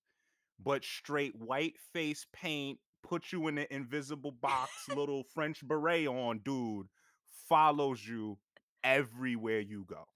but 0.62 0.84
straight 0.84 1.34
white 1.36 1.74
face 1.92 2.26
paint, 2.32 2.78
put 3.02 3.32
you 3.32 3.48
in 3.48 3.58
an 3.58 3.66
invisible 3.70 4.32
box, 4.32 4.70
little 4.94 5.24
French 5.34 5.66
beret 5.66 6.06
on, 6.06 6.38
dude, 6.44 6.86
follows 7.48 8.06
you 8.06 8.38
everywhere 8.84 9.60
you 9.60 9.84
go. 9.88 10.06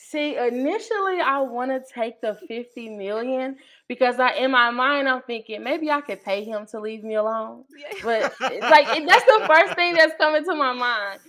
See, 0.00 0.36
initially 0.36 1.20
I 1.20 1.40
want 1.40 1.72
to 1.72 1.82
take 1.92 2.20
the 2.20 2.38
50 2.46 2.90
million 2.90 3.56
because 3.88 4.20
I 4.20 4.34
in 4.34 4.52
my 4.52 4.70
mind 4.70 5.08
I'm 5.08 5.22
thinking 5.22 5.64
maybe 5.64 5.90
I 5.90 6.00
could 6.00 6.24
pay 6.24 6.44
him 6.44 6.66
to 6.66 6.78
leave 6.80 7.02
me 7.02 7.16
alone. 7.16 7.64
But 8.04 8.32
it's 8.40 8.62
like 8.62 8.86
that's 8.86 9.24
the 9.24 9.44
first 9.48 9.74
thing 9.74 9.94
that's 9.94 10.14
coming 10.16 10.44
to 10.44 10.54
my 10.54 10.72
mind. 10.72 11.20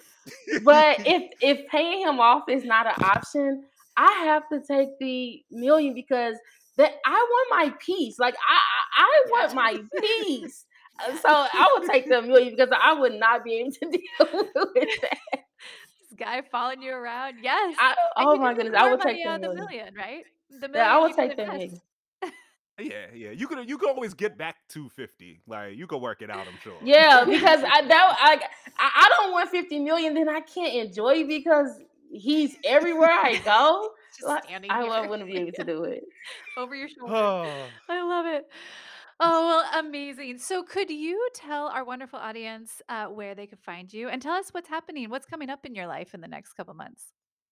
But 0.63 0.99
if 0.99 1.31
if 1.41 1.67
paying 1.67 2.01
him 2.01 2.19
off 2.19 2.43
is 2.47 2.63
not 2.63 2.85
an 2.85 3.03
option, 3.03 3.65
I 3.97 4.11
have 4.25 4.47
to 4.49 4.61
take 4.61 4.97
the 4.99 5.43
million 5.51 5.93
because 5.95 6.35
that 6.79 6.93
I 7.05 7.11
want 7.29 7.47
my 7.51 7.75
peace. 7.79 8.17
Like 8.19 8.35
I 8.35 8.57
I, 8.97 9.03
I 9.03 9.29
want 9.31 9.51
Yeah. 9.51 9.55
my 9.55 10.01
peace. 10.01 10.65
Uh, 11.01 11.15
So 11.17 11.29
I 11.29 11.75
would 11.77 11.87
take 11.89 12.09
the 12.09 12.21
million 12.21 12.55
because 12.55 12.73
I 12.77 12.93
would 12.93 13.13
not 13.13 13.43
be 13.43 13.55
able 13.59 13.71
to 13.71 13.79
deal 13.91 14.43
with 14.75 14.89
that. 15.01 15.19
This 16.09 16.17
guy 16.17 16.41
following 16.51 16.81
you 16.81 16.91
around. 16.93 17.35
Yes. 17.41 17.75
I, 17.79 17.95
oh 18.17 18.35
my 18.37 18.53
goodness, 18.53 18.75
I 18.77 18.89
would 18.91 19.01
take 19.01 19.23
the 19.23 19.37
the 19.39 19.53
million, 19.53 19.93
right? 19.95 20.23
The 20.49 20.67
million. 20.67 20.73
Yeah, 20.75 20.95
I 20.95 20.99
would 20.99 21.15
take 21.15 21.37
the 21.37 21.45
million. 21.45 21.81
Yeah, 22.81 23.07
yeah. 23.13 23.31
You 23.31 23.45
could 23.47 23.67
you 23.69 23.77
could 23.77 23.89
always 23.89 24.13
get 24.13 24.37
back 24.37 24.55
250. 24.69 25.41
Like 25.47 25.75
you 25.75 25.85
could 25.85 26.01
work 26.01 26.21
it 26.21 26.29
out, 26.29 26.47
I'm 26.47 26.57
sure. 26.63 26.77
Yeah, 26.81 27.25
because 27.25 27.61
I 27.61 27.81
that 27.85 28.15
I 28.19 28.41
I 28.79 29.09
don't 29.17 29.33
want 29.33 29.49
50 29.49 29.79
million, 29.79 30.13
then 30.13 30.29
I 30.29 30.39
can't 30.39 30.73
enjoy 30.87 31.27
because 31.27 31.77
he's 32.11 32.55
everywhere 32.63 33.11
I 33.11 33.37
go. 33.43 33.91
like, 34.27 34.43
I 34.69 35.07
wouldn't 35.07 35.29
be 35.29 35.37
able 35.37 35.51
to 35.53 35.63
do 35.63 35.83
it. 35.83 36.03
Over 36.57 36.75
your 36.75 36.87
shoulder. 36.97 37.13
Oh. 37.13 37.65
I 37.87 38.01
love 38.01 38.25
it. 38.25 38.45
Oh, 39.21 39.47
well, 39.47 39.85
amazing. 39.85 40.37
So, 40.37 40.63
could 40.63 40.89
you 40.89 41.27
tell 41.33 41.67
our 41.67 41.83
wonderful 41.83 42.19
audience 42.19 42.81
uh, 42.87 43.07
where 43.07 43.35
they 43.35 43.47
could 43.47 43.59
find 43.59 43.91
you 43.91 44.07
and 44.07 44.21
tell 44.21 44.33
us 44.33 44.49
what's 44.51 44.69
happening, 44.69 45.09
what's 45.09 45.25
coming 45.25 45.49
up 45.49 45.65
in 45.65 45.75
your 45.75 45.87
life 45.87 46.13
in 46.13 46.21
the 46.21 46.27
next 46.27 46.53
couple 46.53 46.73
months? 46.73 47.11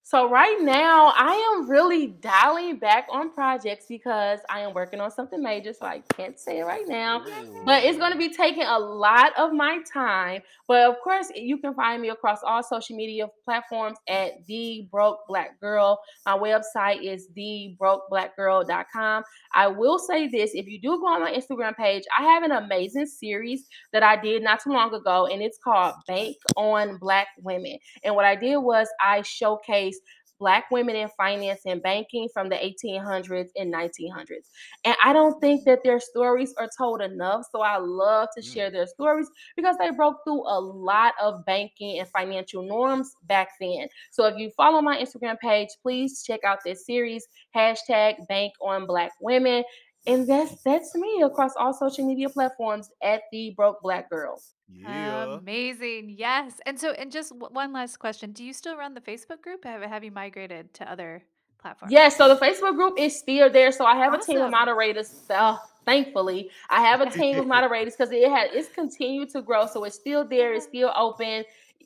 So 0.10 0.30
right 0.30 0.58
now, 0.62 1.12
I 1.18 1.34
am 1.34 1.70
really 1.70 2.08
dialing 2.08 2.78
back 2.78 3.08
on 3.12 3.30
projects 3.30 3.88
because 3.90 4.40
I 4.50 4.62
am 4.62 4.74
working 4.74 5.02
on 5.02 5.12
something 5.12 5.44
major. 5.44 5.74
So 5.74 5.86
I 5.86 6.02
can't 6.16 6.40
say 6.40 6.60
it 6.60 6.64
right 6.64 6.88
now, 6.88 7.26
but 7.66 7.84
it's 7.84 7.98
going 7.98 8.14
to 8.14 8.18
be 8.18 8.34
taking 8.34 8.64
a 8.64 8.80
lot 8.80 9.34
of 9.38 9.52
my 9.52 9.80
time. 9.92 10.44
But 10.66 10.90
of 10.90 10.96
course, 11.04 11.30
you 11.36 11.58
can 11.58 11.74
find 11.74 12.02
me 12.02 12.08
across 12.08 12.40
all 12.42 12.64
social 12.64 12.96
media 12.96 13.28
platforms 13.44 13.98
at 14.08 14.46
the 14.48 14.88
Broke 14.90 15.28
Black 15.28 15.60
Girl. 15.60 16.00
My 16.26 16.38
website 16.38 17.04
is 17.04 17.28
thebrokeblackgirl.com. 17.38 19.24
I 19.54 19.68
will 19.68 20.00
say 20.00 20.30
this: 20.30 20.52
if 20.54 20.68
you 20.68 20.80
do 20.80 21.02
go 21.02 21.08
on 21.08 21.20
my 21.20 21.34
Instagram 21.34 21.76
page, 21.76 22.04
I 22.18 22.24
have 22.24 22.44
an 22.44 22.54
amazing 22.54 23.08
series 23.08 23.66
that 23.92 24.04
I 24.04 24.16
did 24.16 24.42
not 24.42 24.64
too 24.64 24.72
long 24.72 24.94
ago, 24.94 25.26
and 25.26 25.42
it's 25.42 25.58
called 25.62 25.96
Bank 26.08 26.38
on 26.56 26.98
Black 26.98 27.28
Women. 27.42 27.78
And 28.06 28.16
what 28.16 28.24
I 28.24 28.38
did 28.38 28.56
was 28.56 28.88
I 29.02 29.20
showcased 29.20 29.97
Black 30.40 30.66
women 30.72 30.96
in 30.96 31.10
finance 31.18 31.62
and 31.66 31.82
banking 31.82 32.28
from 32.34 32.50
the 32.50 32.56
1800s 32.56 33.50
and 33.56 33.74
1900s. 33.74 34.50
And 34.84 34.96
I 35.04 35.14
don't 35.14 35.40
think 35.42 35.66
that 35.66 35.84
their 35.84 36.00
stories 36.00 36.54
are 36.58 36.70
told 36.78 37.02
enough. 37.02 37.46
So 37.52 37.62
I 37.62 37.78
love 37.78 38.30
to 38.36 38.42
mm. 38.42 38.54
share 38.54 38.70
their 38.70 38.88
stories 38.88 39.30
because 39.56 39.76
they 39.80 39.92
broke 39.92 40.18
through 40.24 40.44
a 40.48 40.60
lot 40.60 41.14
of 41.22 41.46
banking 41.46 42.00
and 42.00 42.08
financial 42.10 42.64
norms 42.64 43.16
back 43.24 43.50
then. 43.60 43.88
So 44.12 44.26
if 44.26 44.38
you 44.38 44.52
follow 44.56 44.82
my 44.82 44.98
Instagram 44.98 45.40
page, 45.40 45.70
please 45.82 46.24
check 46.24 46.44
out 46.44 46.60
this 46.64 46.86
series, 46.86 47.28
hashtag 47.56 48.28
bank 48.28 48.54
on 48.62 48.86
black 48.86 49.12
women. 49.20 49.64
And 50.08 50.26
that's 50.28 50.62
that's 50.64 50.96
me 50.96 51.22
across 51.22 51.54
all 51.58 51.74
social 51.74 52.08
media 52.08 52.30
platforms 52.30 52.90
at 53.04 53.24
the 53.32 53.54
broke 53.58 53.82
black 53.82 54.10
girls. 54.10 54.54
Yeah. 54.70 55.38
Amazing. 55.38 56.16
Yes. 56.18 56.60
And 56.66 56.80
so, 56.80 56.92
and 56.92 57.12
just 57.12 57.30
w- 57.30 57.54
one 57.54 57.74
last 57.74 57.98
question. 57.98 58.32
Do 58.32 58.44
you 58.44 58.54
still 58.54 58.78
run 58.78 58.94
the 58.94 59.02
Facebook 59.02 59.42
group? 59.42 59.64
Have, 59.64 59.82
have 59.82 60.04
you 60.04 60.12
migrated 60.12 60.74
to 60.76 60.92
other 60.92 61.24
platforms? 61.60 61.92
Yes. 61.92 62.18
So 62.18 62.28
the 62.28 62.36
Facebook 62.36 62.76
group 62.76 62.96
is 62.98 63.18
still 63.18 63.50
there. 63.50 63.72
So 63.72 63.86
I 63.86 63.96
have 63.96 64.14
a 64.14 64.18
team 64.20 64.42
of 64.42 64.52
moderators. 64.52 65.10
So 65.28 65.58
thankfully, 65.86 66.50
I 66.70 66.82
have 66.82 67.02
a 67.02 67.10
team 67.10 67.38
of 67.40 67.48
moderators 67.48 67.96
because 67.96 68.12
it 68.12 68.30
has 68.30 68.50
it's 68.54 68.70
continued 68.70 69.30
to 69.32 69.42
grow. 69.42 69.68
So 69.68 69.84
it's 69.84 69.96
still 69.96 70.26
there. 70.28 70.54
It's 70.54 70.66
still 70.66 70.92
open. 70.96 71.44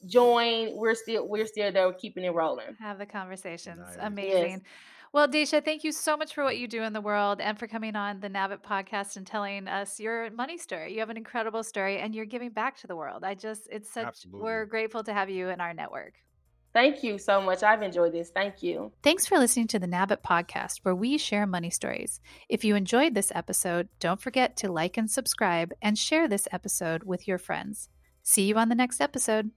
Join. 0.07 0.75
We're 0.75 0.95
still 0.95 1.27
we're 1.27 1.45
still 1.45 1.71
there. 1.71 1.87
We're 1.87 1.93
keeping 1.93 2.23
it 2.23 2.33
rolling. 2.33 2.75
Have 2.79 2.97
the 2.97 3.05
conversations. 3.05 3.79
Nice. 3.79 3.97
Amazing. 3.99 4.51
Yes. 4.51 4.61
Well, 5.13 5.27
Dasha, 5.27 5.59
thank 5.59 5.83
you 5.83 5.91
so 5.91 6.15
much 6.15 6.33
for 6.33 6.43
what 6.45 6.57
you 6.57 6.69
do 6.69 6.83
in 6.83 6.93
the 6.93 7.01
world 7.01 7.41
and 7.41 7.59
for 7.59 7.67
coming 7.67 7.97
on 7.97 8.21
the 8.21 8.29
Nav.it 8.29 8.63
podcast 8.63 9.17
and 9.17 9.27
telling 9.27 9.67
us 9.67 9.99
your 9.99 10.31
money 10.31 10.57
story. 10.57 10.93
You 10.93 10.99
have 10.99 11.09
an 11.09 11.17
incredible 11.17 11.63
story 11.63 11.97
and 11.97 12.15
you're 12.15 12.23
giving 12.23 12.51
back 12.51 12.77
to 12.77 12.87
the 12.87 12.95
world. 12.95 13.25
I 13.25 13.35
just, 13.35 13.67
it's 13.69 13.91
such, 13.91 14.05
Absolutely. 14.05 14.41
we're 14.41 14.65
grateful 14.65 15.03
to 15.03 15.13
have 15.13 15.29
you 15.29 15.49
in 15.49 15.59
our 15.59 15.73
network. 15.73 16.13
Thank 16.73 17.03
you 17.03 17.17
so 17.17 17.41
much. 17.41 17.61
I've 17.61 17.81
enjoyed 17.81 18.13
this. 18.13 18.29
Thank 18.29 18.63
you. 18.63 18.93
Thanks 19.03 19.25
for 19.25 19.37
listening 19.37 19.67
to 19.67 19.79
the 19.79 19.87
Nav.it 19.87 20.23
podcast, 20.23 20.77
where 20.83 20.95
we 20.95 21.17
share 21.17 21.45
money 21.45 21.69
stories. 21.69 22.21
If 22.47 22.63
you 22.63 22.75
enjoyed 22.75 23.13
this 23.13 23.33
episode, 23.35 23.89
don't 23.99 24.21
forget 24.21 24.55
to 24.57 24.71
like 24.71 24.95
and 24.95 25.11
subscribe 25.11 25.73
and 25.81 25.97
share 25.97 26.29
this 26.29 26.47
episode 26.53 27.03
with 27.03 27.27
your 27.27 27.37
friends. 27.37 27.89
See 28.23 28.43
you 28.43 28.55
on 28.55 28.69
the 28.69 28.75
next 28.75 29.01
episode. 29.01 29.51